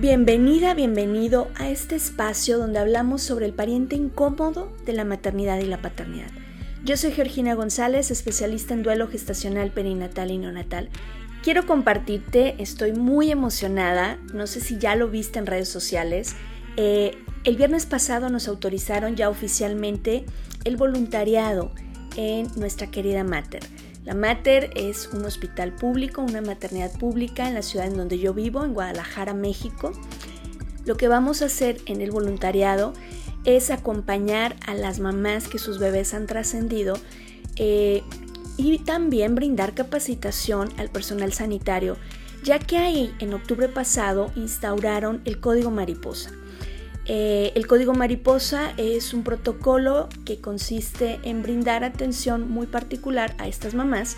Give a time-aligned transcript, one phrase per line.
[0.00, 5.66] Bienvenida, bienvenido a este espacio donde hablamos sobre el pariente incómodo de la maternidad y
[5.66, 6.30] la paternidad.
[6.82, 10.88] Yo soy Georgina González, especialista en duelo gestacional, perinatal y neonatal.
[11.42, 16.34] Quiero compartirte, estoy muy emocionada, no sé si ya lo viste en redes sociales.
[16.78, 20.24] Eh, el viernes pasado nos autorizaron ya oficialmente
[20.64, 21.72] el voluntariado
[22.16, 23.64] en nuestra querida Mater.
[24.10, 28.34] La Mater es un hospital público, una maternidad pública en la ciudad en donde yo
[28.34, 29.92] vivo, en Guadalajara, México.
[30.84, 32.92] Lo que vamos a hacer en el voluntariado
[33.44, 36.98] es acompañar a las mamás que sus bebés han trascendido
[37.54, 38.02] eh,
[38.56, 41.96] y también brindar capacitación al personal sanitario,
[42.42, 46.32] ya que ahí en octubre pasado instauraron el Código Mariposa.
[47.12, 53.48] Eh, el código mariposa es un protocolo que consiste en brindar atención muy particular a
[53.48, 54.16] estas mamás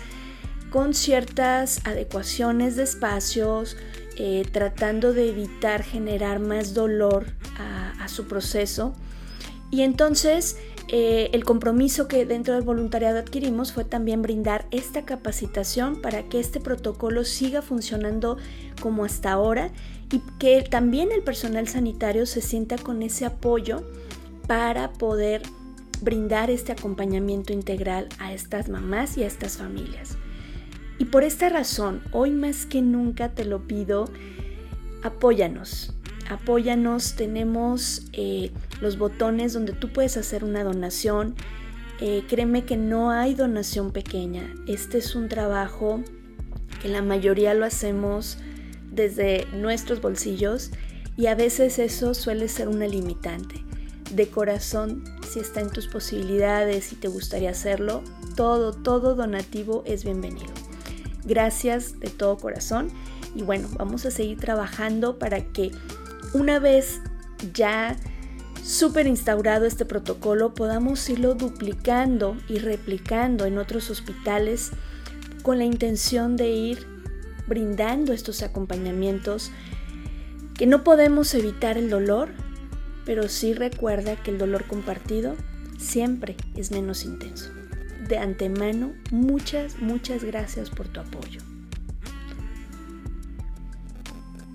[0.69, 3.77] con ciertas adecuaciones de espacios,
[4.17, 7.25] eh, tratando de evitar generar más dolor
[7.57, 8.93] a, su proceso.
[9.71, 15.99] Y entonces eh, el compromiso que dentro del voluntariado adquirimos fue también brindar esta capacitación
[15.99, 18.37] para que este protocolo siga funcionando
[18.81, 19.71] como hasta ahora
[20.13, 23.83] y que también el personal sanitario se sienta con ese apoyo
[24.45, 25.41] para poder
[26.01, 30.17] brindar este acompañamiento integral a estas mamás y a estas familias.
[30.99, 34.05] Y por esta razón, hoy más que nunca te lo pido,
[35.01, 35.95] apóyanos,
[36.29, 41.33] apóyanos, tenemos eh, los botones donde tú puedes hacer una donación.
[42.01, 46.03] Eh, créeme que no hay donación pequeña, este es un trabajo
[46.83, 48.37] que la mayoría lo hacemos
[48.93, 50.71] desde nuestros bolsillos
[51.17, 53.63] y a veces eso suele ser una limitante.
[54.11, 58.03] De corazón, si está en tus posibilidades y te gustaría hacerlo,
[58.35, 60.53] todo, todo donativo es bienvenido.
[61.25, 62.89] Gracias de todo corazón
[63.35, 65.71] y bueno, vamos a seguir trabajando para que
[66.33, 66.99] una vez
[67.53, 67.95] ya
[68.63, 74.71] súper instaurado este protocolo podamos irlo duplicando y replicando en otros hospitales
[75.41, 76.92] con la intención de ir
[77.47, 79.51] brindando estos acompañamientos
[80.55, 82.29] que no podemos evitar el dolor,
[83.05, 85.35] pero sí recuerda que el dolor compartido
[85.77, 87.51] siempre es menos intenso.
[88.07, 91.41] De antemano, muchas, muchas gracias por tu apoyo.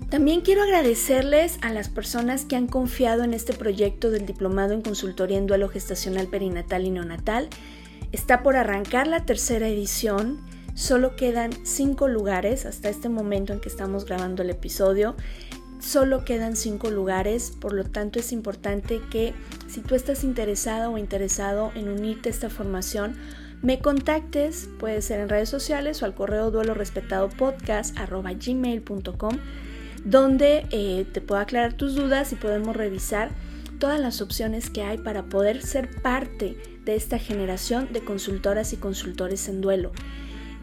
[0.09, 4.81] También quiero agradecerles a las personas que han confiado en este proyecto del Diplomado en
[4.81, 7.49] Consultoría en Duelo Gestacional Perinatal y Neonatal.
[8.11, 10.41] Está por arrancar la tercera edición
[10.75, 15.15] Solo quedan cinco lugares hasta este momento en que estamos grabando el episodio.
[15.79, 19.33] Solo quedan cinco lugares, por lo tanto es importante que
[19.67, 23.15] si tú estás interesado o interesado en unirte a esta formación,
[23.61, 27.97] me contactes, puede ser en redes sociales o al correo duelo respetado podcast
[30.05, 33.31] donde eh, te puedo aclarar tus dudas y podemos revisar
[33.79, 38.77] todas las opciones que hay para poder ser parte de esta generación de consultoras y
[38.77, 39.91] consultores en duelo.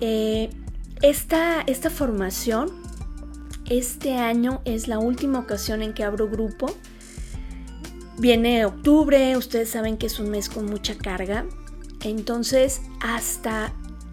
[0.01, 0.51] Eh,
[1.03, 2.71] esta, esta formación,
[3.69, 6.75] este año es la última ocasión en que abro grupo.
[8.19, 11.45] Viene octubre, ustedes saben que es un mes con mucha carga.
[12.03, 13.73] Entonces, hasta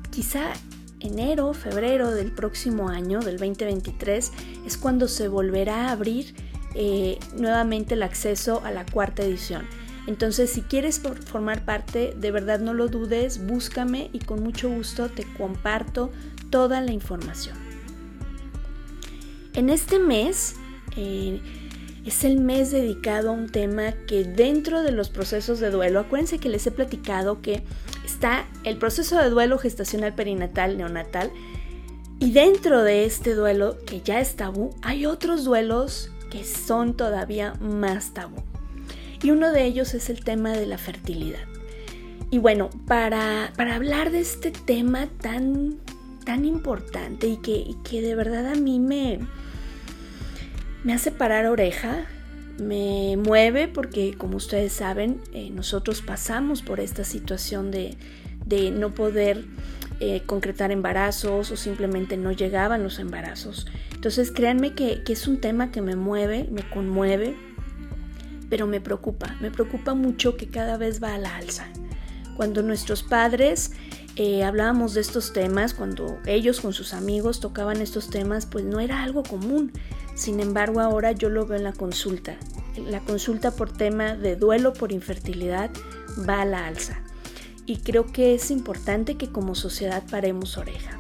[0.09, 0.51] quizá
[0.99, 4.31] enero, febrero del próximo año, del 2023,
[4.65, 6.33] es cuando se volverá a abrir
[6.75, 9.67] eh, nuevamente el acceso a la cuarta edición.
[10.05, 15.09] Entonces, si quieres formar parte, de verdad no lo dudes, búscame y con mucho gusto
[15.09, 16.11] te comparto
[16.49, 17.57] toda la información.
[19.53, 20.55] En este mes
[20.97, 21.39] eh,
[22.05, 26.37] es el mes dedicado a un tema que dentro de los procesos de duelo, acuérdense
[26.37, 27.63] que les he platicado que
[28.03, 31.31] está el proceso de duelo gestacional perinatal neonatal
[32.19, 37.53] y dentro de este duelo que ya es tabú, hay otros duelos que son todavía
[37.61, 38.52] más tabú
[39.23, 41.39] y uno de ellos es el tema de la fertilidad.
[42.29, 45.77] Y bueno, para, hablar de este tema tan,
[46.25, 49.19] tan importante y que, que de verdad a mí me,
[50.83, 52.05] me hace parar oreja,
[52.59, 57.95] me mueve porque como ustedes saben, eh, nosotros pasamos por esta situación de,
[58.71, 59.45] no poder
[59.99, 63.67] eh, concretar embarazos o simplemente no llegaban los embarazos.
[63.93, 67.35] Entonces créanme que, que es un tema que me mueve, me conmueve,
[68.53, 71.65] pero me preocupa, me preocupa mucho que cada vez va a la alza.
[72.37, 73.71] Cuando nuestros padres
[74.15, 78.79] eh, hablábamos de estos temas, cuando ellos con sus amigos tocaban estos temas, pues no
[78.79, 79.71] era algo común.
[80.13, 82.37] Sin embargo, ahora yo lo veo en la consulta.
[82.77, 85.71] La consulta por tema de duelo por infertilidad
[86.29, 87.01] va a la alza.
[87.65, 90.99] Y creo que es importante que como sociedad paremos oreja.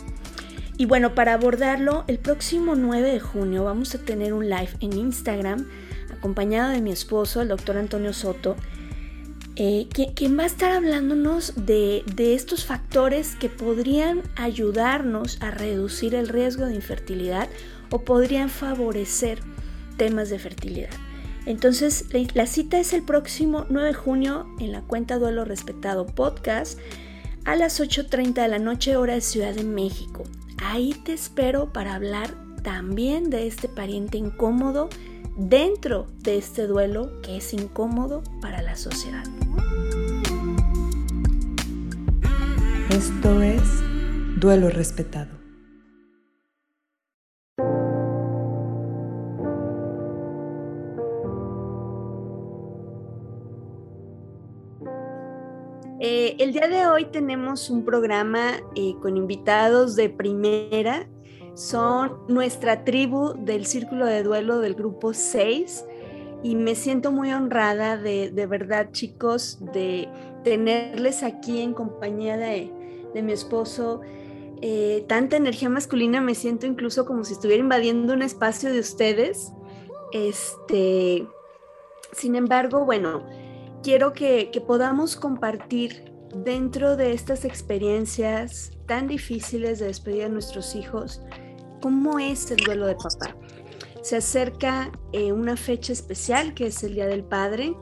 [0.75, 4.93] Y bueno, para abordarlo, el próximo 9 de junio vamos a tener un live en
[4.93, 5.67] Instagram
[6.23, 8.55] acompañado de mi esposo, el doctor Antonio Soto,
[9.57, 16.15] eh, quien va a estar hablándonos de, de estos factores que podrían ayudarnos a reducir
[16.15, 17.49] el riesgo de infertilidad
[17.91, 19.39] o podrían favorecer
[19.97, 20.91] temas de fertilidad.
[21.45, 26.79] Entonces, la cita es el próximo 9 de junio en la cuenta Duelo Respetado Podcast
[27.43, 30.23] a las 8.30 de la noche hora de Ciudad de México.
[30.63, 32.33] Ahí te espero para hablar
[32.63, 34.87] también de este pariente incómodo
[35.37, 39.23] dentro de este duelo que es incómodo para la sociedad.
[42.89, 43.63] Esto es
[44.39, 45.43] Duelo Respetado.
[56.05, 61.07] Eh, el día de hoy tenemos un programa eh, con invitados de primera.
[61.55, 65.85] Son nuestra tribu del Círculo de Duelo del Grupo 6
[66.43, 70.09] y me siento muy honrada de, verdad, chicos, de
[70.43, 72.71] tenerles aquí en compañía de,
[73.21, 74.01] mi esposo.
[74.61, 79.53] Eh, tanta energía masculina, me siento incluso como si estuviera invadiendo un espacio de ustedes.
[80.11, 81.27] Este,
[82.11, 83.25] sin embargo, bueno,
[83.83, 91.21] quiero que, podamos compartir dentro de estas experiencias tan difíciles de despedir a nuestros hijos,
[91.83, 93.35] cómo es el duelo de papá.
[94.01, 97.75] Se acerca eh, una fecha especial que es el Día del Padre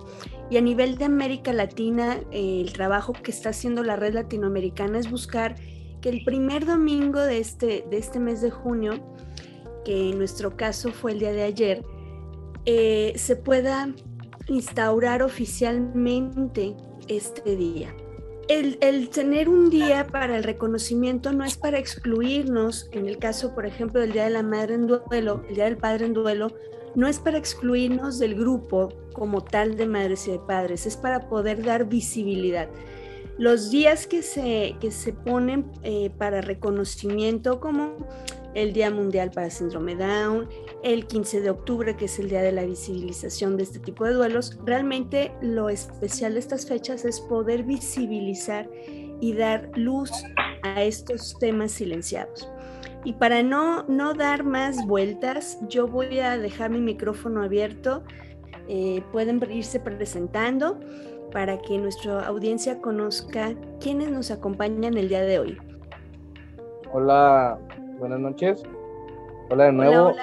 [0.50, 4.98] y a nivel de América Latina eh, el trabajo que está haciendo la red latinoamericana
[4.98, 5.54] es buscar
[6.02, 8.94] que el primer domingo de este, de este mes de junio,
[9.86, 11.86] que en nuestro caso fue el día de ayer,
[12.66, 13.94] eh, se pueda
[14.48, 16.76] instaurar oficialmente
[17.08, 17.96] este día.
[18.48, 23.66] El, tener un día para el reconocimiento no es para excluirnos, en el caso, por
[23.66, 26.54] ejemplo, del Día de la Madre en Duelo, el Día del Padre en Duelo,
[26.96, 31.30] no es para excluirnos del grupo como tal de madres y de padres, es para
[31.30, 32.68] poder dar visibilidad.
[33.38, 37.96] Los días que se, que se ponen eh, para reconocimiento, como
[38.54, 40.50] el Día Mundial para Síndrome Down,
[40.84, 44.14] el 15 de octubre, que es el Día de la Visibilización de este tipo de
[44.14, 44.60] duelos.
[44.66, 48.70] Realmente lo especial de estas fechas es poder visibilizar
[49.20, 50.12] y dar luz
[50.64, 52.52] a estos temas silenciados.
[53.04, 58.04] Y para no, no dar más vueltas, yo voy a dejar mi micrófono abierto.
[58.68, 60.80] Eh, pueden irse presentando
[61.32, 65.58] para que nuestra audiencia conozca quiénes nos acompañan el día de hoy.
[66.94, 67.58] Hola,
[67.98, 68.64] buenas noches.
[69.50, 70.14] Hola de nuevo.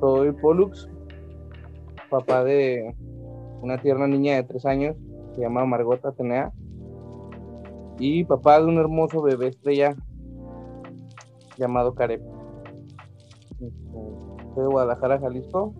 [0.00, 0.88] Soy Pollux,
[2.08, 2.94] papá de
[3.62, 4.96] una tierna niña de tres años,
[5.34, 6.52] se llama Margot Atenea,
[7.98, 9.96] y papá de un hermoso bebé estrella
[11.56, 12.22] llamado Carep.
[13.50, 13.70] Este,
[14.54, 15.74] soy de Guadalajara, Jalisco,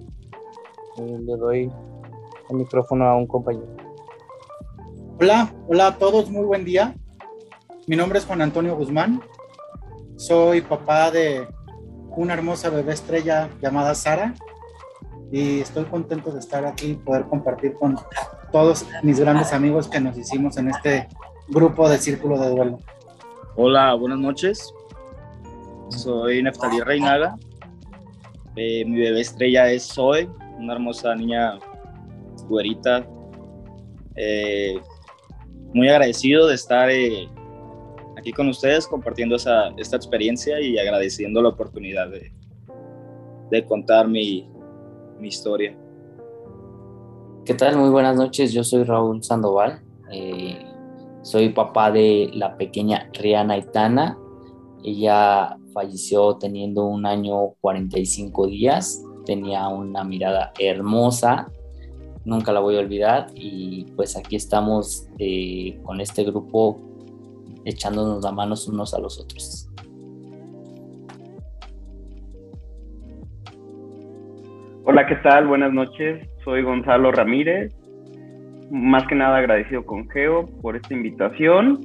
[0.96, 1.72] y le doy
[2.50, 3.68] el micrófono a un compañero.
[5.20, 6.96] Hola, hola a todos, muy buen día.
[7.86, 9.22] Mi nombre es Juan Antonio Guzmán,
[10.16, 11.46] soy papá de
[12.18, 14.34] una hermosa bebé estrella llamada Sara
[15.30, 17.96] y estoy contento de estar aquí y poder compartir con
[18.50, 21.06] todos mis grandes amigos que nos hicimos en este
[21.46, 22.80] grupo de Círculo de Duelo.
[23.54, 24.74] Hola, buenas noches.
[25.90, 27.36] Soy Neftalí Reinaga.
[28.56, 30.28] Eh, mi bebé estrella es Zoe,
[30.58, 31.52] una hermosa niña
[32.48, 33.06] güerita.
[34.16, 34.80] Eh,
[35.72, 37.28] muy agradecido de estar eh,
[38.18, 42.32] aquí con ustedes compartiendo esa, esta experiencia y agradeciendo la oportunidad de,
[43.50, 44.50] de contar mi,
[45.20, 45.76] mi, historia.
[47.44, 47.76] ¿Qué tal?
[47.76, 49.82] Muy buenas noches, yo soy Raúl Sandoval,
[50.12, 50.58] eh,
[51.22, 54.18] soy papá de la pequeña Rihanna Itana,
[54.82, 61.50] ella falleció teniendo un año 45 días, tenía una mirada hermosa,
[62.24, 63.28] nunca la voy a olvidar.
[63.34, 66.87] Y pues aquí estamos eh, con este grupo
[67.64, 69.68] echándonos la manos unos a los otros.
[74.84, 75.46] Hola, ¿qué tal?
[75.46, 76.26] Buenas noches.
[76.44, 77.74] Soy Gonzalo Ramírez.
[78.70, 81.80] Más que nada agradecido con Geo por esta invitación.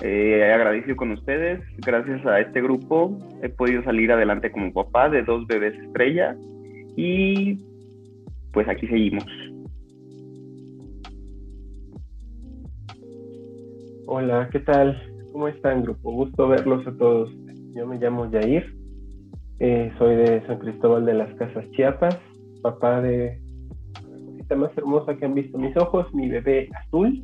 [0.00, 1.60] Eh, agradecido con ustedes.
[1.78, 6.36] Gracias a este grupo he podido salir adelante como papá de dos bebés estrella
[6.96, 7.58] y
[8.52, 9.24] pues aquí seguimos.
[14.10, 14.98] Hola, ¿qué tal?
[15.32, 16.10] ¿Cómo están, grupo?
[16.10, 17.30] Gusto verlos a todos.
[17.74, 18.74] Yo me llamo Yair,
[19.58, 22.18] eh, soy de San Cristóbal de las Casas Chiapas,
[22.62, 23.38] papá de
[23.92, 27.22] la cosita más hermosa que han visto mis ojos, mi bebé azul,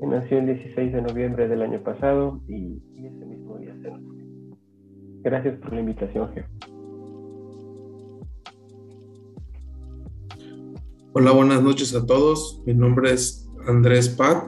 [0.00, 4.00] que nació el 16 de noviembre del año pasado y, ese mismo día se nos
[5.20, 6.44] Gracias por la invitación, Geo.
[11.12, 12.62] Hola, buenas noches a todos.
[12.64, 14.44] Mi nombre es Andrés Pat.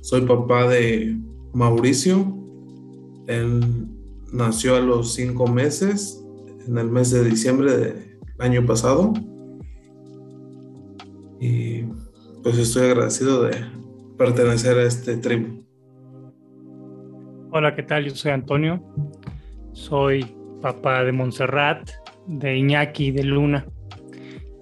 [0.00, 1.16] Soy papá de
[1.52, 2.34] Mauricio.
[3.26, 3.60] Él
[4.32, 6.24] nació a los cinco meses,
[6.66, 9.12] en el mes de diciembre del año pasado.
[11.40, 11.82] Y
[12.42, 13.56] pues estoy agradecido de
[14.16, 15.64] pertenecer a este tribu.
[17.50, 18.04] Hola, ¿qué tal?
[18.04, 18.82] Yo soy Antonio.
[19.72, 20.26] Soy
[20.60, 21.90] papá de Montserrat,
[22.26, 23.66] de Iñaki, de Luna,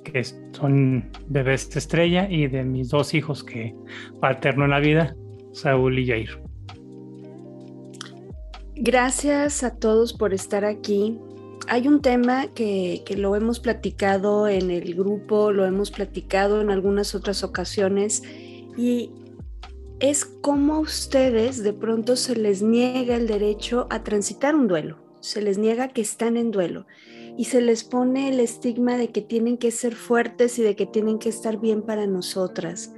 [0.05, 3.75] que son bebés de estrella, y de mis dos hijos que
[4.21, 5.17] paterno en la vida,
[5.57, 6.39] Saúl y Jair.
[8.75, 11.19] Gracias a todos por estar aquí.
[11.69, 16.71] Hay un tema que, que, lo hemos platicado en el grupo, lo hemos platicado en
[16.71, 18.23] algunas otras ocasiones
[18.77, 19.11] y
[19.99, 24.99] es cómo a ustedes de pronto se les niega el derecho a transitar un duelo,
[25.21, 26.87] se les niega que están en duelo
[27.39, 30.85] y se les pone el estigma de que tienen que ser fuertes y de que
[30.85, 32.93] tienen que estar bien para nosotras.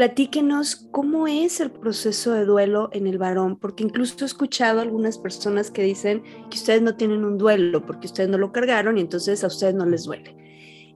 [0.00, 5.18] Platíquenos cómo es el proceso de duelo en el varón, porque incluso he escuchado algunas
[5.18, 9.02] personas que dicen que ustedes no tienen un duelo porque ustedes no lo cargaron y
[9.02, 10.34] entonces a ustedes no les duele.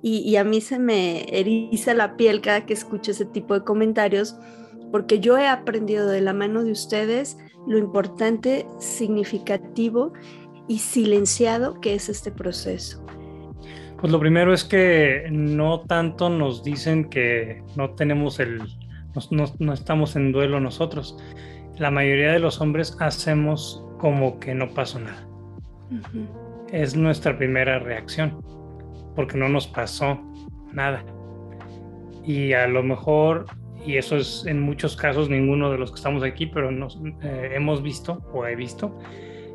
[0.01, 3.63] Y, y a mí se me eriza la piel cada que escucho ese tipo de
[3.63, 4.37] comentarios
[4.91, 10.15] porque yo he aprendido de la mano de ustedes lo importante, significativo
[10.67, 13.05] y silenciado que es este proceso.
[14.01, 18.63] Pues lo primero es que no tanto nos dicen que no tenemos el,
[19.31, 21.17] no, estamos en duelo nosotros.
[21.79, 25.27] La mayoría de los hombres hacemos como que no pasó nada.
[26.71, 28.43] Es nuestra primera reacción,
[29.15, 30.21] porque no nos pasó
[30.73, 31.05] nada.
[32.25, 33.47] Y a lo mejor
[33.87, 37.53] y eso es en muchos casos ninguno de los que estamos aquí, pero nos, eh,
[37.55, 38.99] hemos visto o he visto,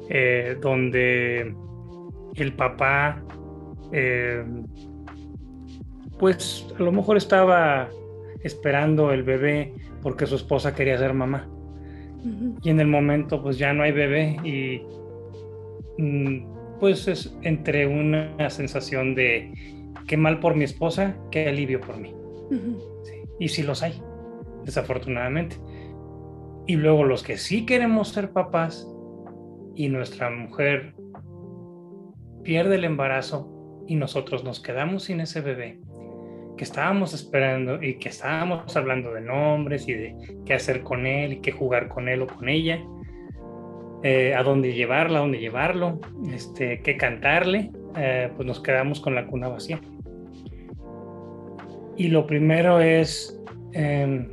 [0.09, 1.55] eh, donde
[2.35, 3.23] el papá,
[3.91, 4.43] eh,
[6.19, 7.89] pues a lo mejor estaba
[8.43, 11.49] esperando el bebé porque su esposa quería ser mamá.
[12.61, 14.81] Y en el momento pues ya no hay bebé y
[16.01, 21.97] mm, pues es entre una sensación de qué mal por mi esposa, qué alivio por
[21.97, 22.13] mí.
[23.39, 24.01] Y si los hay
[24.65, 25.57] desafortunadamente.
[26.67, 28.87] Y luego los que sí queremos ser papás
[29.75, 30.93] y nuestra mujer
[32.43, 35.79] pierde el embarazo y nosotros nos quedamos sin ese bebé
[36.59, 40.13] que estábamos esperando y que estábamos hablando de nombres y de
[40.45, 42.83] qué hacer con él y qué jugar con él o con ella,
[44.03, 46.01] eh, a dónde llevarla, a dónde llevarlo,
[46.33, 49.79] este, qué cantarle, eh, pues nos quedamos con la cuna vacía.
[51.95, 54.27] Y lo primero es em,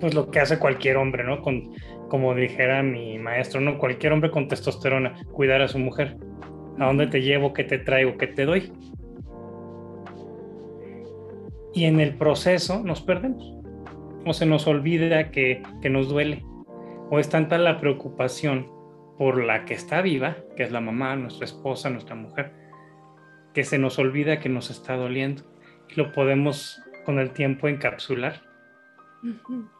[0.00, 1.42] pues lo que hace cualquier hombre, ¿no?
[1.42, 1.74] Con,
[2.08, 3.78] como dijera mi maestro, ¿no?
[3.78, 6.16] Cualquier hombre con testosterona, cuidar a su mujer.
[6.80, 7.52] ¿A dónde te llevo?
[7.52, 8.16] ¿Qué te traigo?
[8.16, 8.72] ¿Qué te doy?
[11.78, 13.54] Y en el proceso nos perdemos.
[14.26, 16.44] O se nos olvida que, que nos duele.
[17.08, 18.68] O es tanta la preocupación
[19.16, 22.52] por la que está viva, que es la mamá, nuestra esposa, nuestra mujer,
[23.54, 25.44] que se nos olvida que nos está doliendo.
[25.88, 28.42] Y lo podemos con el tiempo encapsular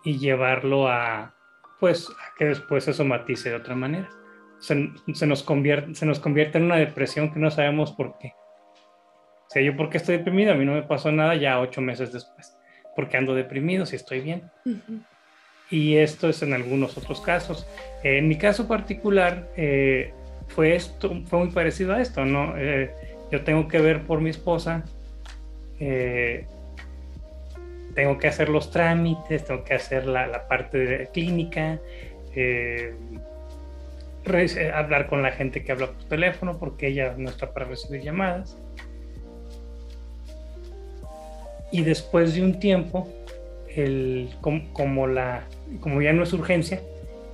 [0.05, 1.35] y llevarlo a,
[1.81, 4.09] pues, a que después se somatice de otra manera.
[4.61, 8.35] Se, se, nos convierte, se nos convierte en una depresión que no sabemos por qué.
[9.49, 12.13] O sea, yo porque estoy deprimido, a mí no me pasó nada ya ocho meses
[12.13, 12.55] después,
[12.95, 14.43] porque ando deprimido si estoy bien.
[15.71, 17.67] Y esto es en algunos otros casos.
[18.03, 20.13] en mi caso particular, eh,
[20.49, 22.55] fue, esto, fue muy parecido a esto, ¿no?
[22.57, 22.91] Eh,
[23.31, 24.85] yo tengo que ver por mi esposa,
[25.81, 26.47] eh,
[27.95, 31.79] tengo que hacer los trámites, tengo que hacer la, parte de clínica,
[32.35, 32.95] eh,
[34.73, 38.59] hablar con la gente que habla por teléfono, porque ella no está para recibir llamadas.
[41.71, 43.09] Y después de un tiempo,
[43.75, 45.45] el, como, la,
[45.81, 46.81] como ya no es urgencia,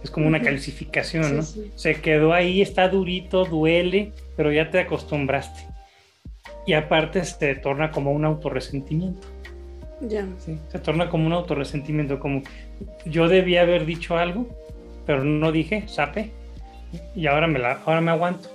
[0.03, 1.43] es como una calcificación, ¿no?
[1.43, 5.67] Se quedó ahí, está durito, duele, pero ya te acostumbraste.
[6.67, 9.27] Y aparte se torna como un autorresentimiento.
[10.01, 10.27] Ya.
[10.69, 12.43] se torna como un autorresentimiento, como
[13.07, 14.47] yo debía haber dicho algo,
[15.07, 16.31] pero no dije, sape,
[17.15, 18.51] y ahora me, la, ahora me aguanto.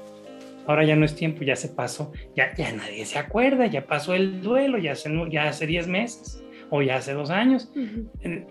[0.70, 4.14] Ahora ya no es tiempo, ya se pasó, ya, ya nadie se acuerda, ya pasó
[4.14, 7.72] el duelo, ya hace, ya hace 10 meses o ya hace dos años.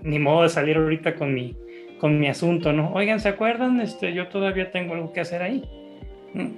[0.02, 1.56] Ni modo de salir ahorita con mi,
[2.00, 2.92] con mi asunto, ¿no?
[2.92, 3.80] Oigan, ¿se acuerdan?
[3.80, 5.62] Este, yo todavía tengo algo que hacer ahí.
[6.34, 6.56] Mm,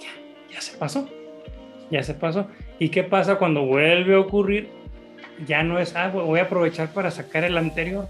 [0.00, 1.08] ya, ya se pasó,
[1.90, 2.46] ya se pasó.
[2.78, 4.68] ¿Y qué pasa cuando vuelve a ocurrir?
[5.46, 8.08] ya no es, ah, voy a aprovechar para sacar el anterior.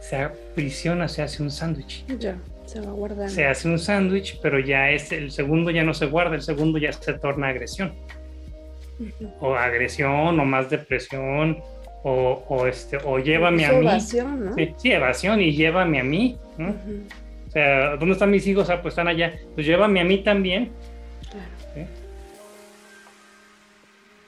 [0.00, 2.04] Se aprisiona, se hace un sándwich.
[2.18, 2.36] Ya,
[3.28, 6.78] se hace un sándwich, pero ya es el segundo ya no se guarda, el segundo
[6.78, 7.94] ya se torna agresión.
[9.40, 11.58] O agresión, o más depresión,
[12.02, 13.86] o, o este, o llévame a mí.
[13.86, 14.54] Evasión, ¿no?
[14.76, 16.38] sí, evasión y llévame a mí.
[17.46, 18.68] O sea, ¿dónde están mis hijos?
[18.70, 19.34] Ah, pues están allá.
[19.54, 20.70] Pues llévame a mí también.
[21.30, 21.88] Claro.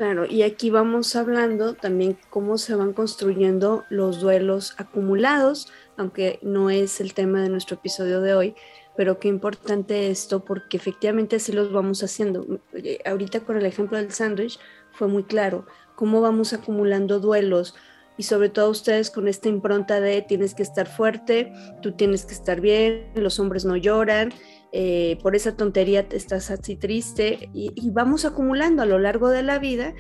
[0.01, 6.71] Claro, y aquí vamos hablando también cómo se van construyendo los duelos acumulados, aunque no
[6.71, 8.55] es el tema de nuestro episodio de hoy,
[8.97, 12.61] pero qué importante esto porque efectivamente así los vamos haciendo.
[13.05, 14.59] Ahorita con el ejemplo del sándwich
[14.93, 17.75] fue muy claro cómo vamos acumulando duelos
[18.17, 21.53] y sobre todo ustedes con esta impronta de tienes que estar fuerte,
[21.83, 24.33] tú tienes que estar bien, los hombres no lloran,
[24.73, 29.59] eh, por esa tontería estás así triste y, vamos acumulando a lo largo de la
[29.59, 29.95] vida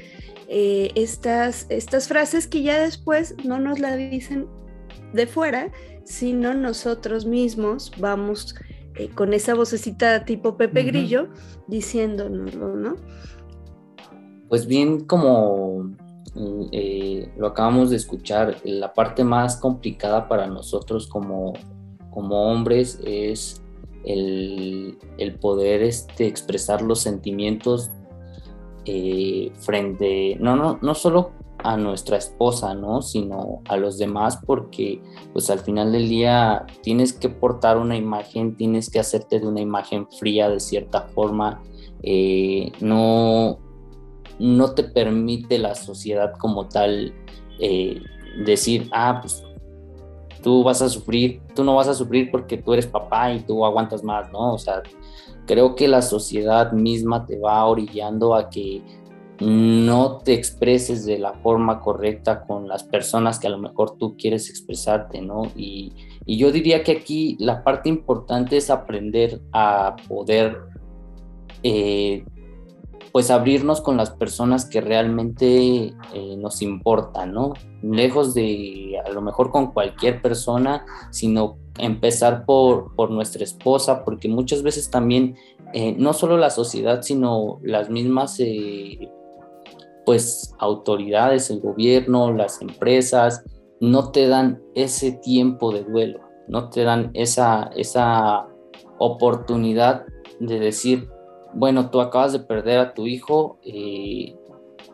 [0.48, 4.46] eh, estas, estas frases que ya después no nos la dicen
[5.12, 5.70] de fuera,
[6.04, 8.54] sino nosotros mismos vamos
[8.96, 11.28] eh, con esa vocecita tipo Pepe Grillo
[11.68, 12.96] diciéndonoslo, ¿no?
[14.48, 15.90] Pues bien, como
[16.34, 21.52] lo acabamos de escuchar, la parte más complicada para nosotros como,
[22.10, 23.62] como hombres es
[24.04, 24.98] el,
[25.40, 27.90] poder este, expresar los sentimientos
[28.84, 33.02] eh, frente, no, no, no solo a nuestra esposa, ¿no?
[33.02, 35.00] Sino a los demás, porque
[35.32, 39.60] pues al final del día tienes que portar una imagen, tienes que hacerte de una
[39.60, 41.62] imagen fría de cierta forma,
[42.02, 43.58] eh, no,
[44.38, 47.12] no te permite la sociedad como tal
[47.58, 48.00] eh,
[48.44, 49.44] decir, ah, pues
[50.42, 53.64] tú vas a sufrir, tú no vas a sufrir porque tú eres papá y tú
[53.64, 54.54] aguantas más, ¿no?
[54.54, 54.82] O sea,
[55.46, 58.82] creo que la sociedad misma te va orillando a que
[59.40, 64.16] no te expreses de la forma correcta con las personas que a lo mejor tú
[64.16, 65.42] quieres expresarte, ¿no?
[65.56, 65.92] Y,
[66.26, 70.60] yo diría que aquí la parte importante es aprender a poder
[71.64, 72.24] eh,
[73.10, 77.54] pues abrirnos con las personas que realmente eh, nos importan, ¿no?
[77.82, 84.28] Lejos de a lo mejor con cualquier persona, sino empezar por, por nuestra esposa, porque
[84.28, 85.34] muchas veces también,
[85.72, 88.38] eh, no solo la sociedad, sino las mismas,
[90.04, 93.44] pues, autoridades, el gobierno, las empresas,
[93.80, 98.46] no te dan ese tiempo de duelo, no te dan esa, esa
[98.98, 100.04] oportunidad
[100.38, 101.08] de decir,
[101.54, 104.36] bueno, tú acabas de perder a tu hijo, eh,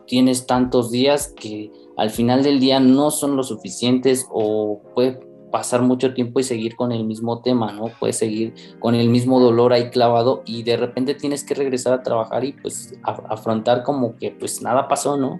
[0.05, 5.19] tienes tantos días que al final del día no son lo suficientes o puede
[5.51, 7.85] pasar mucho tiempo y seguir con el mismo tema, ¿no?
[7.99, 12.03] Puedes seguir con el mismo dolor ahí clavado y de repente tienes que regresar a
[12.03, 15.39] trabajar y pues afrontar como que pues nada pasó, ¿no?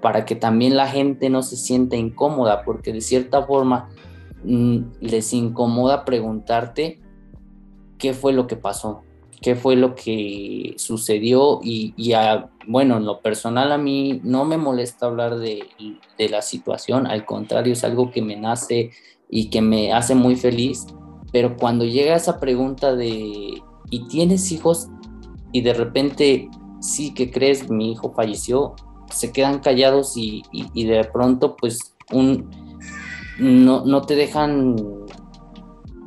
[0.00, 3.88] Para que también la gente no se sienta incómoda, porque de cierta forma
[4.44, 7.00] mm, les incomoda preguntarte
[7.98, 9.02] qué fue lo que pasó,
[9.42, 11.94] qué fue lo que sucedió y,
[12.66, 15.64] bueno, en lo personal a mí no me molesta hablar de,
[16.18, 18.90] la situación, al contrario, es algo que me nace
[19.28, 20.86] y que me hace muy feliz,
[21.32, 24.88] pero cuando llega esa pregunta de, ¿y tienes hijos?
[25.52, 26.48] Y de repente,
[26.80, 27.70] sí, que crees?
[27.70, 28.74] Mi hijo falleció,
[29.10, 30.42] se quedan callados y,
[30.74, 32.50] de pronto pues un,
[33.38, 34.76] no, no te dejan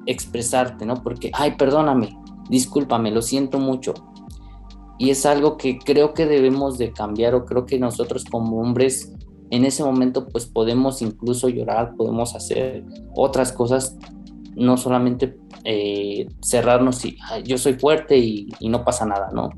[0.06, 0.96] expresarte, ¿no?
[0.96, 2.18] Porque, ay, perdóname,
[2.50, 3.94] discúlpame, lo siento mucho.
[4.98, 9.14] Y es algo que creo que debemos de cambiar o creo que nosotros como hombres
[9.52, 12.84] en ese momento pues podemos incluso llorar, podemos hacer
[13.14, 13.98] otras cosas,
[14.56, 19.50] no solamente eh, cerrarnos y yo soy fuerte y, no pasa nada, ¿no?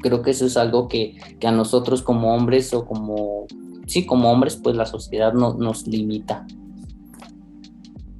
[0.00, 3.46] Creo que eso es algo que, a nosotros como hombres o como,
[3.86, 6.46] sí, como hombres pues la sociedad no, nos limita.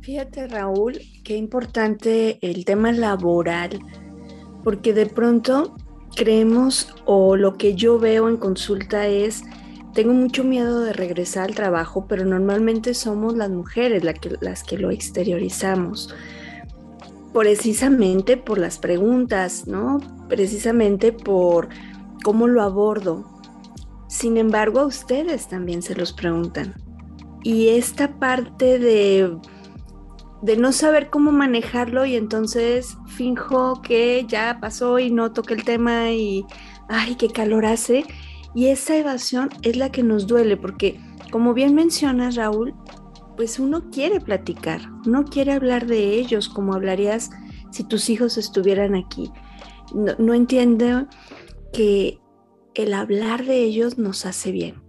[0.02, 3.80] Fíjate Raúl, qué importante el tema laboral,
[4.62, 5.74] porque de pronto
[6.14, 9.42] creemos o lo que yo veo en consulta es,
[9.94, 14.90] tengo mucho miedo de regresar al trabajo, pero normalmente somos las mujeres las que lo
[14.90, 16.14] exteriorizamos,
[17.32, 20.00] precisamente por las preguntas, ¿no?
[20.28, 21.68] Precisamente por
[22.22, 23.24] cómo lo abordo.
[24.08, 26.74] Sin embargo, a ustedes también se los preguntan.
[27.42, 29.38] Y esta parte de
[30.42, 35.64] de no saber cómo manejarlo y entonces finjo que ya pasó y no toqué el
[35.64, 36.46] tema y
[36.88, 38.04] ay, qué calor hace.
[38.54, 42.74] Y esa evasión es la que nos duele porque, como bien mencionas, Raúl,
[43.36, 47.30] pues uno quiere platicar, uno quiere hablar de ellos como hablarías
[47.70, 49.30] si tus hijos estuvieran aquí.
[49.94, 51.06] No, no entiendo
[51.72, 52.18] que
[52.74, 54.82] el hablar de ellos nos hace bien.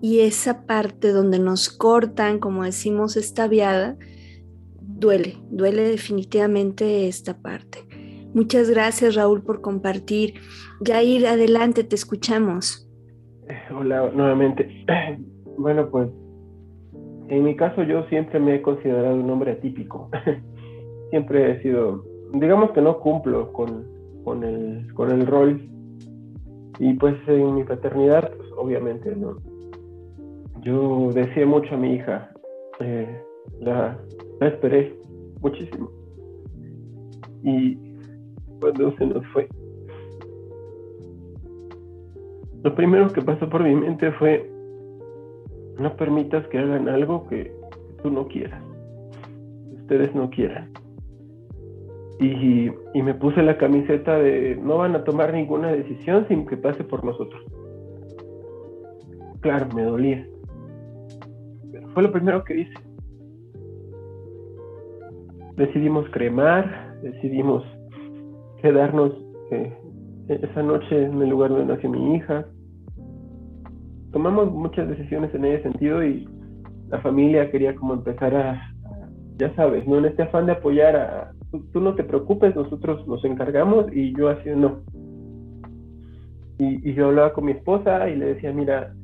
[0.00, 3.96] Y esa parte donde nos cortan, como decimos, esta viada,
[4.80, 7.86] duele, duele definitivamente esta parte.
[8.34, 10.34] Muchas gracias Raúl por compartir.
[10.84, 12.90] Jair, adelante, te escuchamos.
[13.74, 14.68] Hola, nuevamente.
[15.56, 16.08] Bueno, pues
[17.28, 20.10] en mi caso yo siempre me he considerado un hombre atípico.
[21.10, 23.86] siempre he sido, digamos que no cumplo con,
[24.24, 25.62] con, el, con el rol.
[26.80, 29.36] Y pues en mi paternidad, pues obviamente no.
[30.62, 32.32] Yo decía mucho a mi hija,
[32.80, 33.22] eh,
[33.60, 33.96] la,
[34.40, 34.98] la esperé
[35.40, 35.88] muchísimo.
[37.44, 37.93] Y
[38.64, 39.46] cuando se nos fue,
[42.62, 44.50] lo primero que pasó por mi mente fue,
[45.78, 47.52] no permitas que hagan algo que
[48.02, 48.62] tú no quieras,
[49.80, 50.70] ustedes no quieran.
[52.20, 56.56] Y, y, me puse la camiseta de no van a tomar ninguna decisión sin que
[56.56, 57.44] pase por nosotros.
[59.40, 60.26] Claro, me dolía.
[61.70, 62.94] Pero fue lo primero que hice
[65.56, 67.64] decidimos cremar, decidimos
[68.64, 69.12] quedarnos
[69.50, 69.76] eh,
[70.26, 72.46] esa noche en el lugar donde nació mi hija.
[74.10, 76.26] Tomamos muchas decisiones en ese sentido y
[76.88, 78.74] la familia quería como empezar a,
[79.36, 79.98] ya sabes, ¿no?
[79.98, 81.32] En este afán de apoyar a,
[81.74, 84.78] tú, no te preocupes, nosotros nos encargamos y yo así no.
[86.58, 88.94] Y, yo hablaba con mi esposa y le decía, mira,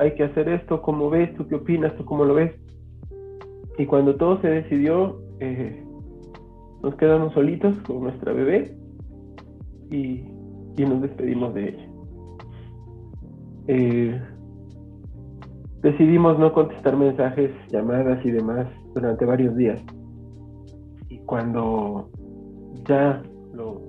[0.00, 1.34] hay que hacer esto, ¿cómo ves?
[1.36, 1.96] ¿Tú qué opinas?
[1.96, 2.52] ¿Tú cómo lo ves?
[3.78, 5.82] Y cuando todo se decidió, eh,
[6.82, 8.81] nos quedamos solitos con nuestra bebé
[9.92, 10.24] y,
[10.78, 11.88] nos despedimos de ella.
[13.68, 14.20] Eh,
[15.82, 19.80] decidimos no contestar mensajes, llamadas y demás durante varios días.
[21.08, 22.08] Y cuando
[22.88, 23.22] ya
[23.54, 23.80] lo,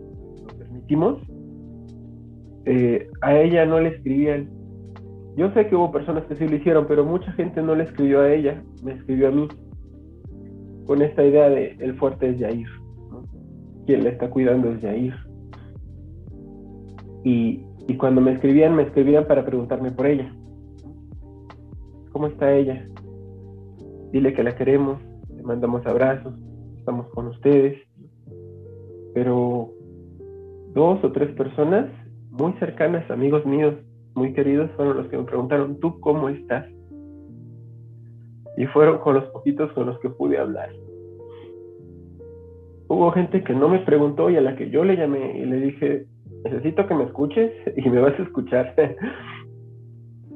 [0.58, 1.20] permitimos,
[2.66, 4.50] eh, a ella no le escribían.
[5.36, 8.22] Yo sé que hubo personas que sí lo hicieron, pero mucha gente no le escribió
[8.22, 9.48] a ella, me escribió a mí
[10.86, 12.68] con esta idea de el fuerte es Yair,
[13.88, 15.16] quien le está cuidando es Yair.
[17.24, 17.66] Y,
[17.98, 20.34] cuando me escribían, me escribían para preguntarme por ella.
[22.12, 22.88] ¿Cómo está ella?
[24.12, 25.00] Dile que la queremos,
[25.36, 26.34] le mandamos abrazos,
[26.80, 27.78] estamos con ustedes.
[29.14, 29.70] Pero
[30.74, 31.90] dos o tres personas
[32.32, 33.76] muy cercanas, amigos míos,
[34.16, 36.66] muy queridos, fueron los que me preguntaron, ¿tú cómo estás?
[38.58, 40.70] y fueron con los poquitos con los que pude hablar.
[42.88, 45.60] Hubo gente que no me preguntó y a la que yo le llamé y le
[45.60, 46.06] dije,
[46.44, 48.74] necesito que me escuches y me vas a escuchar.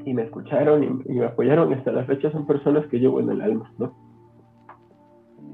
[0.06, 1.74] y me escucharon y, me apoyaron.
[1.74, 3.94] Hasta la fecha son personas que llevo en el alma, ¿no?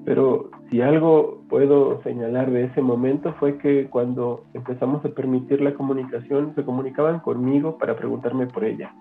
[0.06, 5.74] Pero si algo puedo señalar de ese momento fue que cuando empezamos a permitir la
[5.74, 8.94] comunicación, se comunicaban conmigo para preguntarme por ella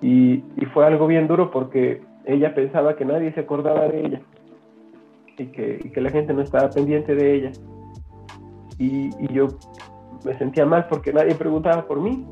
[0.00, 4.20] y, fue algo bien duro porque ella pensaba que nadie se acordaba de ella
[5.38, 7.52] y que, la gente no estaba pendiente de ella.
[8.78, 9.48] Y, yo
[10.24, 12.26] me sentía mal porque nadie preguntaba por mí.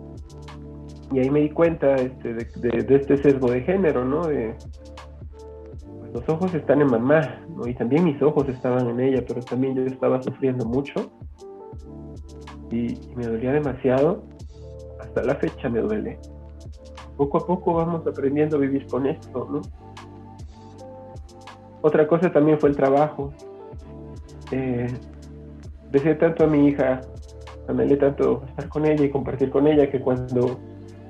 [1.13, 4.27] Y ahí me di cuenta este, de, este sesgo de género, ¿no?
[4.27, 4.57] De,
[6.01, 7.67] pues, los ojos están en mamá, ¿no?
[7.67, 11.11] Y también mis ojos estaban en ella, pero también yo estaba sufriendo mucho.
[12.71, 14.25] y me dolía demasiado.
[15.01, 16.19] Hasta la fecha me duele
[17.17, 19.63] poco a poco vamos aprendiendo a vivir con esto, ¿no?
[21.83, 23.33] Otra cosa también fue el trabajo.
[24.51, 24.87] Eh,
[25.91, 27.01] deseé tanto a mi hija,
[27.69, 30.59] anhelé tanto estar con ella y compartir con ella que cuando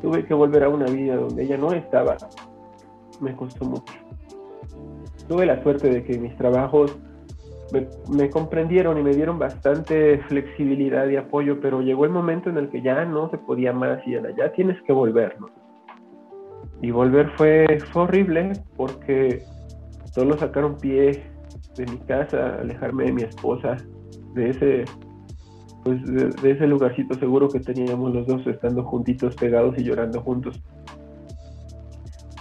[0.03, 2.17] tuve que volver a una vida donde ella no estaba,
[3.21, 3.95] me costó mucho.
[5.29, 6.97] Tuve la suerte de que mis trabajos
[8.09, 12.69] me, comprendieron y me dieron bastante flexibilidad y apoyo, pero llegó el momento en el
[12.69, 15.37] que ya no se podía más y ya tienes que volver.
[16.81, 19.43] Y volver fue, horrible porque
[20.13, 21.23] solo sacar un pie
[21.77, 23.77] de mi casa, alejarme de mi esposa,
[24.37, 24.85] de ese,
[25.83, 30.63] pues de, ese lugarcito seguro que teníamos los dos estando juntitos, pegados y llorando juntos.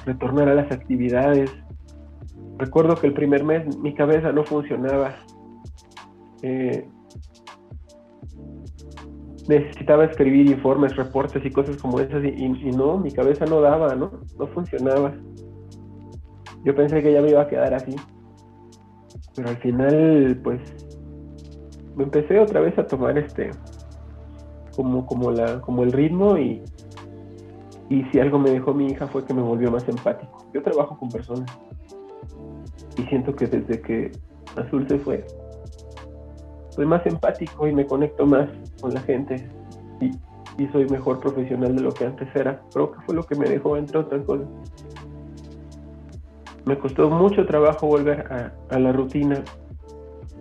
[0.05, 1.49] Retornar a las actividades.
[2.60, 5.15] Recuerdo que el primer mes mi cabeza no funcionaba.
[6.43, 6.88] Eh,
[9.47, 14.12] necesitaba escribir informes, reportes y cosas como esas y, no, mi cabeza no daba, ¿no?
[14.38, 15.13] No funcionaba.
[16.63, 17.95] Yo pensé que ya me iba a quedar así.
[19.36, 20.62] Pero al final, pues,
[21.95, 23.51] me empecé otra vez a tomar este,
[24.75, 26.62] como, como, la, como el ritmo y,
[27.89, 30.45] y si algo me dejó mi hija fue que me volvió más empático.
[30.53, 31.49] Yo trabajo con personas
[32.97, 34.12] y siento que desde que
[34.55, 35.25] Azul se fue,
[36.69, 38.49] soy más empático y me conecto más
[38.81, 39.47] con la gente
[40.01, 40.12] y,
[40.71, 42.62] soy mejor profesional de lo que antes era.
[42.71, 44.47] Creo que fue lo que me dejó entre otras cosas.
[46.63, 49.43] me costó mucho trabajo volver a la rutina.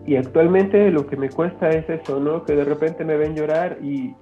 [0.06, 2.44] Y actualmente lo que me cuesta es eso, ¿no?
[2.44, 4.14] Que de repente me ven llorar y,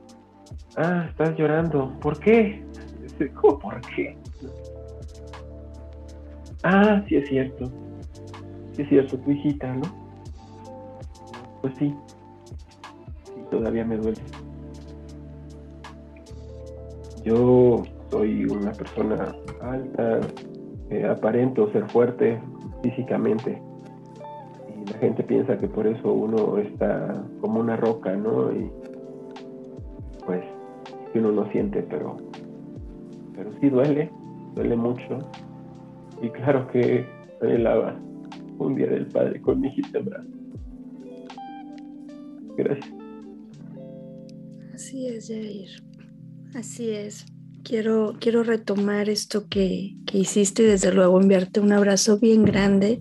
[0.77, 2.64] ah, estás llorando, ¿por qué?
[3.35, 4.16] ¿Cómo por qué?
[6.62, 7.71] Ah, sí es cierto.
[8.73, 9.83] Sí es cierto, tu hijita, ¿no?
[11.61, 11.95] Pues sí.
[13.51, 14.23] todavía me duele.
[17.25, 20.21] Yo soy una persona alta,
[20.90, 22.40] eh, aparento ser fuerte
[22.83, 23.61] físicamente.
[24.90, 28.53] La gente piensa que por eso uno está como una roca, ¿no?
[28.53, 28.71] Y
[30.27, 30.42] pues
[31.12, 32.16] que uno no siente, pero,
[33.35, 34.11] pero sí duele,
[34.55, 35.18] duele mucho.
[36.23, 37.07] Y claro que
[37.40, 37.97] anhelaba
[38.59, 40.11] un día del padre con mi hijita en
[42.57, 42.95] Gracias.
[44.75, 45.71] Así es, Jair.
[46.55, 47.27] Así es.
[47.64, 53.01] Quiero, quiero retomar esto que, que hiciste y desde luego enviarte un abrazo bien grande.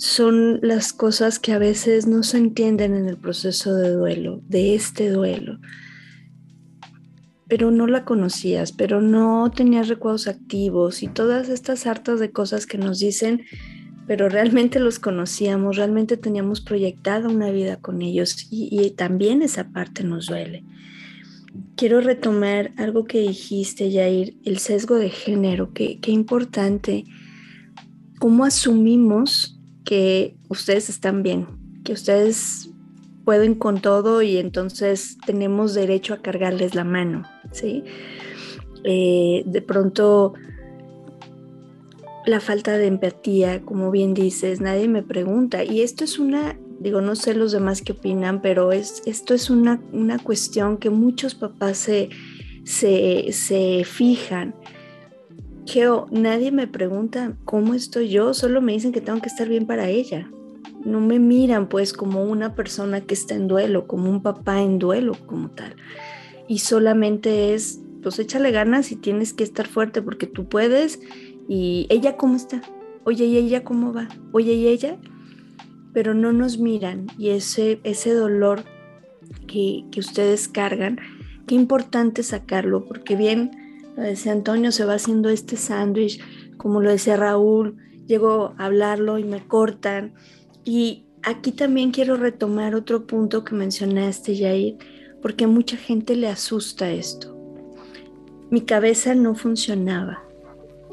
[0.00, 4.74] Son las cosas que a veces no se entienden en el proceso de duelo, de
[4.74, 5.60] este duelo
[7.50, 12.64] pero no la conocías, pero no tenías recuerdos activos y todas estas hartas de cosas
[12.64, 13.42] que nos dicen,
[14.06, 20.04] pero realmente los conocíamos, realmente teníamos proyectada una vida con ellos y, también esa parte
[20.04, 20.62] nos duele.
[21.74, 27.04] Quiero retomar algo que dijiste, Jair, el sesgo de género, qué importante,
[28.20, 31.46] cómo asumimos que ustedes están bien,
[31.84, 32.70] que ustedes
[33.24, 37.84] pueden con todo y entonces tenemos derecho a cargarles la mano, ¿sí?
[38.84, 40.34] Eh, de pronto
[42.26, 45.64] la falta de empatía, como bien dices, nadie me pregunta.
[45.64, 49.50] Y esto es una, digo, no sé los demás qué opinan, pero es, esto es
[49.50, 52.10] una, una cuestión que muchos papás se,
[52.64, 54.54] se, se fijan.
[55.70, 59.66] Geo, nadie me pregunta cómo estoy yo, solo me dicen que tengo que estar bien
[59.66, 60.28] para ella
[60.84, 64.78] no me miran pues como una persona que está en duelo, como un papá en
[64.78, 65.76] duelo como tal.
[66.48, 71.00] Y solamente es, pues échale ganas y tienes que estar fuerte porque tú puedes.
[71.48, 72.62] Y ella cómo está,
[73.04, 74.08] oye, ¿y ella cómo va?
[74.32, 74.96] Oye, ¿y ella?
[75.92, 78.64] Pero no nos miran y ese, ese dolor
[79.46, 80.98] que, que ustedes cargan,
[81.46, 83.50] qué importante sacarlo, porque bien,
[83.96, 86.20] lo decía Antonio, se va haciendo este sándwich,
[86.56, 87.76] como lo decía Raúl,
[88.06, 90.14] llego a hablarlo y me cortan
[90.64, 94.76] y aquí también quiero retomar otro punto que mencionaste, Jair,
[95.22, 97.36] porque a mucha gente le asusta esto.
[98.50, 100.24] Mi cabeza no funcionaba.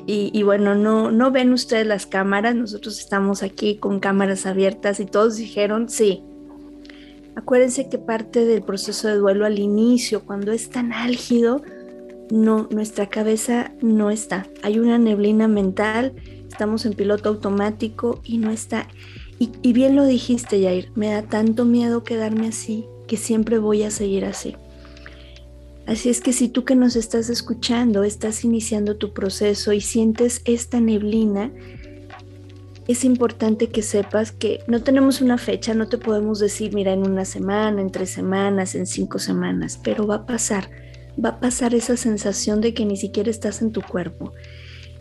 [0.10, 5.06] Y, bueno, no, no ven ustedes las cámaras, nosotros estamos aquí con cámaras abiertas y
[5.06, 6.24] todos dijeron sí.
[7.36, 11.62] Acuérdense que parte del proceso de duelo al inicio, cuando es tan álgido,
[12.32, 14.48] no, nuestra cabeza no está.
[14.64, 16.14] Hay una neblina mental,
[16.50, 18.88] estamos en piloto automático y no está.
[19.40, 23.92] Y, bien lo dijiste, Jair, me da tanto miedo quedarme así que siempre voy a
[23.92, 24.56] seguir así.
[25.86, 30.42] Así es que si tú que nos estás escuchando estás iniciando tu proceso y sientes
[30.44, 31.52] esta neblina,
[32.88, 37.04] es importante que sepas que no tenemos una fecha, no te podemos decir, mira, en
[37.04, 40.70] una semana, en tres semanas, en cinco semanas, pero va a pasar,
[41.24, 44.34] va a pasar esa sensación de que ni siquiera estás en tu cuerpo.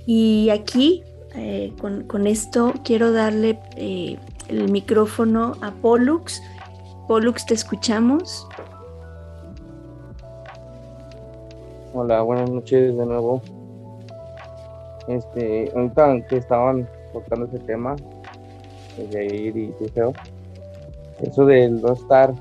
[0.06, 1.02] Y aquí
[1.34, 4.16] eh, con, esto quiero darle eh,
[4.48, 6.42] el micrófono a Pollux.
[7.08, 8.48] Pollux, te escuchamos.
[11.92, 13.42] Hola, buenas noches de nuevo.
[15.08, 17.96] Este, ahorita que estaban tocando ese tema,
[19.10, 20.12] de ir y feo,
[21.20, 22.32] eso de no estar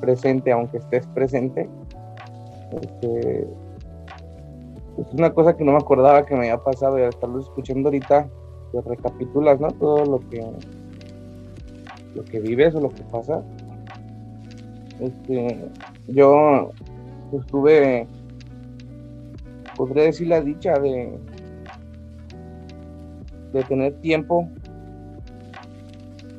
[0.00, 1.68] presente, aunque estés presente,
[2.72, 3.40] este,
[4.98, 7.88] es una cosa que no me acordaba que me había pasado y al estarlo escuchando
[7.88, 8.28] ahorita,
[8.72, 9.68] pues recapitulas, ¿no?
[9.72, 10.44] Todo lo que
[12.14, 13.42] lo que vives o lo que pasa.
[14.98, 15.58] Este,
[16.08, 16.70] yo
[17.30, 18.06] pues, tuve,
[19.76, 21.18] podría decir la dicha de,
[23.52, 24.48] de tener tiempo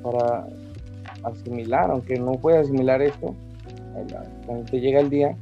[0.04, 0.48] para
[1.24, 3.36] asimilar, aunque no puede asimilar esto,
[4.46, 5.36] cuando te llega el día,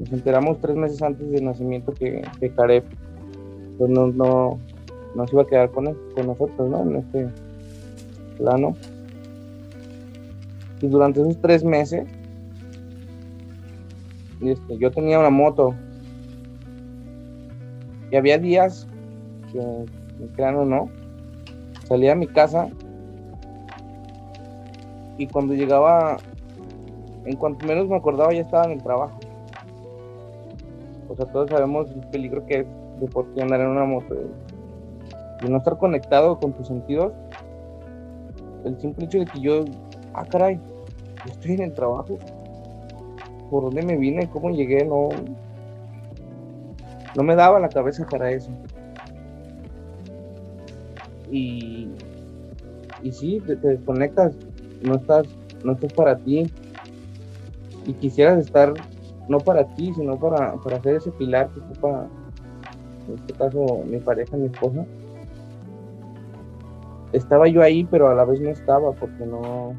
[0.00, 2.50] nos enteramos tres meses antes del nacimiento que, que
[3.76, 4.58] pues no, no,
[5.26, 6.80] se iba a quedar con, con nosotros, ¿no?
[6.82, 7.28] En este
[8.38, 8.74] plano.
[10.80, 12.08] Y durante esos tres meses,
[14.40, 15.74] este, yo tenía una moto.
[18.10, 18.88] Y había días
[19.52, 19.58] que,
[20.18, 20.88] me crean o no,
[21.84, 22.70] salía a mi casa
[25.18, 26.16] y cuando llegaba,
[27.26, 29.20] en cuanto menos me acordaba, ya estaba en el trabajo.
[31.10, 32.66] O sea, todos sabemos el peligro que es
[33.00, 34.14] de por qué andar en una moto.
[35.48, 37.12] no estar conectado con tus sentidos,
[38.64, 39.64] el simple hecho de que yo,
[40.14, 40.60] ah, caray,
[41.26, 42.16] estoy en el trabajo,
[43.50, 45.08] por dónde me vine, cómo llegué, no,
[47.16, 48.50] no me daba la cabeza para eso.
[51.28, 51.88] Y,
[53.02, 54.34] y sí, te, desconectas,
[54.82, 55.26] no estás,
[55.64, 56.52] no estás para ti.
[57.86, 58.74] Y quisieras estar
[59.30, 62.08] no para ti, sino para, para hacer ese pilar que ocupa,
[63.06, 64.84] en este caso, mi pareja, mi esposa.
[67.12, 69.74] Estaba yo ahí, pero a la vez no estaba porque no,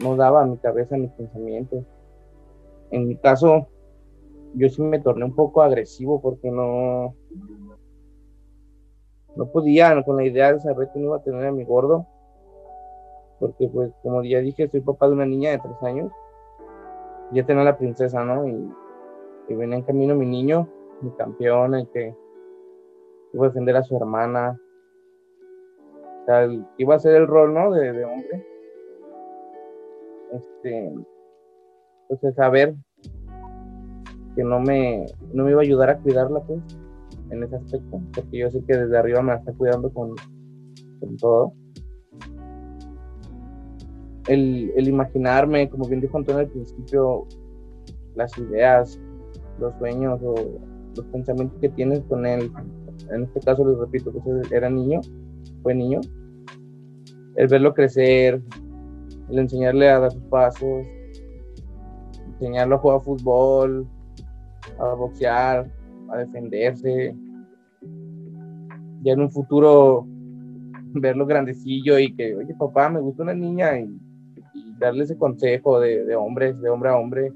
[0.00, 1.82] no daba a mi cabeza mis pensamientos.
[2.90, 3.68] En mi caso,
[4.54, 7.14] yo sí me torné un poco agresivo porque no,
[9.34, 12.06] no podía con la idea de saber que no iba a tener a mi gordo.
[13.38, 16.12] Porque pues como ya dije, soy papá de una niña de tres años.
[17.32, 18.46] Ya tenía la princesa, ¿no?
[18.46, 20.68] Y, venía en camino mi niño,
[21.00, 22.14] mi campeón, el que
[23.32, 24.60] iba a defender a su hermana.
[26.22, 27.72] O sea, iba a ser el rol, ¿no?
[27.72, 28.46] De, hombre.
[30.32, 30.94] Este,
[32.08, 32.74] pues saber
[34.36, 36.60] que no me, no me iba a ayudar a cuidarla, pues,
[37.30, 40.14] en ese aspecto, porque yo sé que desde arriba me la está cuidando con,
[41.00, 41.52] con todo.
[44.30, 47.26] El, imaginarme, como bien dijo Antonio al principio,
[48.14, 49.00] las ideas,
[49.58, 50.34] los sueños o
[50.96, 52.48] los pensamientos que tienes con él,
[53.12, 55.00] en este caso les repito, pues era niño,
[55.64, 56.00] fue niño,
[57.34, 58.40] el verlo crecer,
[59.30, 60.86] el enseñarle a dar sus pasos,
[62.34, 63.88] enseñarlo a jugar fútbol,
[64.78, 65.68] a boxear,
[66.08, 67.16] a defenderse.
[69.02, 70.06] Ya en un futuro
[70.94, 73.88] verlo grandecillo y que, oye papá, me gusta una niña y,
[74.80, 77.32] darle ese consejo de, hombres, de hombre a hombre.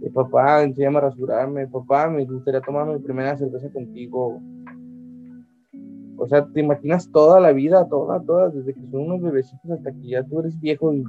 [0.00, 4.40] De papá, enséñame a rasurarme, papá, me gustaría tomar mi primera cerveza contigo.
[6.16, 9.92] O sea, te imaginas toda la vida, toda, toda, desde que son unos bebecitos hasta
[9.92, 11.04] que ya tú eres viejo y,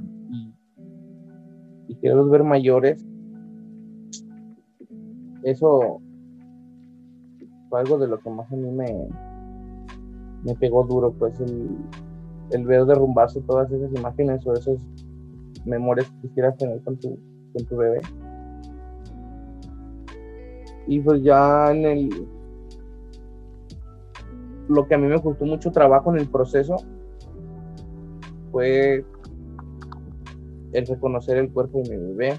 [1.88, 3.04] y, quieres ver mayores
[5.42, 6.00] eso
[7.68, 11.70] fue algo de lo que más a mí me, pegó duro, pues el,
[12.50, 14.78] el ver derrumbarse todas esas imágenes o esas
[15.64, 17.18] memorias que quisieras tener con tu,
[17.52, 18.00] con tu bebé.
[20.86, 22.28] Y pues ya en el...
[24.68, 26.76] Lo que a mí me costó mucho trabajo en el proceso
[28.50, 29.04] fue
[30.72, 32.38] el reconocer el cuerpo de mi bebé,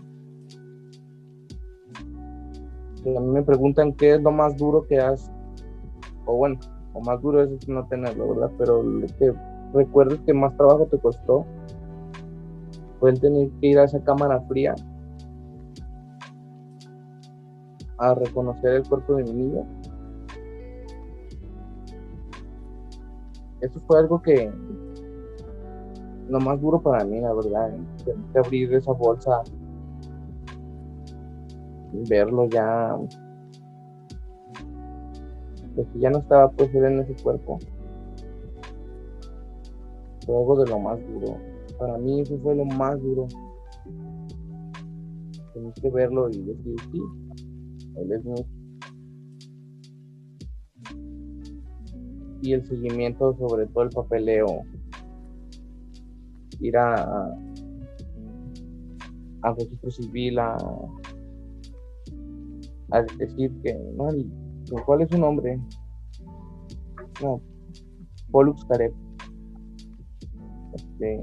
[3.06, 5.32] a mí me preguntan qué es lo más duro que has,
[6.26, 6.60] o bueno,
[6.94, 8.52] o más duro es no tenerlo, ¿verdad?
[8.58, 9.34] Pero lo que
[9.74, 11.46] recuerdes que más trabajo te costó
[13.04, 14.74] fue el tener que ir a esa cámara fría
[17.98, 19.68] a reconocer el cuerpo de mi niño.
[23.60, 24.50] Eso fue algo que
[26.30, 29.44] lo más duro para mí, la verdad, tener que abrir esa bolsa
[32.08, 32.98] verlo ya
[35.76, 37.60] pues ya no estaba pues él en ese cuerpo.
[40.26, 41.53] Fue algo de lo más duro
[41.84, 43.28] para mí eso fue lo más duro
[45.54, 47.02] tener que verlo y decir sí
[47.98, 48.46] él es mío
[52.42, 54.62] y el seguimiento sobre todo el papeleo
[56.62, 57.28] ir a
[59.42, 60.56] a registro civil a
[62.92, 64.08] a decir que, no,
[64.86, 65.60] ¿cuál es su nombre?
[67.22, 67.42] No,
[68.32, 68.94] Pollux Caret.
[70.76, 71.22] Este,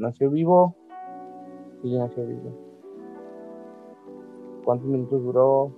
[0.00, 0.76] nació vivo,
[1.82, 2.52] sí, nació vivo.
[4.64, 5.72] ¿Cuántos minutos duró?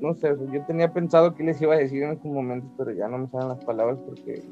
[0.00, 3.08] No sé, yo tenía pensado que les iba a decir en estos momentos, pero ya
[3.08, 4.42] no me salen las palabras porque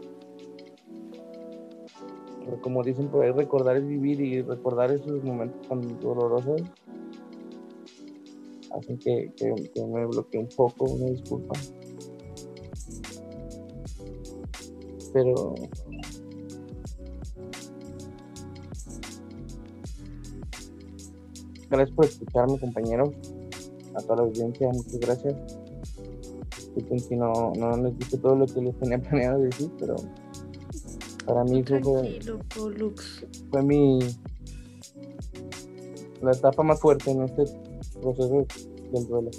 [2.61, 6.63] como dicen por recordar es vivir y recordar esos momentos tan dolorosos
[8.77, 11.59] hacen que, que, me bloquee un poco, una disculpa.
[15.13, 15.55] Pero
[21.71, 23.11] gracias por escucharme compañeros,
[23.95, 25.35] a toda la audiencia, muchas gracias.
[27.09, 29.97] Si no, no les dije todo lo que les tenía planeado decir, pero
[31.25, 31.81] para mí fue,
[33.51, 33.99] fue mi
[36.23, 37.45] la etapa más fuerte en este
[38.01, 38.47] proceso
[38.93, 39.31] del duelo.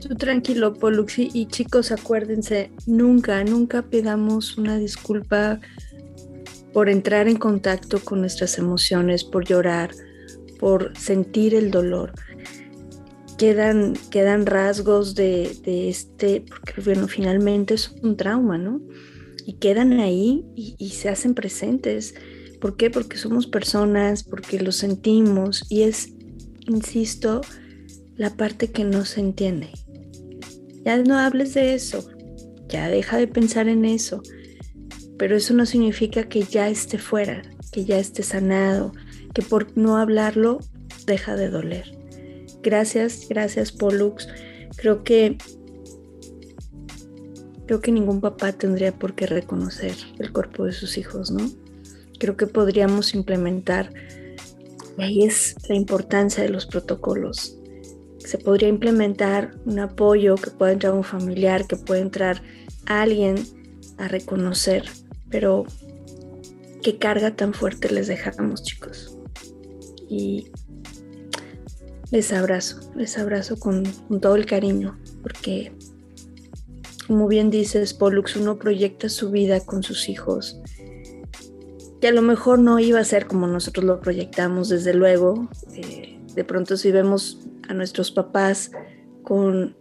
[0.00, 1.18] Tú tranquilo, Pollux.
[1.18, 5.60] Y, chicos, acuérdense, nunca, nunca pedamos una disculpa
[6.74, 9.92] por entrar en contacto con nuestras emociones, por llorar,
[10.64, 12.14] por sentir el dolor.
[13.36, 18.80] quedan, quedan rasgos de, este, porque bueno, finalmente es un trauma, ¿no?
[19.44, 22.14] Y quedan ahí y, y se hacen presentes.
[22.62, 22.88] ¿Por qué?
[22.88, 26.14] Porque somos personas, porque lo sentimos y es,
[26.66, 27.42] insisto,
[28.16, 29.68] la parte que no se entiende.
[30.82, 32.08] Ya no hables de eso,
[32.70, 34.22] ya deja de pensar en eso,
[35.18, 38.94] pero eso no significa que ya esté fuera, que ya esté sanado,
[39.34, 40.60] que por no hablarlo
[41.06, 41.98] deja de doler.
[42.62, 44.28] Gracias, gracias Pollux.
[44.76, 45.36] Creo que
[47.66, 51.50] creo que ningún papá tendría por qué reconocer el cuerpo de sus hijos, ¿no?
[52.18, 53.92] Creo que podríamos implementar,
[54.98, 57.58] y ahí es la importancia de los protocolos.
[58.18, 62.42] Se podría implementar un apoyo, que pueda entrar un familiar, que pueda entrar
[62.86, 63.36] alguien
[63.98, 64.84] a reconocer,
[65.30, 65.64] pero
[66.82, 69.13] qué carga tan fuerte les dejamos, chicos.
[70.08, 70.50] Y
[72.10, 73.84] les abrazo, les abrazo con,
[74.20, 75.72] todo el cariño, porque
[77.06, 80.60] como bien dices, Pollux, uno proyecta su vida con sus hijos,
[82.00, 85.48] que a lo mejor no iba a ser como nosotros lo proyectamos, desde luego.
[85.74, 88.72] Eh, de pronto si vemos a nuestros papás
[89.22, 89.76] con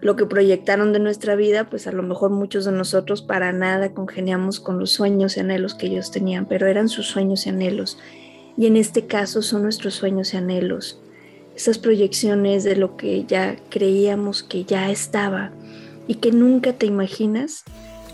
[0.00, 3.92] lo que proyectaron de nuestra vida, pues a lo mejor muchos de nosotros para nada
[3.92, 7.98] congeniamos con los sueños y anhelos que ellos tenían, pero eran sus sueños y anhelos.
[8.56, 11.00] Y en este caso son nuestros sueños y anhelos
[11.60, 15.50] esas proyecciones de lo que ya creíamos que ya estaba
[16.06, 17.64] y que nunca te imaginas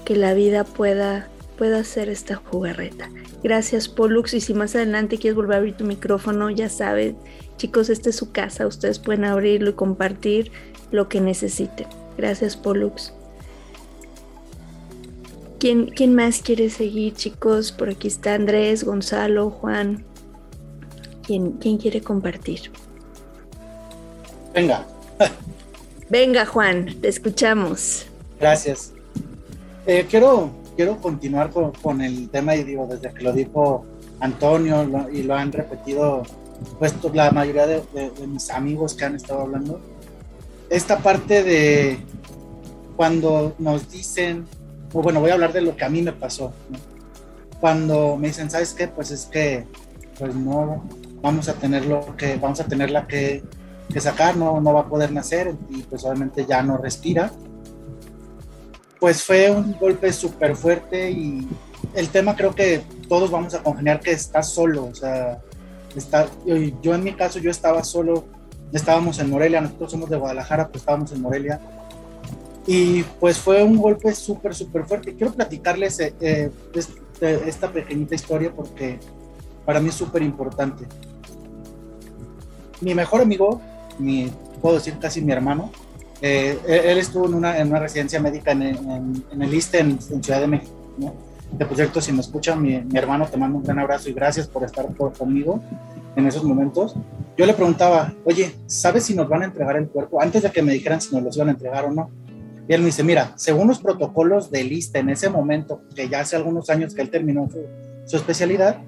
[0.05, 3.09] que la vida pueda, pueda hacer esta jugarreta.
[3.45, 7.15] Gracias Pollux y si más adelante quieres volver a abrir tu micrófono, ya sabes,
[7.57, 10.51] chicos, esta es su casa, ustedes pueden abrirlo y compartir
[10.91, 11.87] lo que necesiten.
[12.19, 13.13] Gracias Pollux.
[15.61, 17.71] ¿Quién, ¿Quién más quiere seguir, chicos?
[17.71, 20.05] Por aquí está Andrés, Gonzalo, Juan.
[21.27, 22.71] ¿Quién, quién quiere compartir?
[24.55, 24.87] Venga.
[26.09, 28.07] Venga, Juan, te escuchamos.
[28.39, 28.93] Gracias.
[29.87, 33.85] Eh, quiero, quiero continuar con, el tema y digo, desde que lo dijo
[34.21, 36.23] Antonio y lo han repetido
[36.79, 37.83] pues la mayoría de,
[38.27, 39.81] mis amigos que han estado hablando,
[40.71, 41.99] esta parte de
[42.97, 44.47] cuando nos dicen,
[44.93, 46.53] o bueno, voy a hablar de lo que a mí me pasó,
[47.61, 48.89] cuando me dicen, ¿sabes qué?
[48.89, 49.65] Pues es que,
[50.19, 50.83] pues no,
[51.23, 53.43] vamos a tener lo que, vamos a tener la que
[53.93, 57.31] que sacar, no, no va a poder nacer y pues obviamente ya no respira.
[58.99, 61.47] Pues fue un golpe súper fuerte y
[61.95, 65.41] el tema creo que todos vamos a congeniar que está solo, o sea,
[65.95, 66.27] está,
[66.83, 68.25] yo, en mi caso yo estaba solo,
[68.73, 71.61] estábamos en Morelia, nosotros somos de Guadalajara, pues estábamos en Morelia.
[72.67, 75.15] Y pues fue un golpe súper, súper fuerte.
[75.15, 78.99] Quiero platicarles eh, eh, este, esta pequeñita historia porque
[79.67, 80.87] para mí es súper importante.
[82.81, 83.61] Mi mejor amigo
[83.99, 85.71] mi, puedo decir casi mi hermano.
[86.23, 90.41] Eh, él estuvo en una, en una, residencia médica en, en, el ISTE en, Ciudad
[90.41, 90.73] de México.
[90.97, 91.15] ¿no?
[91.53, 94.49] De proyecto, si me escuchan, mi, mi, hermano, te mando un gran abrazo y gracias
[94.49, 95.61] por estar por, conmigo
[96.17, 96.95] en esos momentos.
[97.37, 100.23] Yo le preguntaba, oye, ¿sabes si nos van a entregar el cuerpo?
[100.23, 102.11] Antes de que me dijeran si nos los iban a entregar o no.
[102.69, 106.21] Y él me dice, mira, según los protocolos del ISTE en ese momento, que ya
[106.21, 107.61] hace algunos años que él terminó su,
[108.07, 108.79] su especialidad,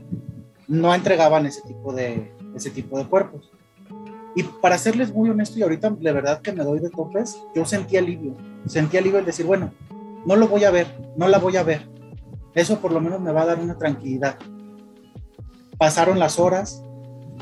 [0.68, 3.50] no entregaban ese tipo de, ese tipo de cuerpos.
[4.36, 7.64] Y para serles muy honesto, y ahorita de verdad que me doy de topes, yo
[7.64, 8.36] sentí alivio.
[8.66, 9.72] Sentí alivio el decir, bueno,
[10.26, 11.88] no lo voy a ver, no la voy a ver.
[12.54, 14.36] Eso por lo menos me va a dar una tranquilidad.
[15.78, 16.82] Pasaron las horas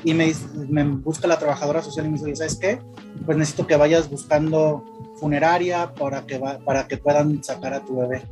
[0.04, 0.32] y me,
[0.68, 2.78] me busca la trabajadora social y me dice, ¿sabes qué?
[3.24, 4.84] Pues necesito que vayas buscando
[5.16, 8.22] funeraria para que, para que puedan sacar a tu bebé.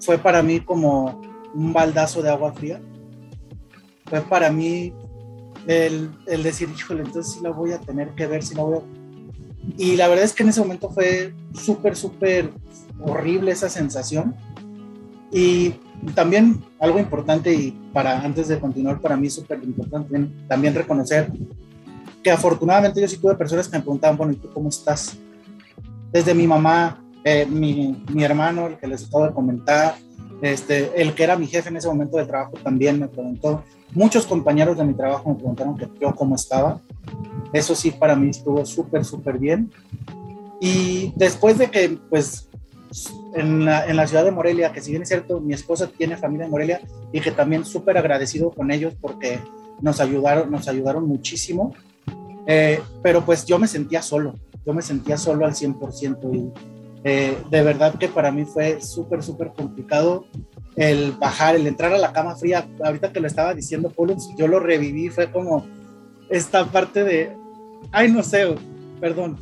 [0.00, 1.20] Fue para mí como
[1.54, 2.80] un baldazo de agua fría.
[4.06, 4.92] Fue para mí
[5.66, 8.78] el, el, decir, híjole, entonces sí la voy a tener que ver, si la voy
[8.78, 8.80] a...
[9.78, 12.50] Y la verdad es que en ese momento fue súper, súper
[13.00, 14.34] horrible esa sensación.
[15.32, 15.74] Y
[16.14, 21.32] también algo importante y para antes de continuar para mí súper importante también reconocer
[22.24, 25.16] que afortunadamente yo sí tuve personas que me preguntaban, bueno, ¿y tú cómo estás?
[26.10, 29.96] Desde mi mamá, eh, mi, mi, hermano, el que les acabo de comentar,
[30.44, 33.64] este, el que era mi jefe en ese momento de trabajo también me preguntó,
[33.94, 36.80] Muchos compañeros de mi trabajo me preguntaron que yo cómo estaba.
[37.52, 39.70] Eso sí, para mí estuvo súper, súper bien.
[40.60, 42.48] Y después de que, pues,
[43.34, 46.16] en la, en la, ciudad de Morelia, que si bien es cierto, mi esposa tiene
[46.16, 46.80] familia en Morelia
[47.12, 49.38] y que también súper agradecido con ellos porque
[49.80, 51.72] nos ayudaron, nos ayudaron muchísimo.
[52.46, 54.34] Eh, pero pues yo me sentía solo,
[54.66, 56.52] yo me sentía solo al 100% y
[57.04, 60.26] eh, de verdad que para mí fue súper, súper complicado
[60.76, 64.48] el bajar, el entrar a la cama fría, ahorita que lo estaba diciendo Pollux, yo
[64.48, 65.66] lo reviví, fue como
[66.28, 67.36] esta parte de,
[67.92, 68.54] ay, no sé,
[69.00, 69.38] perdón,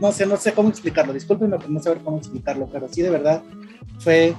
[0.00, 3.10] no sé, no sé cómo explicarlo, discúlpenme por no saber cómo explicarlo, pero sí de
[3.10, 3.42] verdad
[4.00, 4.34] fue,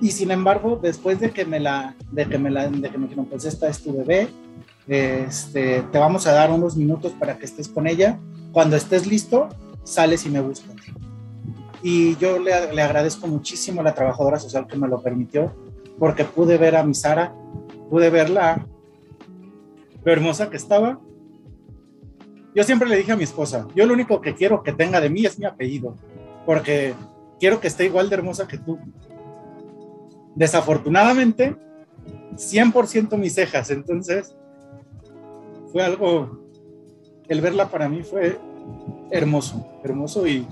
[0.00, 3.04] y sin embargo, después de que me la, de que me la, de que me
[3.04, 4.28] dijeron, pues esta es tu bebé,
[4.86, 8.20] este, te vamos a dar unos minutos para que estés con ella,
[8.52, 9.48] cuando estés listo,
[9.84, 10.76] sales y me buscas.
[11.82, 15.52] Y yo le, le agradezco muchísimo a la trabajadora social que me lo permitió,
[15.98, 17.34] porque pude ver a mi Sara,
[17.88, 18.66] pude verla,
[20.04, 20.98] lo hermosa que estaba,
[22.54, 25.08] yo siempre le dije a mi esposa, yo lo único que quiero que tenga de
[25.08, 25.94] mí es mi apellido,
[26.44, 26.94] porque
[27.38, 28.78] quiero que esté igual de hermosa que tú.
[30.34, 31.56] Desafortunadamente,
[32.34, 34.34] 100% mis cejas, entonces
[35.70, 36.40] fue algo,
[37.28, 38.38] el verla para mí fue
[39.10, 40.46] hermoso, hermoso y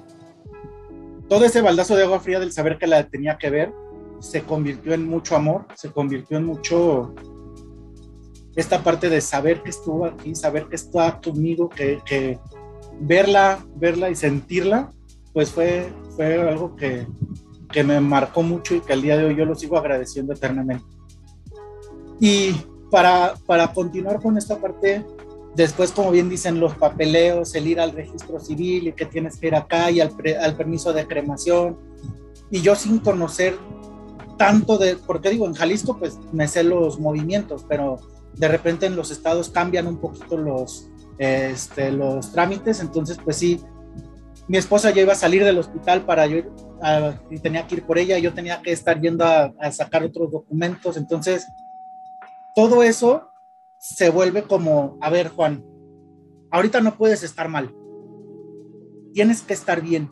[1.29, 3.72] todo ese baldazo de agua fría del saber que la tenía que ver
[4.20, 7.14] se convirtió en mucho amor, se convirtió en mucho
[8.57, 12.39] esta parte de saber que estuvo aquí, saber que está conmigo, que, que
[13.01, 14.93] verla, verla y sentirla,
[15.33, 17.07] pues fue, fue algo que,
[17.70, 20.85] que me marcó mucho y que al día de hoy yo lo sigo agradeciendo eternamente.
[22.18, 22.53] Y
[22.91, 25.05] para, para continuar con esta parte,
[25.59, 29.48] después, como bien dicen, los papeleos, el ir al registro civil y que tienes que
[29.48, 31.76] ir acá y al, al permiso de cremación.
[32.48, 33.59] Y yo sin conocer
[34.36, 37.98] tanto de, porque digo, en Jalisco pues me sé los movimientos, pero
[38.34, 40.88] de repente en los estados cambian un poquito los,
[41.18, 43.61] este, los trámites, entonces pues sí,
[44.46, 46.38] mi esposa ya iba a salir del hospital para yo
[47.30, 50.30] y tenía que ir por ella, yo tenía que estar yendo a, a, sacar otros
[50.30, 51.48] documentos, entonces
[52.54, 53.32] todo eso
[53.79, 55.64] se vuelve como, a ver Juan,
[56.51, 57.74] ahorita no puedes estar mal,
[59.12, 60.11] tienes que estar bien.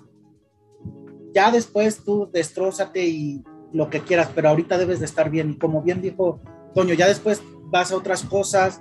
[1.34, 5.50] Ya después tú destrózate y lo que quieras, pero ahorita debes de estar bien.
[5.50, 6.40] Y como bien dijo
[6.74, 8.80] Toño, ya después vas a otras cosas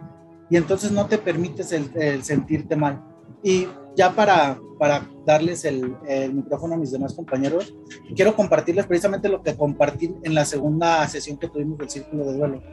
[0.49, 3.03] y entonces no te permites el, sentirte mal.
[3.43, 7.75] Y ya para, para darles el, el, micrófono a mis demás compañeros,
[8.15, 12.37] quiero compartirles precisamente lo que compartí en la segunda sesión que tuvimos del Círculo de
[12.37, 12.63] Duelo.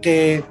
[0.00, 0.44] Que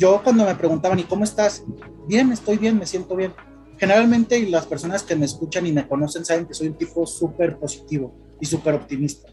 [0.00, 1.62] yo cuando me preguntaban, ¿y cómo estás?
[2.08, 3.34] Bien, estoy bien, me siento bien.
[3.76, 7.58] Generalmente las personas que me escuchan y me conocen saben que soy un tipo súper
[7.58, 9.28] positivo y súper optimista.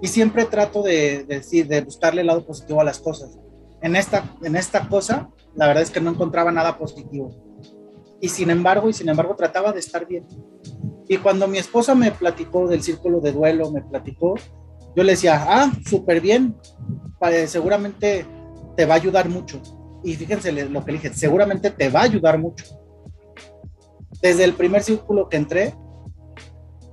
[0.00, 3.38] Y siempre trato de, de, decir, de buscarle el lado positivo a las cosas
[3.80, 7.30] en esta, en esta cosa, la verdad es que no encontraba nada positivo.
[8.20, 10.26] Y sin embargo, y sin embargo, trataba de estar bien.
[11.08, 14.34] Y cuando mi esposa me platicó del círculo de duelo, me platicó,
[14.96, 16.56] yo le decía, ah, súper bien,
[17.46, 18.24] seguramente
[18.76, 19.60] te va a ayudar mucho.
[20.04, 22.64] Y fíjense lo que dije, seguramente te va a ayudar mucho.
[24.20, 25.74] Desde el primer círculo que entré,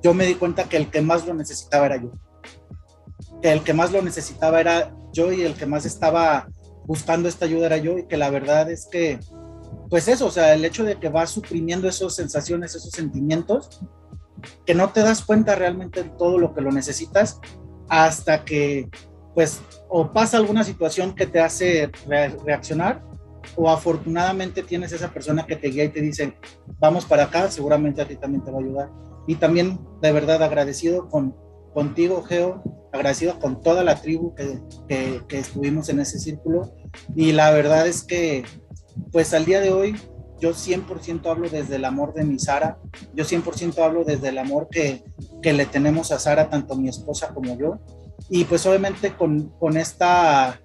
[0.02, 2.12] yo me di cuenta que el que más lo necesitaba era yo.
[3.42, 6.48] Que el que más lo necesitaba era yo y el que más estaba
[6.86, 9.20] buscando esta ayuda era yo y que la verdad es que,
[9.90, 13.82] pues eso, o sea, el hecho de que vas suprimiendo esas sensaciones, esos sentimientos,
[14.66, 17.40] que no te das cuenta realmente de todo lo que lo necesitas
[17.88, 18.90] hasta que,
[19.34, 19.62] pues,
[19.96, 23.04] o pasa alguna situación que te hace reaccionar
[23.56, 26.36] o afortunadamente tienes esa persona que te guía y te dice,
[26.80, 28.90] vamos para acá, seguramente a ti también te va a ayudar.
[29.28, 31.36] Y también de verdad agradecido con,
[31.76, 34.60] contigo, Geo, agradecido con toda la tribu que,
[35.28, 36.74] que, estuvimos en ese círculo.
[37.16, 38.46] Y la verdad es que,
[39.12, 39.96] pues al día de hoy,
[40.40, 42.80] yo 100% hablo desde el amor de mi Sara,
[43.14, 45.04] yo 100% hablo desde el amor que,
[45.44, 47.80] que, le tenemos a Sara, tanto mi esposa como yo.
[48.30, 50.60] Y pues obviamente con, con esta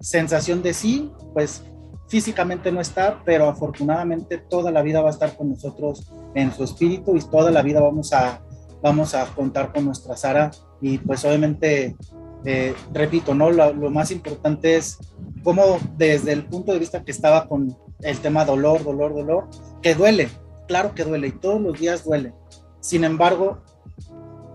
[0.00, 1.62] sensación de sí, pues
[2.08, 6.64] físicamente no está, pero afortunadamente toda la vida va a estar con nosotros en su
[6.64, 8.40] espíritu y toda la vida vamos a,
[8.82, 10.50] vamos a contar con nuestra Sara
[10.80, 11.96] y pues obviamente,
[12.44, 13.50] eh, repito, ¿no?
[13.50, 14.98] Lo, lo, más importante es
[15.42, 19.48] cómo desde el punto de vista que estaba con el tema dolor, dolor, dolor,
[19.80, 20.28] que duele,
[20.68, 22.34] claro que duele y todos los días duele.
[22.80, 23.62] Sin embargo,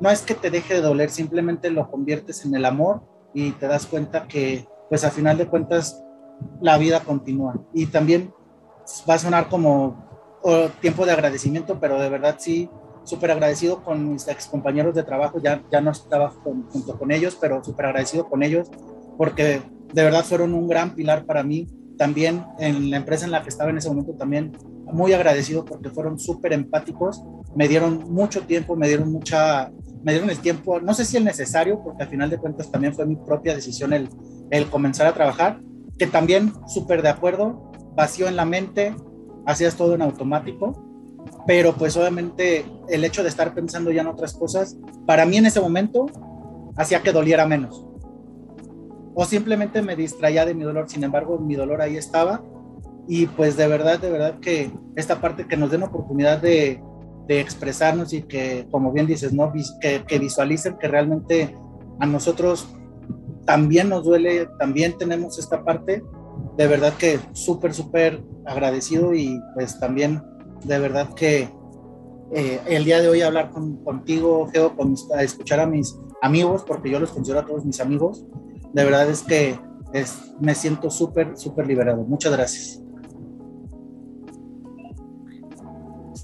[0.02, 3.02] no es que te deje de doler, simplemente lo conviertes en el amor
[3.34, 6.04] y te das cuenta que pues a final de cuentas
[6.62, 7.60] la vida continúa.
[7.74, 8.34] Y también
[9.10, 10.08] va a sonar como
[10.82, 12.70] tiempo de agradecimiento, pero de verdad sí
[13.04, 17.38] súper agradecido con mis ex compañeros de trabajo, ya, ya no estaba junto con ellos,
[17.40, 18.70] pero súper agradecido con ellos
[19.18, 19.62] porque
[19.94, 21.68] de verdad fueron un gran pilar para mí.
[21.98, 24.54] También en la empresa en la que estaba en ese momento también
[24.92, 27.24] muy agradecido porque fueron súper empáticos,
[27.56, 29.72] me dieron mucho tiempo, me dieron mucha,
[30.04, 32.94] me dieron el tiempo, no sé si el necesario, porque al final de cuentas también
[32.94, 34.10] fue mi propia decisión el,
[34.52, 35.62] el comenzar a trabajar,
[35.98, 38.96] que también súper de acuerdo, vacío en la mente,
[39.46, 40.90] hacías todo en automático
[41.46, 45.46] pero pues obviamente el hecho de estar pensando ya en otras cosas, para mí en
[45.46, 46.06] ese momento
[46.76, 47.86] hacía que doliera menos.
[49.16, 52.44] O simplemente me distraía de mi dolor, sin embargo mi dolor ahí estaba
[53.12, 56.80] y pues de verdad, de verdad que esta parte que nos den oportunidad de,
[57.28, 59.52] de expresarnos y que, como bien dices, ¿no?
[59.82, 61.56] que, que visualicen que realmente
[62.00, 62.68] a nosotros
[63.46, 66.04] también nos duele, también tenemos esta parte,
[66.56, 70.22] de verdad que súper, súper agradecido y pues también
[70.66, 71.50] de verdad que
[72.32, 76.92] eh, el día de hoy hablar contigo, Geo, con, a escuchar a mis amigos, porque
[76.92, 78.24] yo los considero a todos mis amigos,
[78.72, 79.60] de verdad es que
[79.94, 82.04] es, me siento súper, súper liberado.
[82.04, 82.84] Muchas gracias.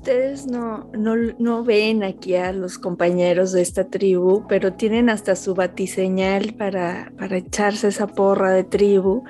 [0.05, 5.35] Ustedes no, no, no, ven aquí a los compañeros de esta tribu, pero tienen hasta
[5.35, 9.23] su batiseñal para, para echarse esa porra de tribu,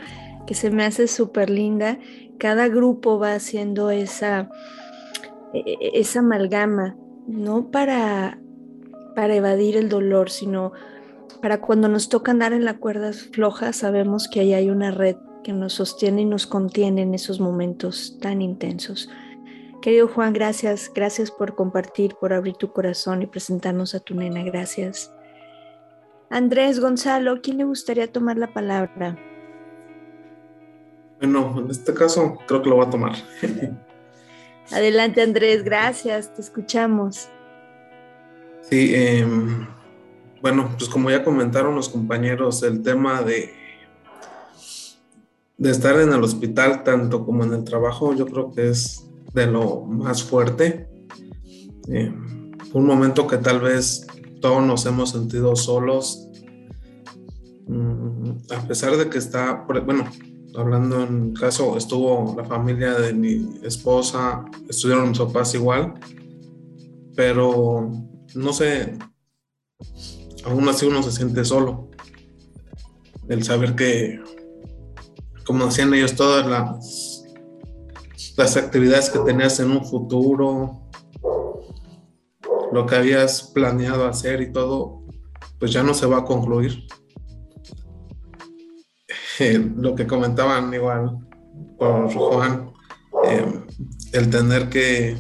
[0.46, 1.98] que se me hace súper linda.
[2.40, 4.50] Cada grupo va haciendo esa,
[5.54, 8.38] e, e, esa amalgama, no para,
[9.16, 10.74] para evadir el dolor, sino
[11.42, 15.16] para cuando nos toca andar en la cuerda floja, sabemos que ahí hay una red
[15.42, 19.08] que nos sostiene y nos contiene en esos momentos tan intensos.
[19.86, 24.42] Querido Juan, gracias, gracias por compartir, por abrir tu corazón y presentarnos a tu nena,
[24.42, 25.14] gracias.
[26.28, 29.16] Andrés, Gonzalo, ¿quién le gustaría tomar la palabra?
[31.20, 33.14] Bueno, en este caso creo que lo va a tomar.
[34.72, 37.30] Adelante Andrés, gracias, te escuchamos.
[38.64, 39.68] Sí, em,
[40.42, 43.54] bueno, pues como ya comentaron los compañeros, el tema de,
[45.60, 49.06] de estar en el hospital, tanto como en el trabajo, yo creo que es
[49.36, 50.88] de lo más fuerte.
[51.90, 52.12] Eh,
[52.74, 54.08] un momento que tal vez
[54.42, 56.28] todos nos hemos sentido solos,
[57.68, 60.06] mm, a pesar de que está, bueno,
[60.58, 65.94] hablando en caso, estuvo la familia de mi esposa, estuvieron mis papás igual,
[67.16, 67.92] pero
[68.34, 68.98] no sé,
[70.46, 71.90] aún así uno se siente solo.
[73.28, 74.22] El saber que,
[75.46, 77.15] como hacían ellos, todas las
[78.38, 80.82] las actividades que tenías en un futuro,
[82.72, 85.04] lo que habías planeado hacer y todo,
[85.60, 86.86] pues ya no se va a concluir.
[89.40, 91.18] Eh, lo que comentaban igual
[91.78, 92.72] por Juan,
[93.26, 93.64] eh,
[94.14, 95.18] el tener que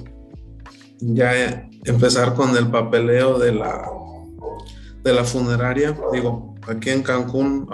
[1.00, 3.90] ya empezar con el papeleo de la,
[5.04, 7.68] de la funeraria, digo, aquí en Cancún,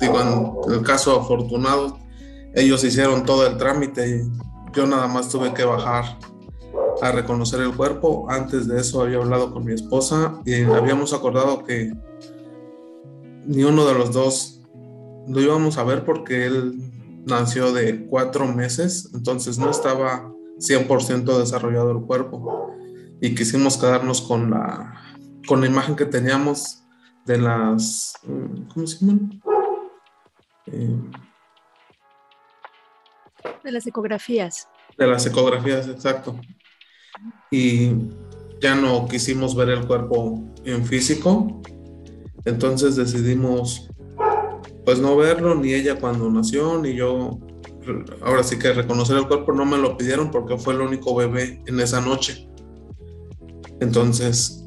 [0.00, 0.20] digo,
[0.66, 1.98] en el caso afortunado,
[2.54, 6.18] ellos hicieron todo el trámite y yo nada más tuve que bajar
[7.02, 8.26] a reconocer el cuerpo.
[8.28, 11.92] Antes de eso había hablado con mi esposa y habíamos acordado que
[13.46, 14.60] ni uno de los dos
[15.28, 16.90] lo íbamos a ver porque él
[17.26, 22.74] nació de cuatro meses, entonces no estaba 100% desarrollado el cuerpo
[23.20, 24.94] y quisimos quedarnos con la,
[25.46, 26.82] con la imagen que teníamos
[27.26, 28.14] de las,
[28.72, 29.42] ¿cómo se llaman?
[30.66, 31.00] Eh,
[33.62, 34.68] de las ecografías.
[34.96, 36.38] De las ecografías, exacto.
[37.50, 37.92] Y
[38.60, 41.62] ya no quisimos ver el cuerpo en físico,
[42.44, 43.90] entonces decidimos
[44.84, 47.38] pues no verlo, ni ella cuando nació, ni yo.
[48.22, 51.62] Ahora sí que reconocer el cuerpo no me lo pidieron porque fue el único bebé
[51.66, 52.48] en esa noche.
[53.80, 54.64] Entonces,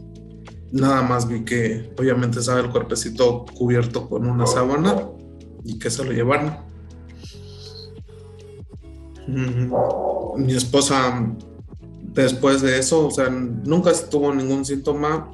[0.71, 5.07] nada más vi que obviamente estaba el cuerpecito cubierto con una sábana
[5.63, 6.57] y que se lo llevaron.
[9.27, 11.25] Mi esposa,
[12.01, 15.31] después de eso, o sea, nunca tuvo ningún síntoma,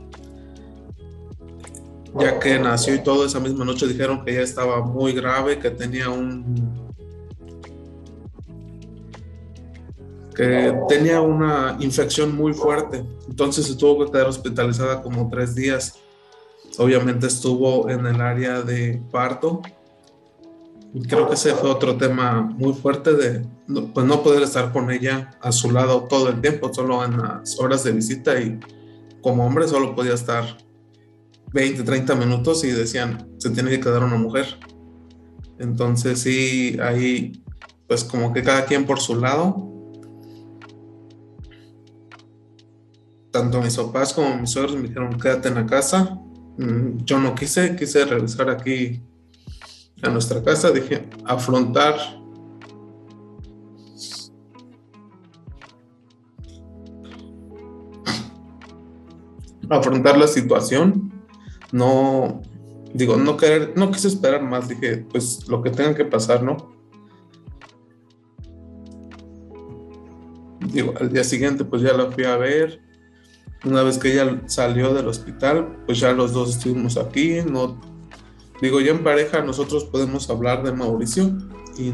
[2.20, 5.70] ya que nació y todo esa misma noche dijeron que ya estaba muy grave, que
[5.70, 6.90] tenía un...
[10.36, 15.96] que tenía una infección muy fuerte, entonces se tuvo que quedar hospitalizada como tres días.
[16.78, 19.62] Obviamente estuvo en el área de parto,
[21.08, 23.46] creo que ese fue otro tema muy fuerte de
[23.94, 27.60] pues no poder estar con ella a su lado todo el tiempo, solo en las
[27.60, 28.60] horas de visita y
[29.22, 30.58] como hombre solo podía estar
[31.54, 34.46] 20, 30 minutos y decían, se tiene que quedar una mujer.
[35.60, 37.44] Entonces sí, ahí
[37.88, 39.68] pues como que cada quien por su lado.
[43.32, 46.20] Tanto mis papás como mis suegros me dijeron, quédate en la casa.
[46.58, 49.02] Mm, yo no quise, quise regresar aquí
[50.02, 51.96] a nuestra casa, dije, afrontar
[59.70, 61.12] afrontar la situación,
[61.72, 62.42] no,
[62.94, 66.58] digo, no querer, no quise esperar más, dije, pues lo que tenga que pasar, ¿no?
[70.60, 72.82] Digo, al día siguiente pues ya la fui a ver,
[73.66, 77.80] una vez que ella salió del hospital, pues ya los dos estuvimos aquí, no
[78.62, 81.32] Digo, ya en pareja nosotros podemos hablar de Mauricio
[81.78, 81.94] y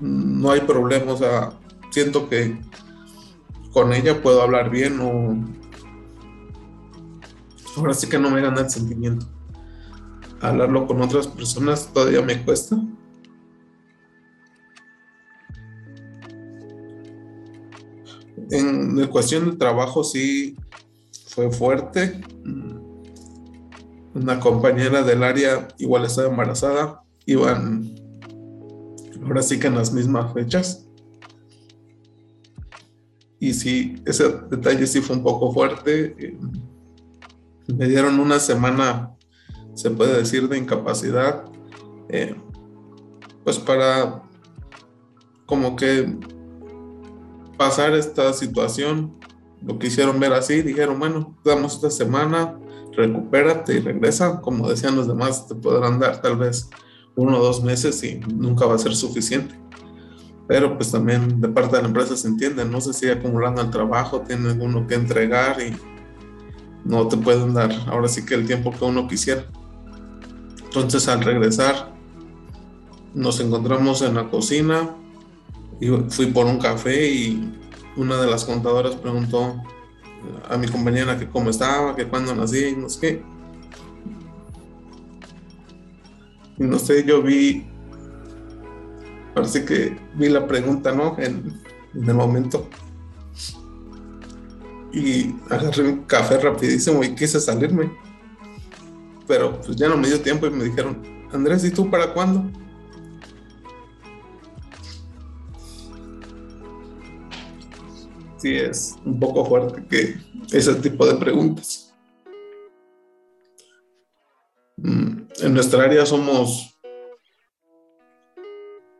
[0.00, 1.52] no hay problema, o sea,
[1.90, 2.58] siento que
[3.72, 5.00] con ella puedo hablar bien
[7.76, 9.26] ahora sí que no me gana el sentimiento.
[10.40, 12.76] Hablarlo con otras personas todavía me cuesta.
[18.50, 20.56] En, la cuestión del trabajo sí
[21.28, 22.20] fue fuerte.
[24.14, 27.94] Una compañera del área igual estaba embarazada, iban
[29.24, 30.86] ahora sí que en las mismas fechas.
[33.38, 36.14] Y sí, ese detalle sí fue un poco fuerte.
[36.18, 36.38] Eh,
[37.68, 39.14] me dieron una semana,
[39.74, 41.44] se puede decir, de incapacidad,
[42.08, 42.34] eh,
[43.44, 44.22] pues para
[45.46, 46.18] como que
[47.56, 49.18] pasar esta situación,
[49.62, 52.58] lo quisieron ver así, dijeron, bueno, damos esta semana,
[52.92, 56.68] recupérate y regresa, como decían los demás, te podrán dar tal vez
[57.14, 59.54] uno o dos meses y nunca va a ser suficiente.
[60.48, 63.70] Pero pues también de parte de la empresa se entiende, no se sigue acumulando el
[63.70, 65.76] trabajo, tiene uno que entregar y
[66.84, 69.44] no te pueden dar ahora sí que el tiempo que uno quisiera.
[70.64, 71.94] Entonces al regresar
[73.14, 74.96] nos encontramos en la cocina
[75.80, 77.52] y fui por un café y
[77.96, 79.56] una de las contadoras preguntó
[80.48, 83.22] a mi compañera que cómo estaba, que cuándo nací no sé qué.
[86.58, 87.66] Y no sé, yo vi,
[89.34, 91.16] parece que vi la pregunta, ¿no?
[91.18, 91.60] En,
[91.94, 92.68] el momento.
[94.92, 97.90] Y agarré un café rapidísimo y quise salirme.
[99.26, 101.02] Pero pues ya no me dio tiempo y me dijeron,
[101.32, 102.50] Andrés, ¿y tú para cuándo?
[108.40, 110.16] Sí, es un poco fuerte que
[110.50, 111.94] ese tipo de preguntas.
[114.78, 116.80] Mm, en nuestra área somos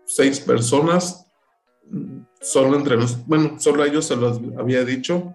[0.04, 1.26] seis personas.
[2.42, 5.34] Solo entre nosotros, bueno, solo ellos se los había dicho.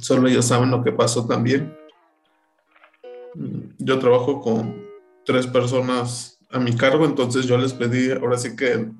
[0.00, 1.76] Solo ellos saben lo que pasó también.
[3.34, 4.86] Mm, yo trabajo con
[5.24, 8.92] tres personas a mi cargo, entonces yo les pedí ahora sí que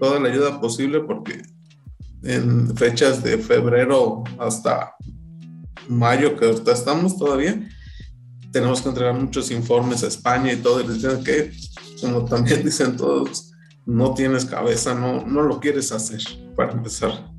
[0.00, 1.42] toda la ayuda posible porque
[2.22, 4.94] en fechas de febrero hasta
[5.88, 7.68] mayo que ahorita estamos todavía,
[8.52, 11.52] tenemos que entregar muchos informes a España y todo, y les dicen que,
[12.00, 13.52] como también dicen todos,
[13.86, 16.20] no tienes cabeza, no, no lo quieres hacer,
[16.56, 17.30] para empezar.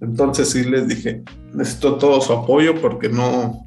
[0.00, 1.22] Entonces sí les dije,
[1.52, 3.66] necesito todo su apoyo porque no,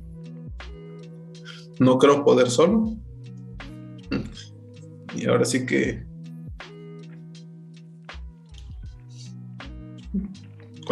[1.79, 2.95] no creo poder solo.
[5.15, 6.05] Y ahora sí que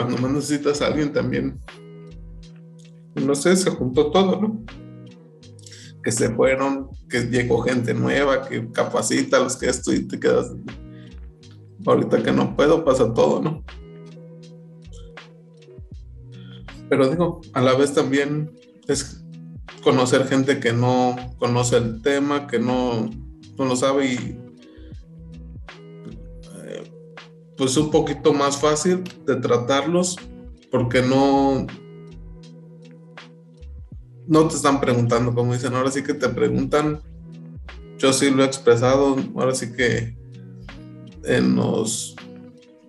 [0.04, 1.60] cuando más necesitas a alguien también
[3.16, 4.64] no sé, se juntó todo, ¿no?
[6.04, 10.52] Que se fueron, que llegó gente nueva, que capacita los que esto y te quedas.
[11.86, 13.64] Ahorita que no puedo, pasa todo, ¿no?
[16.90, 18.52] Pero digo, a la vez también
[18.88, 19.24] es
[19.84, 23.10] conocer gente que no conoce el tema, que no,
[23.58, 24.41] no lo sabe y
[27.62, 30.18] pues un poquito más fácil de tratarlos
[30.72, 31.68] porque no,
[34.26, 37.02] no te están preguntando, como dicen, ahora sí que te preguntan.
[38.00, 40.18] Yo sí lo he expresado, ahora sí que
[41.24, 41.56] en,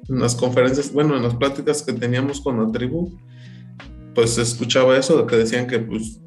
[0.08, 3.14] las conferencias, bueno, en las pláticas que teníamos con la tribu,
[4.14, 6.18] pues escuchaba eso, de que decían que pues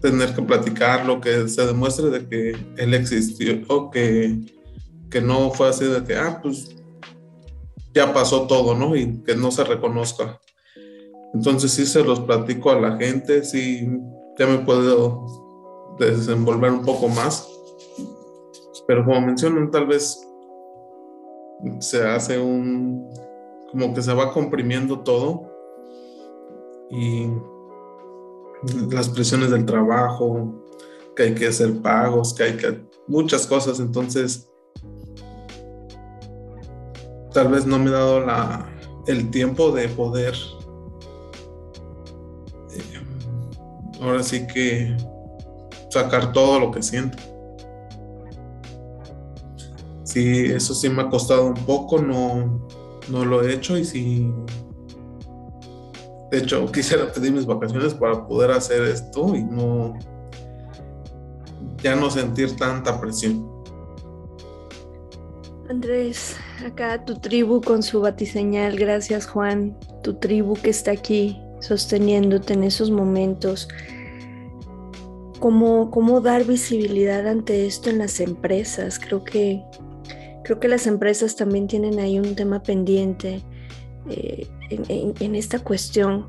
[0.00, 4.36] tener que platicarlo, que se demuestre de que él existió, o que,
[5.08, 6.75] que no fue así de que, ah, pues
[7.96, 8.94] ya pasó todo, ¿no?
[8.94, 10.38] Y que no se reconozca.
[11.32, 13.88] Entonces sí se los platico a la gente, sí
[14.38, 17.48] ya me puedo desenvolver un poco más.
[18.86, 20.20] Pero como mencionan, tal vez
[21.80, 23.08] se hace un,
[23.70, 25.50] como que se va comprimiendo todo
[26.90, 27.28] y
[28.90, 30.62] las presiones del trabajo,
[31.16, 34.50] que hay que hacer pagos, que hay que muchas cosas, entonces
[37.36, 38.66] tal vez no me he dado la,
[39.06, 40.34] el tiempo de poder
[44.00, 44.96] ahora sí que
[45.90, 47.18] sacar todo lo que siento.
[50.04, 52.66] Sí, eso sí me ha costado un poco, no,
[53.10, 54.32] no lo he hecho y sí,
[56.30, 59.92] de hecho quisiera pedir mis vacaciones para poder hacer esto y no,
[61.82, 63.55] ya no sentir tanta presión.
[65.68, 72.52] Andrés, acá tu tribu con su batiseñal, gracias Juan, tu tribu que está aquí sosteniéndote
[72.54, 73.68] en esos momentos.
[75.40, 78.98] cómo, cómo dar visibilidad ante esto en las empresas.
[78.98, 79.62] Creo que,
[80.44, 83.42] creo que las empresas también tienen ahí un tema pendiente
[84.08, 86.26] eh, en, esta cuestión.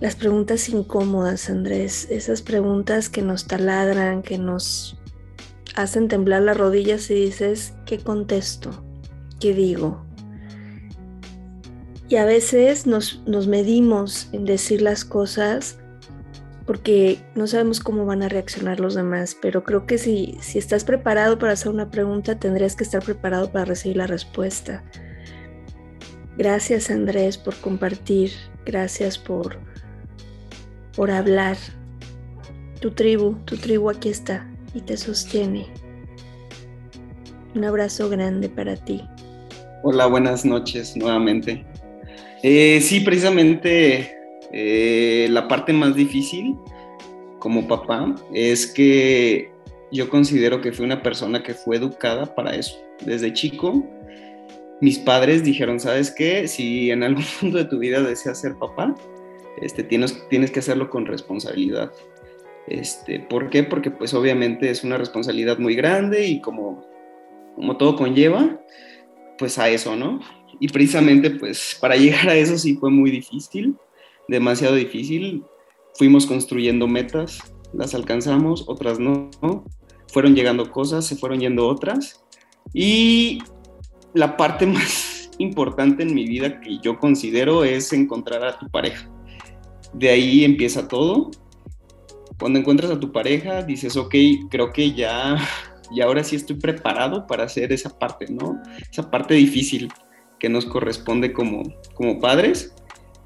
[0.00, 4.97] Las preguntas incómodas, Andrés, esas preguntas que nos taladran, que nos
[5.78, 8.70] hacen temblar las rodillas y dices, ¿qué contesto?
[9.38, 10.04] ¿Qué digo?
[12.08, 15.78] Y a veces nos, nos medimos en decir las cosas
[16.66, 20.82] porque no sabemos cómo van a reaccionar los demás, pero creo que si, si estás
[20.82, 24.82] preparado para hacer una pregunta, tendrías que estar preparado para recibir la respuesta.
[26.36, 28.32] Gracias Andrés por compartir,
[28.66, 29.58] gracias por,
[30.96, 31.56] por hablar.
[32.80, 34.48] Tu tribu, tu tribu aquí está
[34.80, 35.66] te sostiene.
[37.54, 39.02] Un abrazo grande para ti.
[39.82, 41.64] Hola, buenas noches nuevamente.
[42.42, 44.16] Eh, sí, precisamente
[44.52, 46.56] eh, la parte más difícil
[47.38, 49.50] como papá es que
[49.90, 52.76] yo considero que fui una persona que fue educada para eso.
[53.04, 53.84] Desde chico,
[54.80, 56.46] mis padres dijeron, ¿sabes qué?
[56.46, 58.94] Si en algún punto de tu vida deseas ser papá,
[59.60, 61.90] este, tienes, tienes que hacerlo con responsabilidad.
[62.70, 63.64] Este, ¿Por qué?
[63.64, 66.84] Porque pues obviamente es una responsabilidad muy grande y como,
[67.54, 68.60] como todo conlleva,
[69.38, 70.20] pues a eso, ¿no?
[70.60, 73.76] Y precisamente pues para llegar a eso sí fue muy difícil
[74.28, 75.42] demasiado difícil.
[75.94, 77.40] Fuimos construyendo metas,
[77.72, 79.30] las alcanzamos, otras no.
[80.12, 82.24] Fueron llegando cosas, se fueron yendo otras.
[82.72, 83.40] Y
[84.14, 89.10] la parte más importante en mi vida que yo considero es encontrar a tu pareja.
[89.92, 91.30] De ahí empieza todo.
[92.38, 94.14] Cuando encuentras a tu pareja, dices, ok,
[94.50, 95.36] creo que ya,
[95.90, 98.60] y ahora sí estoy preparado para hacer esa parte, ¿no?
[98.90, 99.88] Esa parte difícil
[100.38, 101.62] que nos corresponde como,
[101.94, 102.74] como padres.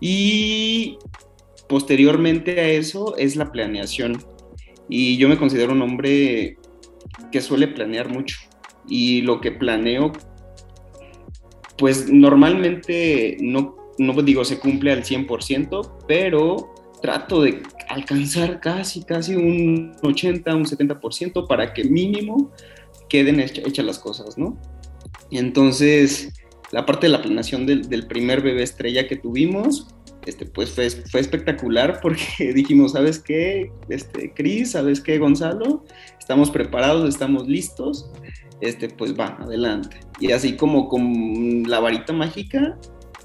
[0.00, 0.98] Y
[1.68, 4.22] posteriormente a eso es la planeación.
[4.88, 6.56] Y yo me considero un hombre
[7.30, 8.36] que suele planear mucho.
[8.88, 10.12] Y lo que planeo,
[11.78, 19.34] pues normalmente no, no digo se cumple al 100%, pero trato de alcanzar casi, casi
[19.36, 22.50] un 80, un 70% para que mínimo
[23.08, 24.58] queden hechas las cosas, ¿no?
[25.30, 26.32] Entonces,
[26.70, 29.88] la parte de la planeación del, primer bebé estrella que tuvimos,
[30.24, 33.70] este, pues fue, fue, espectacular porque dijimos, ¿sabes qué?
[33.88, 35.84] Este, Cris, ¿sabes qué, Gonzalo?
[36.18, 38.10] Estamos preparados, estamos listos,
[38.60, 40.00] este, pues va, adelante.
[40.18, 42.78] Y así como con la varita mágica,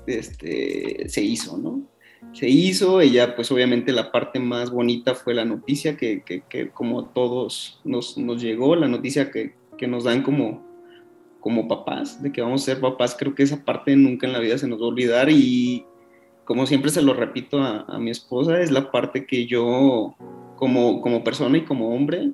[0.07, 1.87] este, se hizo, ¿no?
[2.37, 6.69] Se hizo, y ya pues obviamente la parte más bonita fue la noticia que, que,
[6.69, 10.63] como todos nos, nos, llegó, la noticia que, que nos dan como,
[11.39, 14.39] como papás, de que vamos a ser papás, creo que esa parte nunca en la
[14.39, 15.83] vida se nos va a olvidar y
[16.45, 20.15] como siempre se lo repito a, mi esposa, es la parte que yo
[20.57, 22.33] como, como persona y como hombre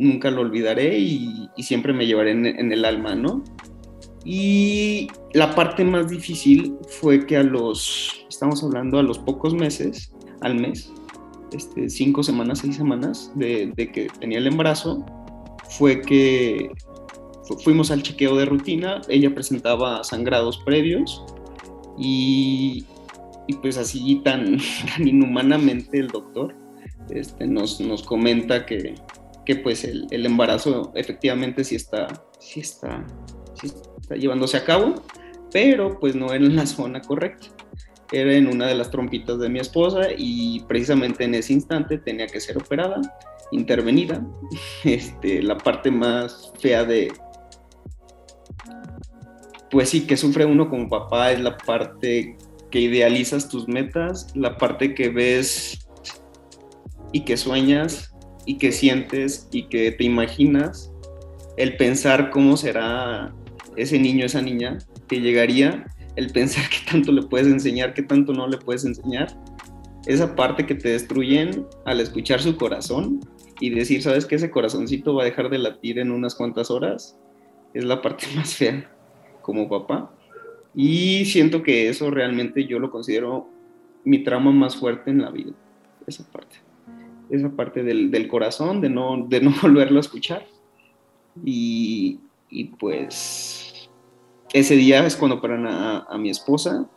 [0.00, 3.44] nunca lo olvidaré y, siempre me llevaré en, el alma, ¿no?
[4.24, 10.12] Y la parte más difícil fue que a los, estamos hablando a los pocos meses,
[10.42, 10.92] al mes,
[11.52, 15.06] este, cinco semanas, seis semanas de, que tenía el embarazo,
[15.70, 16.70] fue que
[17.64, 21.24] fuimos al chequeo de rutina, ella presentaba sangrados previos
[21.96, 22.84] y
[23.62, 24.58] pues así tan,
[24.98, 26.54] inhumanamente el doctor
[27.08, 28.96] este, nos, nos comenta que,
[29.46, 32.06] que pues el, el, embarazo efectivamente sí está,
[32.38, 33.02] sí está,
[33.54, 34.94] sí está llevándose a cabo,
[35.50, 37.55] pero pues no era en la zona correcta.
[38.12, 42.26] Era en una de las trompitas de mi esposa y precisamente en ese instante tenía
[42.26, 43.00] que ser operada,
[43.52, 44.24] intervenida.
[44.84, 47.12] Este, la parte más fea de,
[49.70, 52.36] pues sí, que sufre uno como papá es la parte
[52.70, 55.88] que idealizas tus metas, la parte que ves
[57.12, 60.92] y que sueñas y que sientes y que te imaginas,
[61.56, 63.34] el pensar cómo será
[63.76, 64.78] ese niño, esa niña
[65.08, 65.86] que llegaría,
[66.16, 69.28] el pensar qué tanto le puedes enseñar, qué tanto no le puedes enseñar,
[70.06, 73.20] esa parte que te destruyen al escuchar su corazón
[73.60, 77.18] y decir, sabes que ese corazoncito va a dejar de latir en unas cuantas horas,
[77.74, 78.90] es la parte más fea
[79.42, 80.12] como papá.
[80.74, 83.48] Y siento que eso realmente yo lo considero
[84.04, 85.52] mi trauma más fuerte en la vida,
[86.06, 86.56] esa parte.
[87.30, 90.46] Esa parte del, del corazón, de no, de no volverlo a escuchar.
[91.44, 93.65] Y, y, pues
[94.58, 96.88] ese día es cuando operan a, a mi esposa.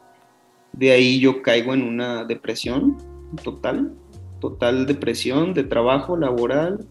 [0.74, 2.98] De ahí yo caigo en una depresión
[3.44, 3.94] total,
[4.40, 6.86] total depresión de trabajo laboral.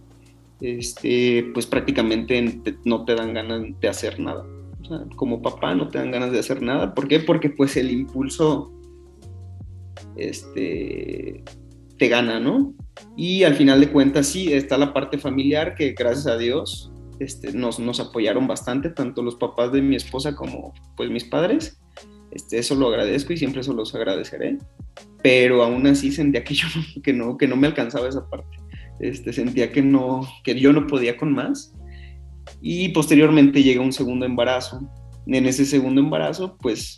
[0.60, 4.44] Este, pues prácticamente no te dan ganas de hacer nada
[5.16, 6.94] como papá no te dan ganas de hacer nada.
[6.94, 7.20] ¿Por qué?
[7.20, 8.72] Porque pues el impulso
[10.16, 11.42] este,
[11.96, 12.74] te gana, ¿no?
[13.16, 16.90] Y al final de cuentas sí, está la parte familiar que gracias a Dios
[17.20, 21.80] este, nos, nos apoyaron bastante, tanto los papás de mi esposa como pues mis padres.
[22.30, 24.58] Este, eso lo agradezco y siempre eso los agradeceré.
[25.22, 26.66] Pero aún así sentía que yo
[27.02, 28.58] que no, que no me alcanzaba esa parte.
[29.00, 31.74] Este, sentía que, no, que yo no podía con más.
[32.60, 34.80] Y posteriormente llega un segundo embarazo.
[35.26, 36.96] En ese segundo embarazo, pues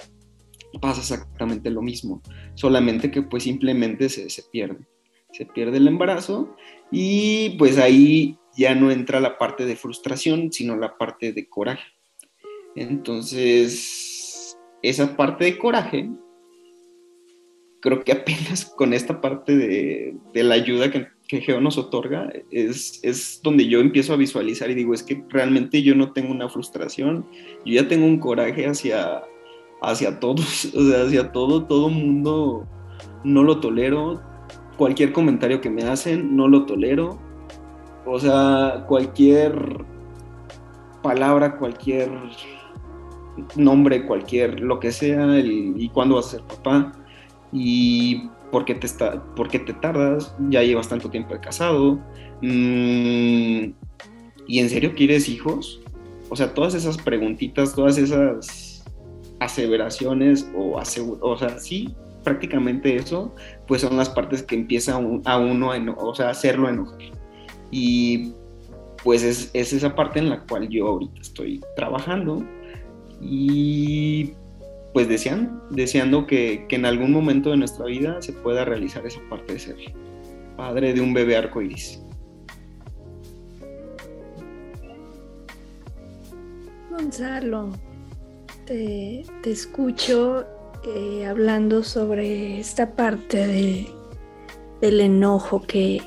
[0.81, 2.23] pasa exactamente lo mismo,
[2.55, 4.87] solamente que pues simplemente se, se pierde.
[5.33, 6.55] Se pierde el embarazo
[6.91, 11.93] y pues ahí ya no entra la parte de frustración, sino la parte de coraje.
[12.77, 16.11] Entonces, esa parte de coraje,
[17.81, 23.01] creo que apenas con esta parte de, la ayuda que, que, Geo nos otorga, es,
[23.03, 26.49] es donde yo empiezo a visualizar y digo, es que realmente yo no tengo una
[26.49, 27.27] frustración,
[27.65, 29.23] yo ya tengo un coraje hacia,
[29.83, 32.69] hacia todos, o sea, hacia todo, todo mundo
[33.25, 34.23] no lo tolero,
[34.77, 37.30] cualquier comentario que me hacen no lo tolero,
[38.07, 39.85] o sea, cualquier
[41.03, 42.11] palabra, cualquier
[43.57, 46.93] nombre, cualquier lo que sea, y cuándo vas a ser papá,
[47.53, 51.99] y por qué te, está, por te tardas, ya llevas tanto tiempo de casado,
[52.43, 53.73] mm,
[54.47, 55.81] y en serio quieres hijos,
[56.29, 58.85] o sea, todas esas preguntitas, todas esas
[59.41, 60.81] aseveraciones, o,
[61.21, 61.95] o sea, sí,
[62.25, 63.35] prácticamente eso,
[63.67, 67.20] pues son las partes que empieza a uno a, o sea, hacerlo enojar.
[67.71, 68.33] Y
[69.03, 72.45] pues es, esa parte en la cual yo ahorita estoy trabajando
[73.21, 74.33] y
[74.93, 79.55] pues deseando, deseando que, en algún momento de nuestra vida se pueda realizar esa parte
[79.55, 79.77] de ser
[80.57, 82.03] padre de un bebé arcoíris.
[86.91, 87.71] Gonzalo,
[88.67, 90.45] te, escucho
[90.85, 93.87] eh, hablando sobre esta parte de,
[94.81, 96.03] del enojo que,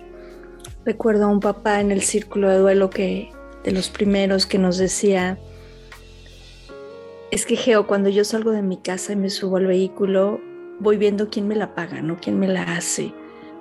[0.86, 3.32] Recuerdo a un papá en el círculo de duelo que
[3.64, 5.38] de los primeros que nos decía,
[7.32, 10.42] es que Geo, cuando yo salgo de mi casa y me subo al vehículo,
[10.80, 13.14] voy viendo quién me la paga, no quién me la hace,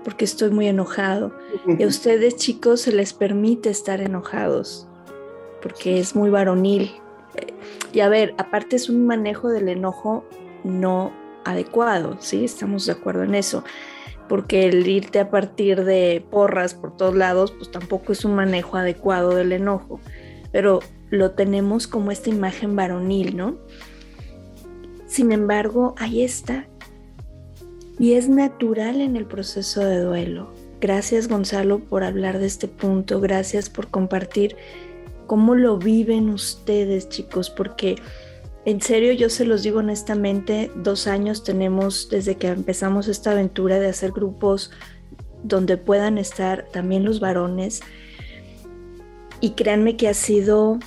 [0.02, 1.32] porque estoy muy enojado.
[1.78, 4.88] Y a ustedes chicos se les permite estar enojados,
[5.62, 6.90] porque es muy varonil.
[7.92, 10.24] Y a ver, aparte es un manejo del enojo
[10.64, 11.12] no
[11.44, 12.44] adecuado, ¿sí?
[12.44, 13.62] Estamos de acuerdo en eso
[14.32, 18.78] porque el irte a partir de porras por todos lados, pues tampoco es un manejo
[18.78, 20.00] adecuado del enojo,
[20.52, 20.80] pero
[21.10, 23.58] lo tenemos como esta imagen varonil, ¿no?
[25.04, 26.66] Sin embargo, ahí está.
[27.98, 30.50] Y es natural en el proceso de duelo.
[30.80, 34.56] Gracias Gonzalo por hablar de este punto, gracias por compartir
[35.26, 37.96] cómo lo viven ustedes chicos, porque
[38.64, 43.80] en serio, yo se los digo honestamente, dos años tenemos desde que empezamos esta aventura
[43.80, 44.70] de hacer grupos
[45.42, 47.80] donde puedan estar también los varones.
[49.40, 50.78] Y créanme que ha sido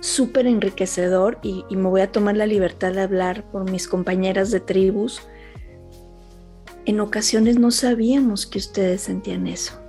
[0.00, 4.50] súper enriquecedor y, y, me voy a tomar la libertad de hablar por mis compañeras
[4.50, 5.22] de tribus.
[6.84, 9.87] En ocasiones no sabíamos que ustedes sentían eso.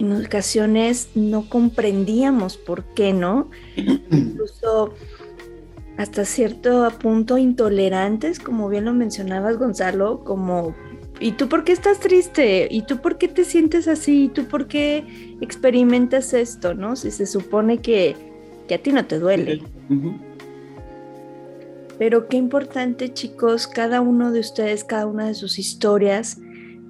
[0.00, 3.50] En ocasiones no comprendíamos por qué, ¿no?
[4.10, 4.94] Incluso
[5.98, 10.74] hasta cierto punto intolerantes, como bien lo mencionabas Gonzalo, como,
[11.20, 12.66] ¿y tú por qué estás triste?
[12.70, 14.24] ¿Y tú por qué te sientes así?
[14.24, 16.72] ¿Y tú por qué experimentas esto?
[16.72, 16.96] ¿No?
[16.96, 18.16] Si se supone que,
[18.68, 19.62] que a ti no te duele.
[21.98, 26.38] Pero qué importante chicos, cada uno de ustedes, cada una de sus historias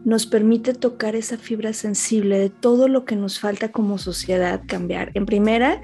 [0.04, 5.10] nos permite tocar esa fibra sensible de todo lo que nos falta como sociedad cambiar.
[5.14, 5.82] En primera,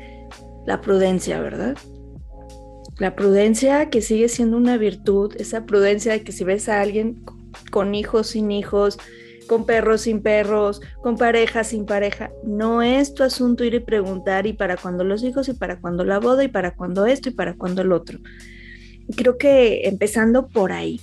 [0.66, 1.76] la prudencia, ¿verdad?
[2.98, 7.22] La prudencia que sigue siendo una virtud, esa prudencia de que si ves a alguien
[7.70, 8.98] con hijos, sin hijos,
[9.46, 14.46] con perros, sin perros, con pareja, sin pareja, no es tu asunto ir y preguntar
[14.46, 17.32] y para cuándo los hijos y para cuándo la boda y para cuándo esto y
[17.32, 18.18] para cuándo el otro.
[19.14, 21.00] Creo que empezando por ahí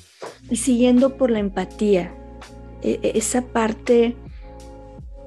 [0.49, 2.13] y siguiendo por la empatía,
[2.83, 4.15] esa parte,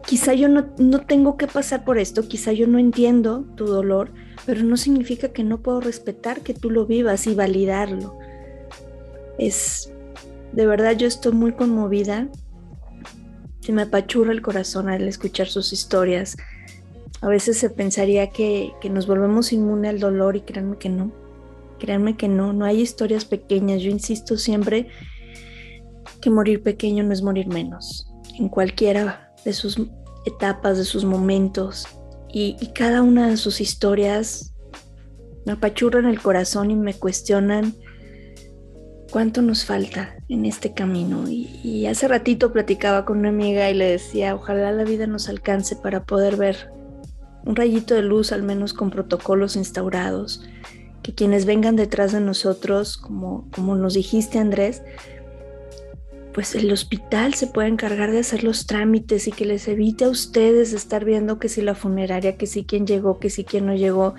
[0.07, 4.13] quizá yo no, no tengo que pasar por esto, quizá yo no entiendo tu dolor,
[4.45, 8.19] pero no significa que no puedo respetar que tú lo vivas y validarlo.
[9.39, 9.93] Es,
[10.53, 12.29] de verdad yo estoy muy conmovida,
[13.61, 16.37] se me apachurra el corazón al escuchar sus historias.
[17.21, 21.11] A veces se pensaría que, que nos volvemos inmune al dolor y créanme que no,
[21.81, 24.89] créanme que no, no hay historias pequeñas, yo insisto siempre
[26.27, 29.81] que morir pequeño no es morir menos, en cualquiera de sus
[30.25, 31.87] etapas, de sus momentos,
[32.33, 34.53] y, cada una de sus historias
[35.45, 37.75] me apachurran el corazón y me cuestionan
[39.13, 41.29] cuánto nos falta en este camino.
[41.29, 45.77] Y, hace ratito platicaba con una amiga y le decía, ojalá la vida nos alcance
[45.77, 46.73] para poder ver
[47.45, 50.43] un rayito de luz, al menos con protocolos instaurados,
[51.05, 54.83] que quienes vengan detrás de nosotros, como, como nos dijiste Andrés,
[56.37, 60.11] pues el hospital se puede encargar de hacer los trámites y que les evite a
[60.11, 63.75] ustedes estar viendo que si la funeraria, que si quién llegó, que si quién no
[63.75, 64.15] llegó,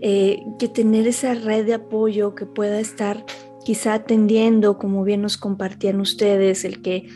[0.00, 3.24] eh, que tener esa red de apoyo que pueda estar
[3.64, 7.08] quizá atendiendo, como bien nos compartían ustedes, el que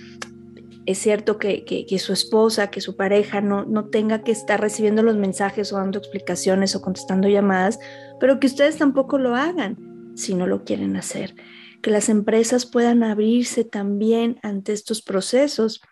[0.86, 5.02] es cierto que, que, su esposa, que su pareja no, no tenga que estar recibiendo
[5.02, 7.80] los mensajes o dando explicaciones o contestando llamadas,
[8.20, 11.34] pero que ustedes tampoco lo hagan si no lo quieren hacer
[11.82, 15.82] que las empresas puedan abrirse también ante estos procesos.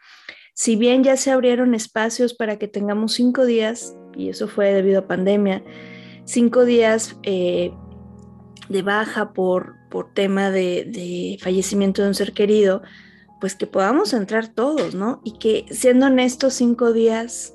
[0.55, 5.01] Si bien ya se abrieron espacios para que tengamos cinco días, y eso fue debido
[5.01, 5.63] a pandemia,
[6.25, 7.73] cinco días eh,
[8.69, 12.83] de baja por, por tema de, de fallecimiento de un ser querido,
[13.41, 15.21] pues que podamos entrar todos, ¿no?
[15.25, 17.55] Y que siendo honestos, cinco días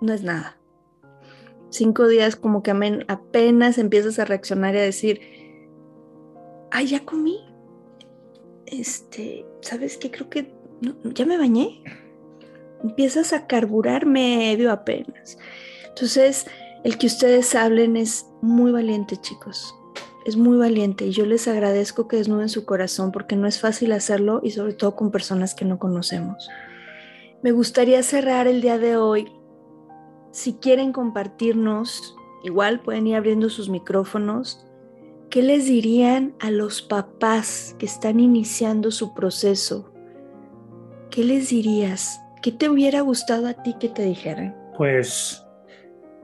[0.00, 0.58] no es nada.
[1.70, 2.72] Cinco días como que
[3.08, 5.39] apenas empiezas a reaccionar y a decir,
[6.70, 7.40] ay, ya comí.
[8.66, 10.10] Este, ¿sabes qué?
[10.10, 10.52] Creo que
[11.14, 11.82] ya me bañé.
[12.82, 15.38] Empiezas a carburar medio apenas.
[15.88, 16.46] Entonces,
[16.84, 19.74] el que ustedes hablen es muy valiente, chicos.
[20.24, 23.92] Es muy valiente y yo les agradezco que desnuden su corazón porque no es fácil
[23.92, 26.48] hacerlo y sobre todo con personas que no conocemos.
[27.42, 29.32] Me gustaría cerrar el día de hoy.
[30.30, 32.14] Si quieren compartirnos,
[32.44, 34.66] igual pueden ir abriendo sus micrófonos
[35.30, 39.94] ¿Qué les dirían a los papás que están iniciando su proceso?
[41.08, 42.20] ¿Qué les dirías?
[42.42, 44.56] ¿Qué te hubiera gustado a ti que te dijeran?
[44.76, 45.46] Pues,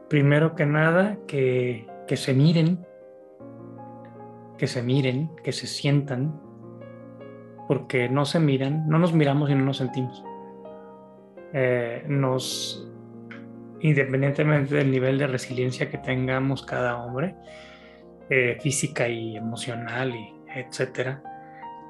[0.08, 2.84] primero que nada, que, que se miren,
[4.58, 6.40] que se miren, que se sientan,
[7.68, 10.24] porque no se miran, no nos miramos y no nos sentimos.
[11.52, 12.90] Eh, nos,
[13.78, 17.36] independientemente del nivel de resiliencia que tengamos cada hombre,
[18.30, 21.22] eh, física y emocional y etcétera,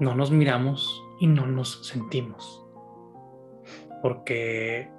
[0.00, 2.64] no nos miramos y no nos sentimos.
[4.02, 4.90] Porque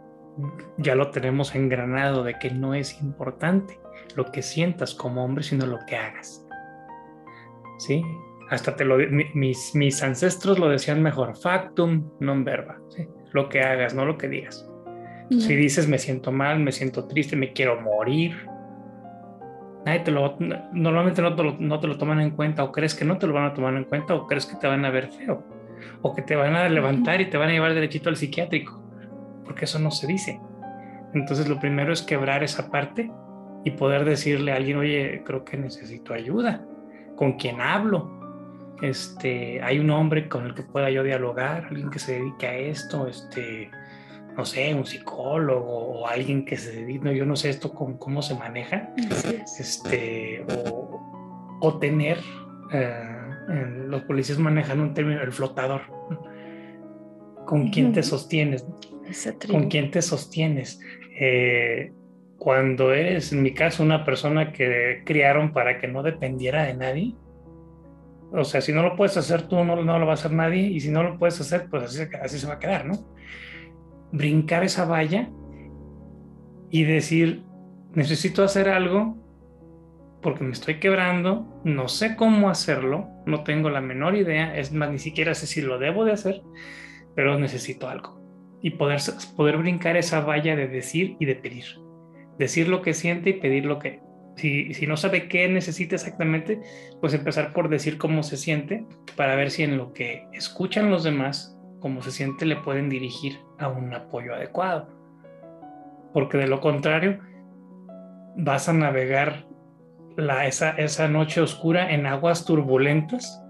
[0.78, 3.80] ya lo tenemos engranado de que no es importante
[4.16, 6.46] lo que sientas como hombre, sino lo que hagas.
[7.80, 8.04] ¿Sí?
[8.50, 8.98] Hasta te lo
[9.34, 12.80] mis, mis ancestros lo decían mejor, factum non verba,
[13.34, 14.68] Lo que hagas, no lo que digas.
[15.30, 18.48] Si dices me siento mal, me siento triste, me quiero morir,
[20.04, 20.38] te lo,
[20.74, 23.28] normalmente no te, lo, no te lo toman en cuenta o crees que no te
[23.28, 25.44] lo van a tomar en cuenta o crees que te van a ver feo
[26.02, 28.82] o que te van a levantar y te van a llevar derechito al psiquiátrico,
[29.46, 30.40] porque eso no se dice.
[31.14, 33.12] Entonces lo primero es quebrar esa parte
[33.64, 36.66] y poder decirle a alguien, oye, creo que necesito ayuda,
[37.16, 38.16] ¿con quién hablo?
[38.82, 42.56] Este, hay un hombre con el que pueda yo dialogar, alguien que se dedique a
[42.56, 43.72] esto, este,
[44.38, 48.22] no sé, un psicólogo o alguien que se dedique, yo no sé esto con, cómo
[48.22, 48.94] se maneja,
[49.60, 50.46] este,
[51.60, 52.20] o, tener,
[52.72, 53.04] eh,
[53.88, 55.82] los policías manejan un término, el flotador,
[57.48, 58.64] con quién te sostienes,
[59.50, 60.80] con quién te sostienes.
[61.20, 61.92] Eh,
[62.38, 67.16] cuando eres, en mi caso, una persona que criaron para que no dependiera de nadie,
[68.32, 70.62] o sea, si no lo puedes hacer tú, no, no lo va a hacer nadie,
[70.62, 73.18] y si no lo puedes hacer, pues así, así se va a quedar, ¿no?
[74.12, 75.30] Brincar esa valla
[76.70, 77.44] y decir,
[77.94, 79.18] necesito hacer algo
[80.22, 84.92] porque me estoy quebrando, no sé cómo hacerlo, no tengo la menor idea, es más,
[84.92, 86.42] ni siquiera sé si lo debo de hacer,
[87.16, 88.20] pero necesito algo.
[88.62, 89.00] Y poder,
[89.36, 91.66] poder brincar esa valla de decir y de pedir.
[92.38, 94.02] Decir lo que siente y pedir lo que...
[94.36, 96.60] Si, si no sabe qué necesita exactamente,
[97.00, 101.04] pues empezar por decir cómo se siente para ver si en lo que escuchan los
[101.04, 104.90] demás como se siente le pueden dirigir a un apoyo adecuado.
[106.14, 107.20] Porque de lo contrario,
[108.36, 109.46] vas a navegar
[110.16, 113.44] la, esa, esa noche oscura en aguas turbulentas,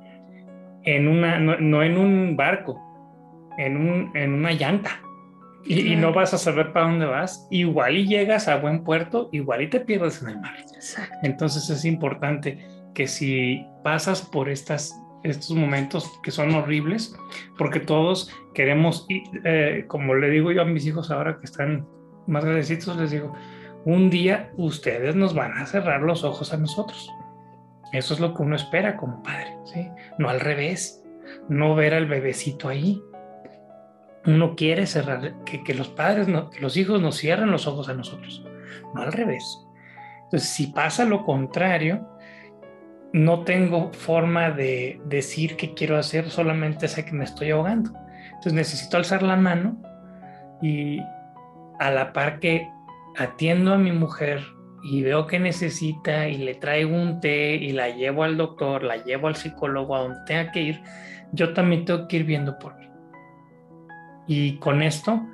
[0.83, 2.81] en una, no, en un barco,
[3.57, 5.01] en, un, en una llanta.
[5.65, 7.45] Y, y, no vas a saber para dónde vas.
[7.51, 10.55] Igual y llegas a buen puerto, igual y te pierdes en el mar.
[11.23, 14.97] Entonces es importante que si pasas por estas
[15.29, 17.15] estos momentos que son horribles,
[17.57, 21.87] porque todos queremos, eh, como le digo yo a mis hijos ahora que están
[22.27, 23.33] más grandecitos, les digo,
[23.85, 27.09] un día ustedes nos van a cerrar los ojos a nosotros.
[27.93, 29.89] Eso es lo que uno espera como padre, ¿sí?
[30.17, 31.03] No al revés,
[31.47, 33.01] no ver al bebecito ahí.
[34.25, 37.87] Uno quiere cerrar, que, que los padres, no, que los hijos nos cierren los ojos
[37.87, 38.45] a nosotros,
[38.93, 39.65] no al revés.
[40.25, 42.05] Entonces, si pasa lo contrario,
[43.13, 47.91] no tengo forma de decir qué quiero hacer, solamente sé que me estoy ahogando.
[48.25, 49.81] Entonces necesito alzar la mano
[50.61, 50.99] y
[51.79, 52.67] a la par que
[53.17, 54.43] atiendo a mi mujer
[54.83, 58.97] y veo que necesita y le traigo un té y la llevo al doctor, la
[58.97, 60.81] llevo al psicólogo, a donde tenga que ir,
[61.31, 62.87] yo también tengo que ir viendo por mí.
[64.27, 65.25] Y con esto,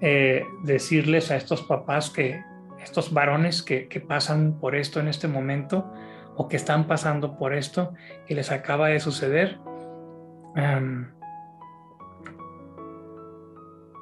[0.00, 2.42] eh, decirles a estos papás que,
[2.82, 5.92] estos varones que, pasan por esto en este momento
[6.36, 7.92] o que están pasando por esto
[8.26, 9.58] que les acaba de suceder,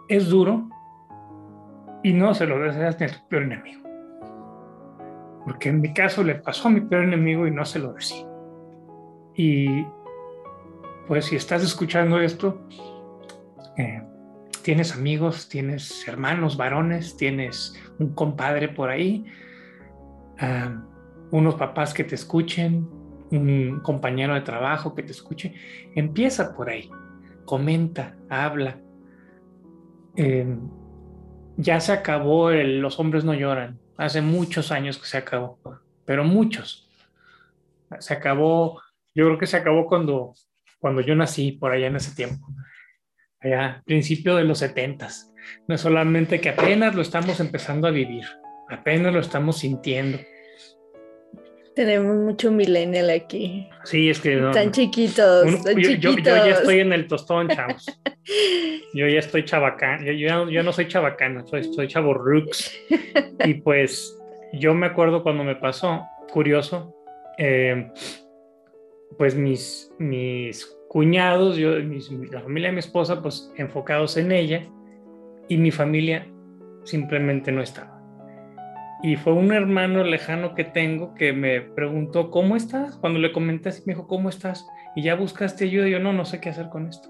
[0.08, 0.68] es duro
[2.02, 3.82] y no se lo deseas ni a tu peor enemigo.
[5.44, 8.26] Porque en mi caso le pasó a mi peor enemigo y no se lo decía.
[9.34, 9.84] Y
[11.06, 12.60] pues si estás escuchando esto,
[13.76, 14.02] eh,
[14.62, 19.24] tienes amigos, tienes hermanos varones, tienes un compadre por ahí,
[20.38, 20.82] ah,
[21.30, 22.88] unos papás que te escuchen,
[23.30, 25.54] un compañero de trabajo que te escuche,
[25.94, 26.90] empieza por ahí,
[27.44, 28.78] comenta, habla.
[30.16, 30.68] Em,
[31.56, 35.58] ya se acabó el Los hombres no lloran, hace muchos años que se acabó,
[36.04, 36.88] pero muchos.
[37.98, 38.80] Se acabó,
[39.14, 40.34] yo creo que se acabó cuando,
[40.78, 42.46] cuando yo nací, por allá en ese tiempo
[43.40, 45.32] allá, principio de los setentas.
[45.66, 48.24] No es solamente que apenas lo estamos empezando a vivir,
[48.68, 50.18] apenas lo estamos sintiendo.
[51.74, 53.68] Tenemos mucho millennial aquí.
[53.84, 54.50] Sí, es que no.
[54.50, 57.86] Tan chiquitos, yo, ya estoy en el tostón, chavos.
[58.94, 60.04] yo ya estoy chabacán.
[60.04, 62.76] Yo, yo, no soy chabacano, soy, soy chavo rooks.
[63.44, 64.18] y pues
[64.52, 66.94] yo me acuerdo cuando me pasó, curioso,
[67.38, 67.90] eh,
[69.16, 74.66] pues mis, mis cuñados, yo, la familia de mi esposa, pues enfocados en ella
[75.48, 76.26] y mi familia
[76.84, 77.99] simplemente no estaba.
[79.02, 82.96] Y fue un hermano lejano que tengo que me preguntó, ¿cómo estás?
[82.96, 84.66] Cuando le comenté así, me dijo, ¿cómo estás?
[84.94, 87.08] Y ya buscaste ayuda, y yo no, no sé qué hacer con esto.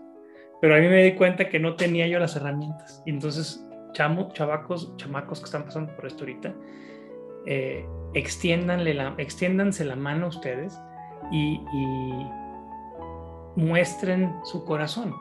[0.61, 3.03] Pero a mí me di cuenta que no tenía yo las herramientas.
[3.07, 6.55] Y entonces, chamo, chavacos, chamacos que están pasando por esto ahorita,
[7.47, 7.85] eh,
[8.15, 10.81] extiéndanle la, extiéndanse la mano a ustedes
[11.33, 11.61] y
[13.57, 15.15] muestren su corazón.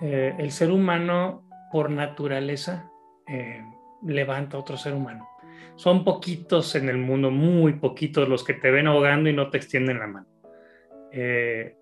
[0.00, 2.90] Eh, el ser humano, por naturaleza,
[3.26, 3.64] eh,
[4.02, 5.28] levanta a otro ser humano.
[5.78, 9.58] Son poquitos en el mundo, muy poquitos los que te ven ahogando y no te
[9.58, 10.26] extienden la mano.
[11.12, 11.76] Eh,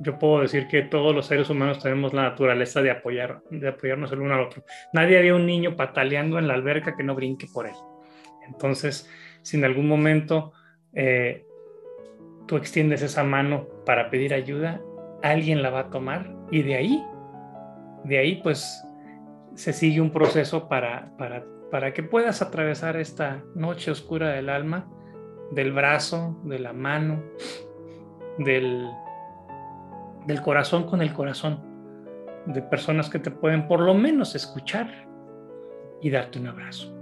[0.00, 4.10] yo puedo decir que todos los seres humanos tenemos la naturaleza de, apoyar, de apoyarnos
[4.10, 4.64] el uno al otro.
[4.92, 7.76] Nadie había un niño pataleando en la alberca que no brinque por él.
[8.48, 9.08] Entonces,
[9.42, 10.52] si en algún momento
[12.48, 14.80] tú extiendes esa mano para pedir ayuda,
[15.22, 17.04] alguien la va a tomar y de ahí,
[18.02, 18.84] de ahí pues
[19.54, 24.86] se sigue un proceso para, para, para que puedas atravesar esta noche oscura del alma,
[25.52, 27.22] del brazo, de la mano,
[28.36, 28.90] del,
[30.26, 31.62] del corazón con el corazón,
[32.44, 35.08] de personas que te pueden por lo menos escuchar
[36.02, 36.94] y darte un abrazo.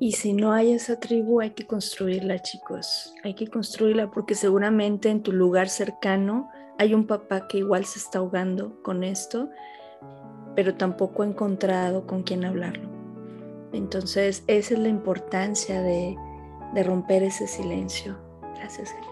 [0.00, 3.14] Y si no hay esa tribu, hay que construirla, chicos.
[3.22, 6.48] Hay que construirla porque seguramente en tu lugar cercano
[6.78, 9.50] hay un papá que igual se está ahogando con esto,
[10.54, 12.95] pero tampoco ha encontrado con quién hablarlo.
[13.76, 16.16] Entonces, esa es la importancia de,
[16.84, 18.16] romper ese silencio.
[18.56, 19.06] Gracias, Eli.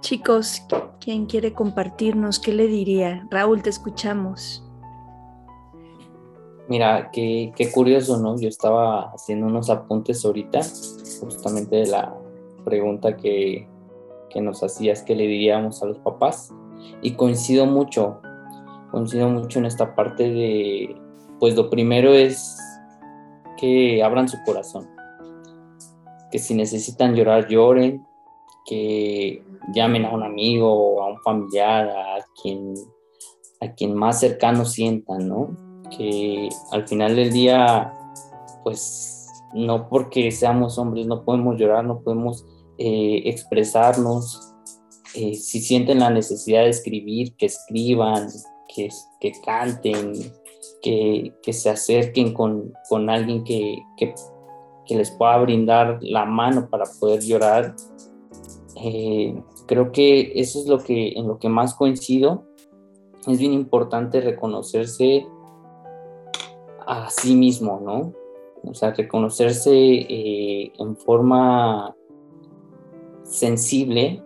[0.00, 0.62] Chicos,
[1.00, 2.38] ¿quién quiere compartirnos?
[2.38, 3.26] ¿Qué le diría?
[3.30, 4.64] Raúl, te escuchamos.
[6.68, 8.38] Mira, qué, qué curioso, ¿no?
[8.38, 10.60] Yo estaba haciendo unos apuntes ahorita,
[11.20, 12.14] justamente de la
[12.64, 13.68] pregunta que,
[14.30, 16.52] que nos hacías, que le diríamos a los papás.
[17.00, 18.20] Y coincido mucho,
[18.90, 20.96] coincido mucho en esta parte de,
[21.40, 22.56] pues lo primero es
[23.62, 24.90] que abran su corazón,
[26.32, 28.04] que si necesitan llorar, lloren,
[28.66, 32.74] que llamen a un amigo a un familiar, a quien,
[33.60, 35.56] a quien más cercano sientan, ¿no?
[35.96, 37.92] que al final del día,
[38.64, 42.44] pues no porque seamos hombres no podemos llorar, no podemos
[42.78, 44.54] eh, expresarnos.
[45.14, 48.28] Eh, si sienten la necesidad de escribir, que escriban,
[48.74, 48.88] que,
[49.20, 50.12] que canten,
[50.82, 54.14] que, se acerquen con, con alguien que, que,
[54.86, 57.74] que, les pueda brindar la mano para poder llorar.
[58.82, 62.44] Eh, creo que eso es lo que, en lo que más coincido.
[63.26, 65.24] Es bien importante reconocerse
[66.86, 68.12] a sí mismo, ¿no?
[68.64, 71.94] O sea, reconocerse eh, en forma
[73.24, 74.22] sensible,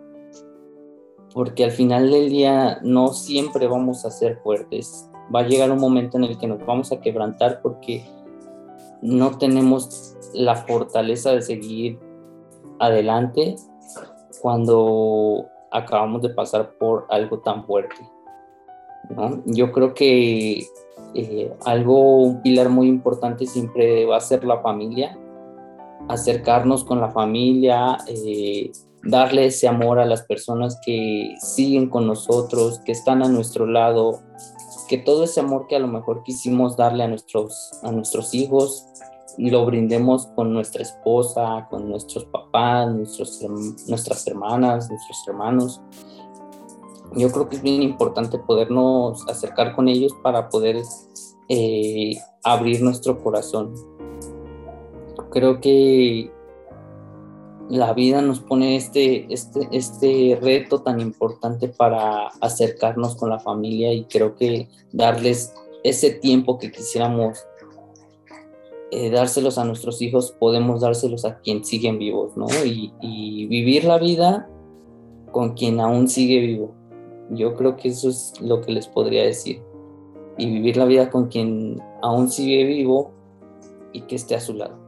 [1.33, 5.09] porque al final del día no siempre vamos a ser fuertes.
[5.33, 8.03] Va a llegar un momento en el que nos vamos a quebrantar porque
[9.01, 11.99] no tenemos la fortaleza de seguir
[12.79, 13.55] adelante
[14.41, 17.95] cuando acabamos de pasar por algo tan fuerte.
[19.45, 20.65] Yo creo que
[21.13, 25.17] eh, algo, un pilar muy importante siempre va a ser la familia,
[26.09, 28.71] acercarnos con la familia, eh,
[29.03, 34.19] darle ese amor a las personas que siguen con nosotros, que están a nuestro lado,
[34.87, 38.85] que todo ese amor que a lo mejor quisimos darle a nuestros, a nuestros hijos,
[39.37, 43.41] lo brindemos con nuestra esposa, con nuestros papás, nuestros,
[43.87, 45.81] nuestras hermanas, nuestros hermanos.
[47.15, 50.81] Yo creo que es bien importante podernos acercar con ellos para poder
[51.49, 53.73] eh, abrir nuestro corazón.
[55.31, 56.31] Creo que
[57.69, 63.93] la vida nos pone este, este, este reto tan importante para acercarnos con la familia
[63.93, 65.53] y creo que darles
[65.83, 67.45] ese tiempo que quisiéramos
[68.91, 72.47] eh, dárselos a nuestros hijos, podemos dárselos a quien siguen vivos, ¿no?
[72.65, 74.49] Y, y, vivir la vida
[75.31, 76.73] con quien aún sigue vivo.
[77.31, 79.61] Yo creo que eso es lo que les podría decir.
[80.37, 83.11] Y vivir la vida con quien aún sigue vivo
[83.91, 84.86] y que esté a su lado.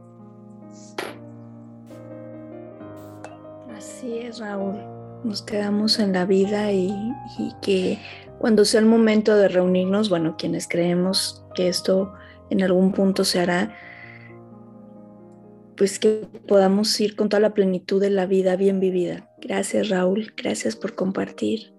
[4.38, 4.76] Raúl.
[5.24, 6.88] Nos quedamos en la vida y,
[7.38, 7.98] y que
[8.38, 12.12] cuando sea el momento de reunirnos, bueno, quienes creemos que esto
[12.48, 13.76] en algún punto se hará,
[15.76, 19.30] pues que podamos ir con toda la plenitud de la vida bien vivida.
[19.40, 21.72] Gracias Raúl, gracias por compartir.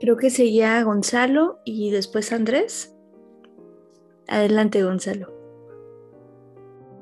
[0.00, 2.96] Creo que seguía Gonzalo y después Andrés.
[4.26, 5.32] Adelante Gonzalo.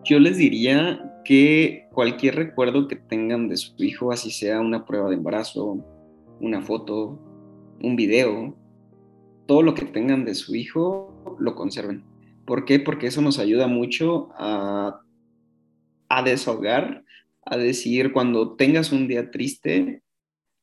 [0.05, 5.11] Yo les diría que cualquier recuerdo que tengan de su hijo, así sea una prueba
[5.11, 5.85] de embarazo,
[6.41, 7.21] una foto,
[7.83, 8.57] un video,
[9.47, 12.03] todo lo que tengan de su hijo, lo conserven.
[12.47, 12.81] ¿Por qué?
[12.81, 15.03] Porque eso nos ayuda mucho a
[16.09, 17.05] a desahogar,
[17.45, 20.03] a decir cuando tengas un día triste,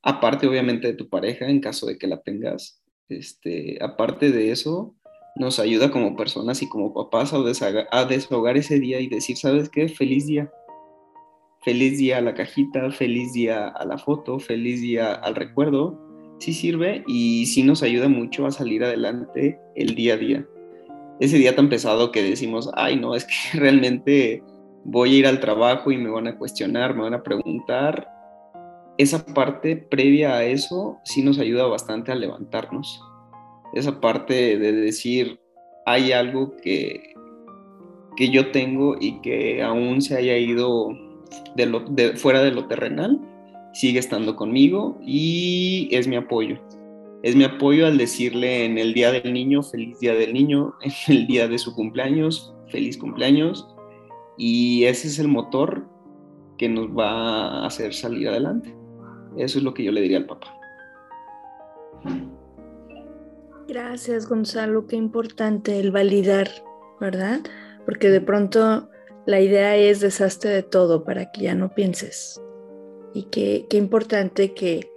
[0.01, 4.94] aparte obviamente de tu pareja, en caso de que la tengas, este, aparte de eso,
[5.35, 9.89] nos ayuda como personas y como papás a, desahogar ese día y decir, ¿sabes qué?
[9.89, 10.49] Feliz día.
[11.61, 15.99] Feliz día a la cajita, feliz día a la foto, feliz día al recuerdo.
[16.39, 20.45] Sí sirve y sí nos ayuda mucho a salir adelante el día a día.
[21.19, 24.43] Ese día tan pesado que decimos, ay, no, es que realmente
[24.85, 28.07] voy a ir al trabajo y me van a cuestionar, me van a preguntar.
[28.97, 33.01] Esa parte previa a eso sí nos ayuda bastante a levantarnos.
[33.75, 35.39] Esa parte de decir,
[35.85, 37.13] hay algo que,
[38.15, 40.89] que yo tengo y que aún se haya ido
[41.55, 41.85] de lo,
[42.15, 43.19] fuera de lo terrenal,
[43.73, 46.57] sigue estando conmigo y es mi apoyo.
[47.23, 51.15] Es mi apoyo al decirle en el día del niño, feliz día del niño, en
[51.15, 53.67] el día de su cumpleaños, feliz cumpleaños,
[54.37, 55.85] y ese es el motor
[56.57, 58.73] que nos va a hacer salir adelante.
[59.37, 60.47] Eso es lo que yo le diría al papá.
[63.67, 64.87] Gracias, Gonzalo.
[64.87, 66.49] Qué importante el validar,
[66.99, 67.41] ¿verdad?
[67.85, 68.89] Porque de pronto
[69.25, 72.41] la idea es deshazte de todo para que ya no pienses.
[73.13, 74.91] Y qué, qué importante que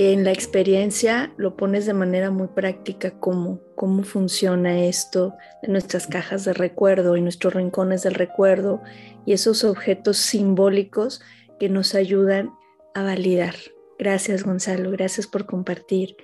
[0.00, 5.68] que en la experiencia lo pones de manera muy práctica cómo, cómo funciona esto de
[5.68, 8.80] nuestras cajas de recuerdo y nuestros rincones del recuerdo
[9.26, 11.20] y esos objetos simbólicos
[11.58, 12.50] que nos ayudan
[12.94, 13.54] a validar.
[13.98, 16.16] Gracias Gonzalo, gracias por compartir.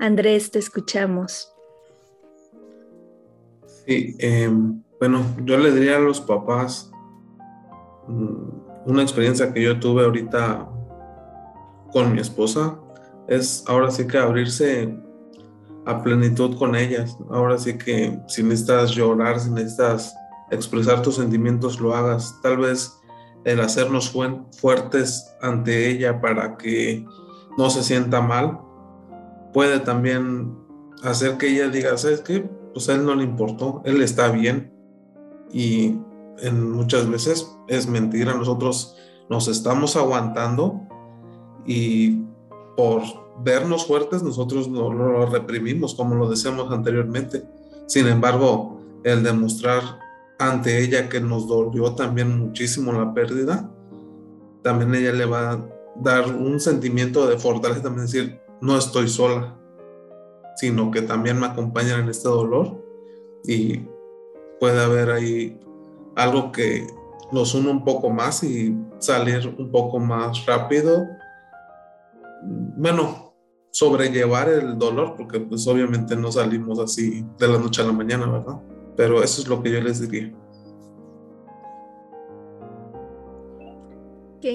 [0.00, 1.52] Andrés, te escuchamos.
[3.86, 6.90] Sí, em, bueno, yo le diría a los papás
[8.08, 10.68] mm, una experiencia que yo tuve ahorita
[11.92, 12.78] con mi esposa
[13.28, 14.94] es ahora sí que abrirse
[15.86, 17.16] a plenitud con ellas.
[17.30, 20.14] Ahora sí que si necesitas llorar, si necesitas
[20.50, 22.34] expresar tus sentimientos, lo hagas.
[22.42, 22.92] Tal vez
[23.44, 24.10] el hacernos
[24.58, 27.04] fuertes ante ella para que
[27.58, 28.58] no se sienta mal,
[29.54, 30.58] puede también
[31.04, 32.40] hacer que ella diga, ¿sabes qué?
[32.74, 34.74] Pues a él no le importó, él está bien.
[35.52, 35.96] Y
[36.40, 38.96] en muchas veces es mentira, nosotros
[39.30, 40.82] nos estamos aguantando
[41.64, 42.24] y
[42.76, 43.02] por
[43.44, 47.44] vernos fuertes, nosotros no lo reprimimos, como lo decíamos anteriormente.
[47.86, 49.82] Sin embargo, el demostrar
[50.40, 53.70] ante ella que nos dolió también muchísimo la pérdida,
[54.62, 55.66] también ella le va a
[55.96, 59.56] dar un sentimiento de fortaleza, también decir, no estoy sola,
[60.56, 62.82] sino que también me acompañan en este dolor
[63.44, 63.82] y
[64.60, 65.60] puede haber ahí
[66.16, 66.86] algo que
[67.32, 71.04] nos une un poco más y salir un poco más rápido
[72.76, 73.34] bueno,
[73.70, 78.26] sobrellevar el dolor, porque pues obviamente no salimos así de la noche a la mañana,
[78.26, 78.60] ¿verdad?
[78.96, 80.32] Pero eso es lo que yo les diría.
[84.40, 84.52] Que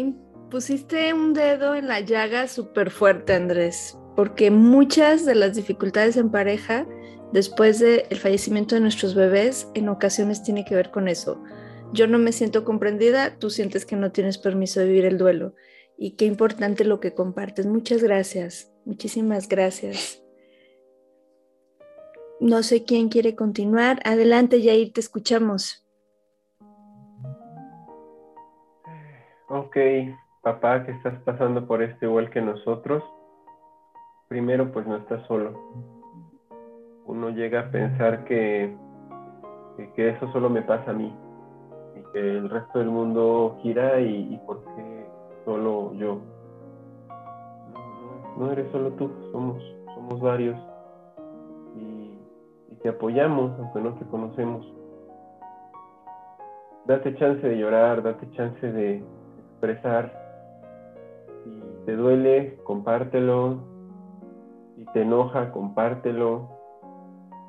[0.50, 6.32] pusiste un dedo en la llaga súper fuerte, Andrés, porque muchas de las dificultades en
[6.32, 6.88] pareja
[7.32, 11.42] después del fallecimiento de nuestros bebés en ocasiones tiene que ver con eso.
[11.94, 15.56] Yo no me siento comprendida, tú sientes que no tienes permiso de vivir el duelo.
[15.98, 17.66] Y qué importante lo que compartes.
[17.66, 20.24] Muchas gracias, muchísimas gracias.
[22.40, 24.00] No sé quién quiere continuar.
[24.06, 25.86] Adelante, Yair, te escuchamos.
[29.50, 29.76] Ok,
[30.42, 33.04] papá, que estás pasando por esto igual que nosotros.
[34.28, 35.54] Primero, pues no estás solo.
[37.06, 38.76] Uno llega a pensar que,
[39.96, 41.16] que, eso solo me pasa a mí
[41.96, 45.08] y que el resto del mundo gira y, y por qué
[45.46, 46.20] solo yo.
[48.38, 49.62] No, eres solo tú, somos,
[49.96, 50.58] somos varios
[52.82, 54.66] te apoyamos, aunque no te conocemos.
[56.86, 59.04] Date chance de llorar, date chance de
[59.52, 60.29] expresar.
[61.90, 63.64] Te duele, compártelo.
[64.76, 66.48] Si te enoja, compártelo.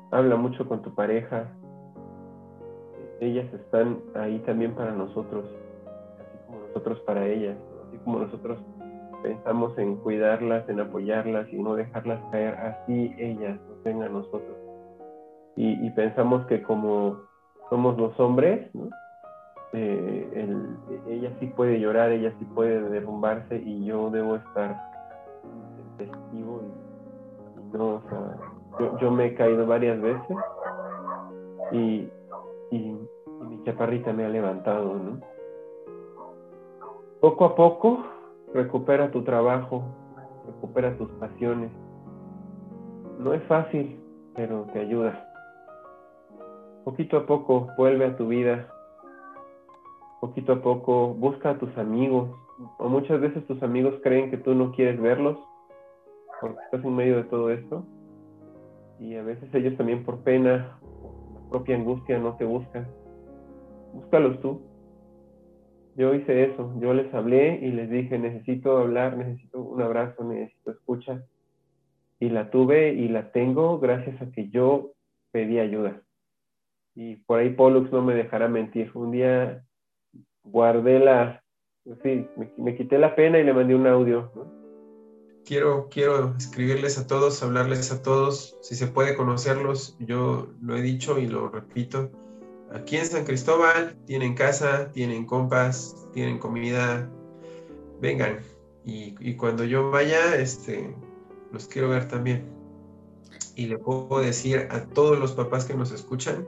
[0.09, 1.45] Habla mucho con tu pareja.
[3.19, 5.45] Ellas están ahí también para nosotros,
[6.17, 7.55] así como nosotros para ellas,
[7.87, 8.57] así como nosotros
[9.21, 14.57] pensamos en cuidarlas, en apoyarlas y no dejarlas caer, así ellas nos ven a nosotros
[15.55, 17.19] y, pensamos que como
[17.69, 18.71] somos los hombres,
[19.73, 20.75] eh,
[21.07, 24.81] ella sí puede llorar, ella sí puede derrumbarse y yo debo estar
[25.97, 30.37] testigo y, no, o sea, yo, me he caído varias veces
[31.71, 32.09] y,
[32.71, 32.97] y,
[33.47, 35.19] mi chaparrita me ha levantado, ¿no?
[37.19, 38.03] Poco a poco
[38.53, 39.83] recupera tu trabajo,
[40.45, 41.71] recupera tus pasiones.
[43.19, 43.99] No es fácil,
[44.35, 45.31] pero te ayuda
[46.83, 48.67] poquito a poco vuelve a tu vida,
[50.21, 52.29] poquito a poco busca a tus amigos,
[52.77, 55.37] o muchas veces tus amigos creen que tú no quieres verlos
[56.39, 57.85] porque estás en medio de todo esto,
[58.99, 62.87] y a veces ellos también por pena, por propia angustia no te buscan.
[63.93, 64.61] Búscalos tú.
[65.97, 70.71] Yo hice eso, yo les hablé y les dije, necesito hablar, necesito un abrazo, necesito
[70.71, 71.25] escucha.
[72.19, 74.93] Y la tuve y la tengo gracias a que yo
[75.31, 76.01] pedí ayuda
[76.95, 78.91] y por ahí Pollux no me dejará mentir.
[78.93, 79.63] Un día
[80.43, 81.43] guardé la,
[82.03, 82.27] sí,
[82.57, 84.31] me, quité la pena y le mandé un audio.
[85.45, 90.81] Quiero, quiero escribirles a todos, hablarles a todos, si se puede conocerlos, yo lo he
[90.81, 92.11] dicho y lo repito.
[92.71, 97.09] Aquí en San Cristóbal tienen casa, tienen compas, tienen comida,
[97.99, 98.39] vengan.
[98.85, 100.95] Y, y cuando yo vaya, este,
[101.51, 102.45] los quiero ver también.
[103.55, 106.47] Y le puedo decir a todos los papás que nos escuchan,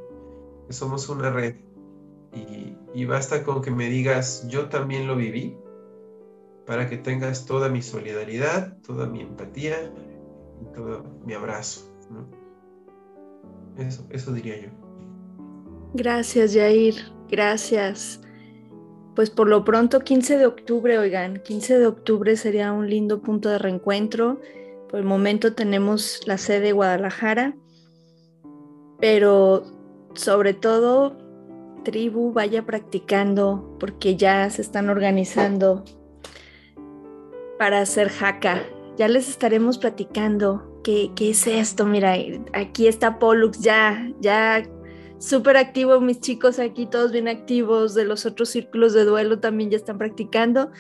[0.68, 1.56] que somos una red.
[2.34, 2.63] Y,
[3.06, 5.58] basta con que me digas, yo también lo viví,
[6.66, 9.92] para que tengas toda mi solidaridad, toda mi empatía
[10.62, 11.92] y todo mi abrazo.
[13.78, 14.70] Eso, eso diría yo.
[15.94, 16.96] Gracias, Jair.
[17.30, 18.22] Gracias.
[19.16, 23.50] Pues por lo pronto, 15 de octubre, oigan, 15 de octubre sería un lindo punto
[23.50, 24.40] de reencuentro.
[24.90, 27.56] Por el momento tenemos la sede Guadalajara,
[29.00, 29.64] pero
[30.14, 31.23] sobre todo
[31.84, 35.84] tribu vaya practicando porque ya se están organizando
[37.60, 38.64] para hacer jaca.
[38.98, 41.86] Ya les estaremos platicando qué, qué es esto.
[41.86, 42.16] Mira,
[42.54, 44.64] aquí está Pollux ya, ya
[45.18, 49.70] súper activo, mis chicos aquí todos bien activos, de los otros círculos de duelo también
[49.70, 50.72] ya están practicando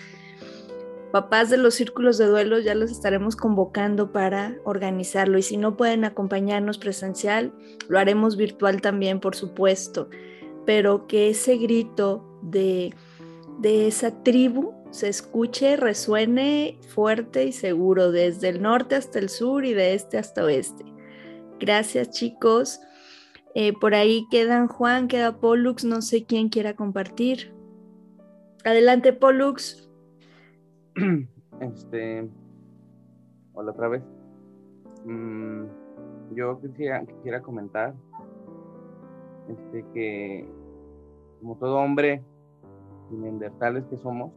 [1.14, 5.78] papás de los círculos de duelo ya los estaremos convocando para organizarlo y si no
[5.78, 7.54] pueden acompañarnos presencial,
[7.88, 10.10] lo haremos virtual también, por supuesto,
[10.66, 12.94] pero que ese grito de,
[13.60, 19.66] de esa tribu se escuche, resuene fuerte y seguro desde el norte hasta el sur
[19.66, 20.86] y de este hasta oeste.
[21.60, 22.80] Gracias chicos.
[23.56, 27.54] Eh, por ahí quedan Juan, queda Pollux, no sé quién quiera compartir.
[28.64, 29.90] Adelante Pollux.
[31.60, 32.30] este,
[33.54, 34.04] hola otra vez.
[35.06, 35.66] Mm,
[36.36, 37.94] yo quisiera, quisiera comentar
[39.48, 40.50] este, que
[41.42, 42.24] como todo hombre
[43.12, 44.32] neandertales que somos,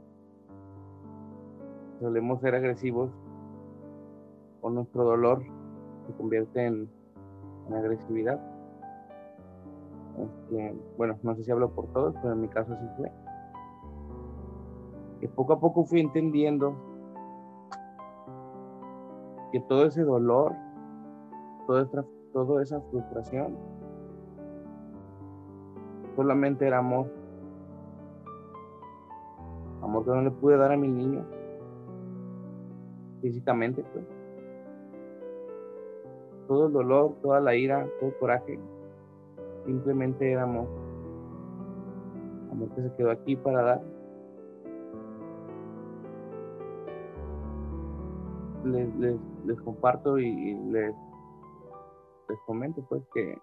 [2.00, 3.10] solemos ser agresivos
[4.60, 5.42] con nuestro dolor
[6.06, 6.90] se convierte en,
[7.72, 8.40] agresividad.
[10.18, 13.10] Este, bueno, no sé si hablo por todos, pero en mi caso sí fue
[15.20, 16.74] que poco a poco fui entendiendo
[19.52, 20.54] que todo ese dolor,
[21.66, 23.56] toda esa frustración,
[26.16, 27.06] solamente era amor.
[29.82, 31.24] Amor que no le pude dar a mi niño
[33.20, 34.05] físicamente, pues.
[36.48, 38.59] Todo el dolor, toda la ira, todo el coraje,
[39.64, 40.68] simplemente era amor.
[42.52, 43.82] Amor que se quedó aquí para dar.
[48.64, 48.88] Les,
[49.44, 50.94] les, comparto y, les,
[52.28, 53.38] les comento pues que,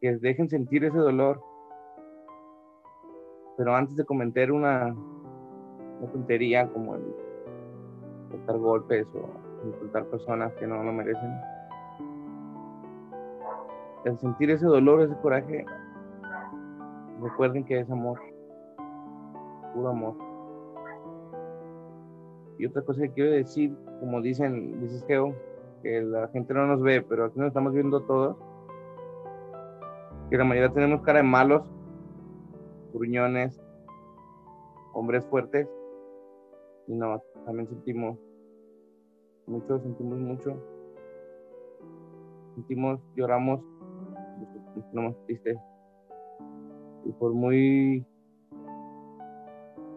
[0.00, 1.42] que dejen sentir ese dolor.
[3.56, 4.94] Pero antes de cometer una,
[6.12, 7.02] tontería como el
[8.30, 11.30] soltar golpes o insultar personas que no lo merecen.
[14.04, 15.66] El sentir ese dolor, ese coraje,
[17.20, 18.20] recuerden que es amor,
[19.74, 20.14] puro amor.
[22.58, 25.34] Y otra cosa que quiero decir, como dicen, dices Geo,
[25.82, 28.36] que la gente no nos ve, pero aquí nos estamos viendo todos,
[30.30, 31.62] que la mayoría tenemos cara de malos,
[32.92, 33.60] gruñones,
[34.92, 35.68] hombres fuertes,
[36.86, 38.18] y no, también sentimos
[39.46, 40.56] mucho, sentimos mucho.
[42.54, 43.60] Sentimos, lloramos,
[44.92, 45.58] nos tristes.
[47.04, 48.04] Y por muy,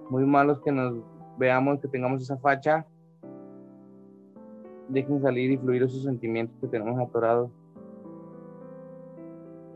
[0.10, 0.96] muy malos que nos
[1.38, 2.86] veamos, que tengamos esa facha,
[4.90, 7.52] dejen salir y fluir esos sentimientos que tenemos atorados.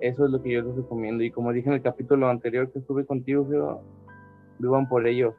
[0.05, 1.23] Eso es lo que yo les recomiendo.
[1.23, 3.81] Y como dije en el capítulo anterior que estuve contigo,
[4.59, 5.33] vivan por ellos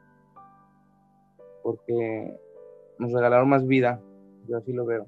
[1.63, 2.37] porque
[2.99, 4.01] nos regalaron más vida,
[4.45, 5.07] yo así lo veo.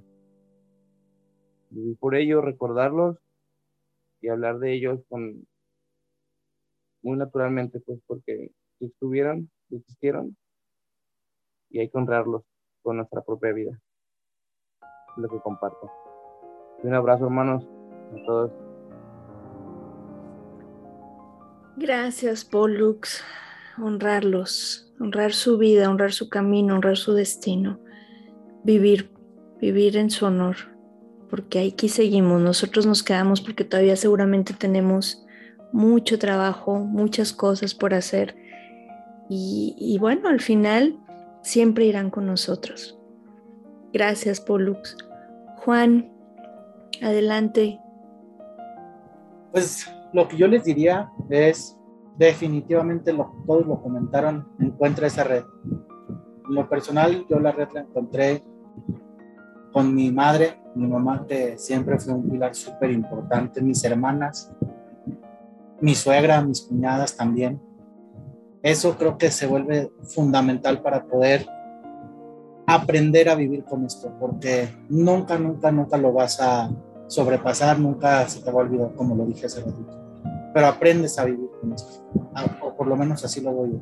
[1.71, 3.17] Vivir por ellos, recordarlos
[4.21, 5.45] y hablar de ellos con
[7.01, 10.37] muy naturalmente, pues porque estuvieron, existieron
[11.69, 12.43] y hay que honrarlos
[12.81, 13.77] con nuestra propia vida.
[15.17, 15.91] Lo que comparto.
[16.81, 17.65] Un abrazo, hermanos,
[18.13, 18.68] a todos.
[21.79, 23.23] Gracias, Pollux.
[23.81, 27.79] Honrarlos, honrar su vida, honrar su camino, honrar su destino,
[28.65, 29.09] vivir,
[29.61, 30.57] vivir en su honor,
[31.29, 35.25] porque aquí seguimos, nosotros nos quedamos porque todavía seguramente tenemos
[35.71, 38.35] mucho trabajo, muchas cosas por hacer
[39.29, 40.99] y, bueno, al final
[41.43, 42.99] siempre irán con nosotros.
[43.93, 44.97] Gracias, Pollux.
[45.59, 46.11] Juan,
[47.01, 47.79] adelante.
[49.53, 51.77] Pues lo que yo les diría es
[52.17, 55.43] definitivamente lo, todos lo comentaron, encuentra esa red.
[56.47, 58.43] En lo personal, yo la red la encontré
[59.71, 64.51] con mi madre, mi mamá que siempre fue un pilar súper importante, mis hermanas,
[65.79, 67.61] mi suegra, mis cuñadas también.
[68.61, 71.47] Eso creo que se vuelve fundamental para poder
[72.67, 76.69] aprender a vivir con esto, porque nunca, nunca, nunca lo vas a
[77.07, 79.98] sobrepasar, nunca se te va a olvidar, como lo dije hace ratito
[80.53, 82.03] pero aprendes a vivir con esto,
[82.61, 83.79] o por lo menos así lo voy.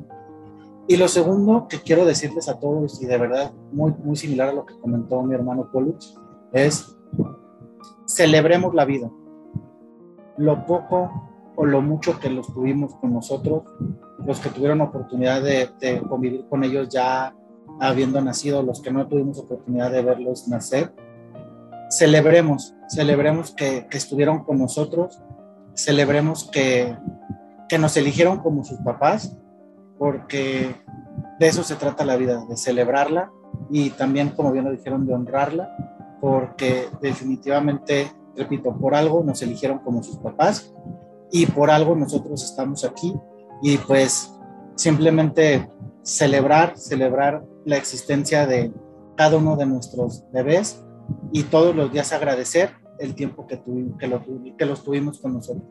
[0.86, 4.52] Y lo segundo que quiero decirles a todos, y de verdad muy, muy similar a
[4.52, 6.14] lo que comentó mi hermano Pollux,
[6.52, 6.96] es
[8.06, 9.10] celebremos la vida.
[10.38, 11.10] Lo poco
[11.56, 13.64] o lo mucho que los tuvimos con nosotros,
[14.24, 17.34] los que tuvieron oportunidad de, de convivir con ellos ya
[17.80, 20.94] habiendo nacido, los que no tuvimos oportunidad de verlos nacer,
[21.90, 25.20] celebremos, celebremos que, que estuvieron con nosotros,
[25.78, 26.96] celebremos que,
[27.68, 29.36] que nos eligieron como sus papás,
[29.96, 30.74] porque
[31.38, 33.30] de eso se trata la vida, de celebrarla
[33.70, 35.70] y también, como bien lo dijeron, de honrarla,
[36.20, 40.74] porque definitivamente, repito, por algo nos eligieron como sus papás
[41.30, 43.14] y por algo nosotros estamos aquí
[43.62, 44.34] y pues
[44.74, 45.68] simplemente
[46.02, 48.72] celebrar, celebrar la existencia de
[49.16, 50.84] cada uno de nuestros bebés
[51.32, 53.60] y todos los días agradecer el tiempo que,
[53.98, 55.64] que, que los tuvimos con nosotros.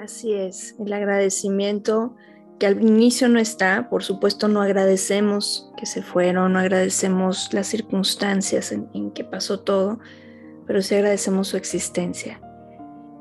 [0.00, 2.14] Así es, el agradecimiento
[2.58, 7.66] que al inicio no está, por supuesto no agradecemos que se fueron, no agradecemos las
[7.68, 9.98] circunstancias en, en que pasó todo,
[10.66, 12.40] pero sí agradecemos su existencia.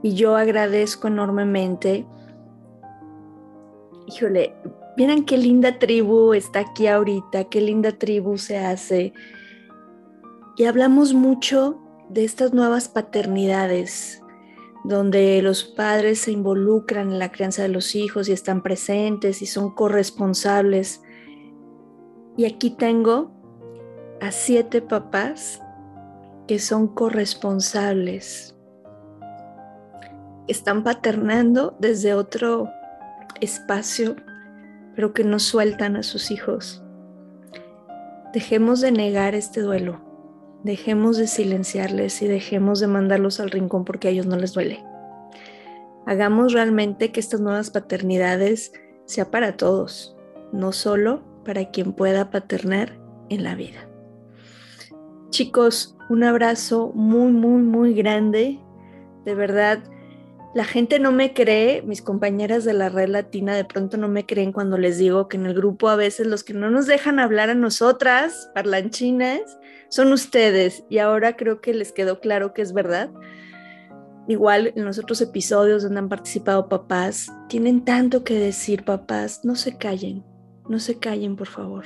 [0.04, 2.06] Y yo agradezco enormemente,
[4.08, 4.56] híjole,
[4.96, 9.14] miren qué linda tribu está aquí ahorita, qué linda tribu se hace
[10.58, 11.80] y hablamos mucho
[12.10, 14.24] de estas nuevas paternidades,
[14.84, 19.46] donde los padres se involucran en la crianza de los hijos y están presentes y
[19.46, 21.02] son corresponsables.
[22.38, 23.32] Y aquí tengo
[24.20, 25.62] a siete papás
[26.48, 28.56] que son corresponsables.
[30.48, 32.68] Están paternando desde otro
[33.42, 34.16] espacio,
[34.96, 36.84] pero que no sueltan a sus hijos.
[38.34, 40.07] Dejemos de negar este duelo.
[40.64, 44.84] Dejemos de silenciarles y dejemos de mandarlos al rincón porque a ellos no les duele.
[46.06, 48.72] Hagamos realmente que estas nuevas paternidades
[49.06, 50.16] sea para todos,
[50.52, 52.98] no solo para quien pueda paternar
[53.30, 53.88] en la vida.
[55.30, 58.60] Chicos, un abrazo muy, muy, muy grande.
[59.26, 59.84] De verdad,
[60.58, 64.26] la gente no me cree, mis compañeras de la red latina de pronto no me
[64.26, 67.20] creen cuando les digo que en el grupo a veces los que no nos dejan
[67.20, 69.60] hablar a nosotras, parlanchinas,
[69.90, 70.84] son ustedes.
[70.90, 73.12] Y ahora creo que les quedó claro que es verdad.
[74.28, 79.56] Igual en los otros episodios donde han participado papás, tienen tanto que decir papás, no
[79.56, 80.26] se callen,
[80.68, 81.86] no se callen por favor,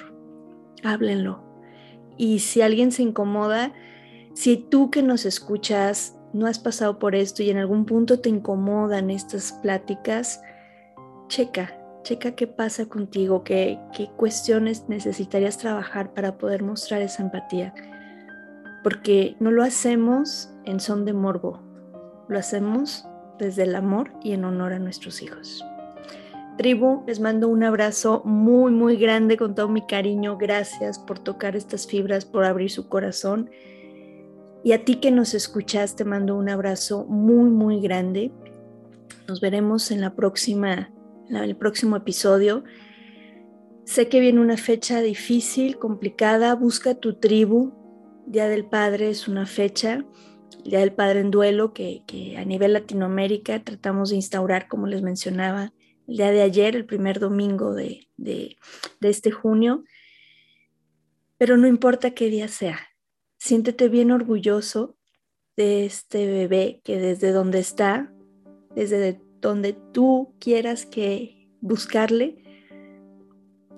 [0.82, 1.44] háblenlo.
[2.16, 3.74] Y si alguien se incomoda,
[4.34, 8.30] si tú que nos escuchas no has pasado por esto y en algún punto te
[8.30, 10.42] incomodan estas pláticas,
[11.28, 17.74] checa, checa qué pasa contigo, qué, qué cuestiones necesitarías trabajar para poder mostrar esa empatía.
[18.84, 21.62] Porque no lo hacemos en son de morbo,
[22.28, 23.06] lo hacemos
[23.38, 25.64] desde el amor y en honor a nuestros hijos.
[26.58, 30.38] Tribu, les mando un abrazo muy, muy grande con todo mi cariño.
[30.38, 33.50] Gracias por tocar estas fibras, por abrir su corazón.
[34.64, 38.32] Y a ti que nos escuchas, te mando un abrazo muy, muy grande.
[39.28, 40.94] Nos veremos en la próxima,
[41.28, 42.64] en el próximo episodio.
[43.86, 46.54] Sé que viene una fecha difícil, complicada.
[46.54, 47.74] Busca tu tribu.
[48.28, 50.06] Día del Padre es una fecha.
[50.64, 52.04] Día del Padre en duelo que,
[52.38, 55.74] a nivel Latinoamérica tratamos de instaurar, como les mencionaba,
[56.08, 58.58] el día de ayer, el primer domingo de, de
[59.02, 59.84] este junio.
[61.40, 62.91] Pero no importa qué día sea,
[63.44, 64.96] Siéntete bien orgulloso
[65.58, 68.14] de este bebé que desde donde está,
[68.76, 72.44] desde donde tú quieras que buscarle,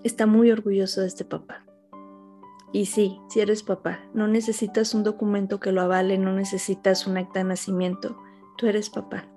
[0.04, 1.66] está muy orgulloso de este papá.
[2.74, 7.16] Y sí, si eres papá, no necesitas un documento que lo avale, no necesitas un
[7.16, 8.18] acta de nacimiento,
[8.58, 9.30] tú eres papá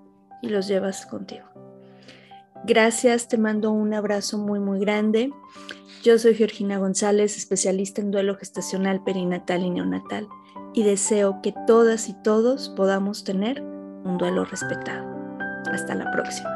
[0.43, 1.47] y los llevas contigo.
[2.65, 5.33] Gracias, te mando un abrazo muy, muy grande.
[6.03, 10.29] Yo soy Georgina González, especialista en duelo gestacional, perinatal y neonatal,
[10.73, 15.05] y deseo que todas y todos podamos tener un duelo respetado.
[15.73, 16.56] Hasta la próxima.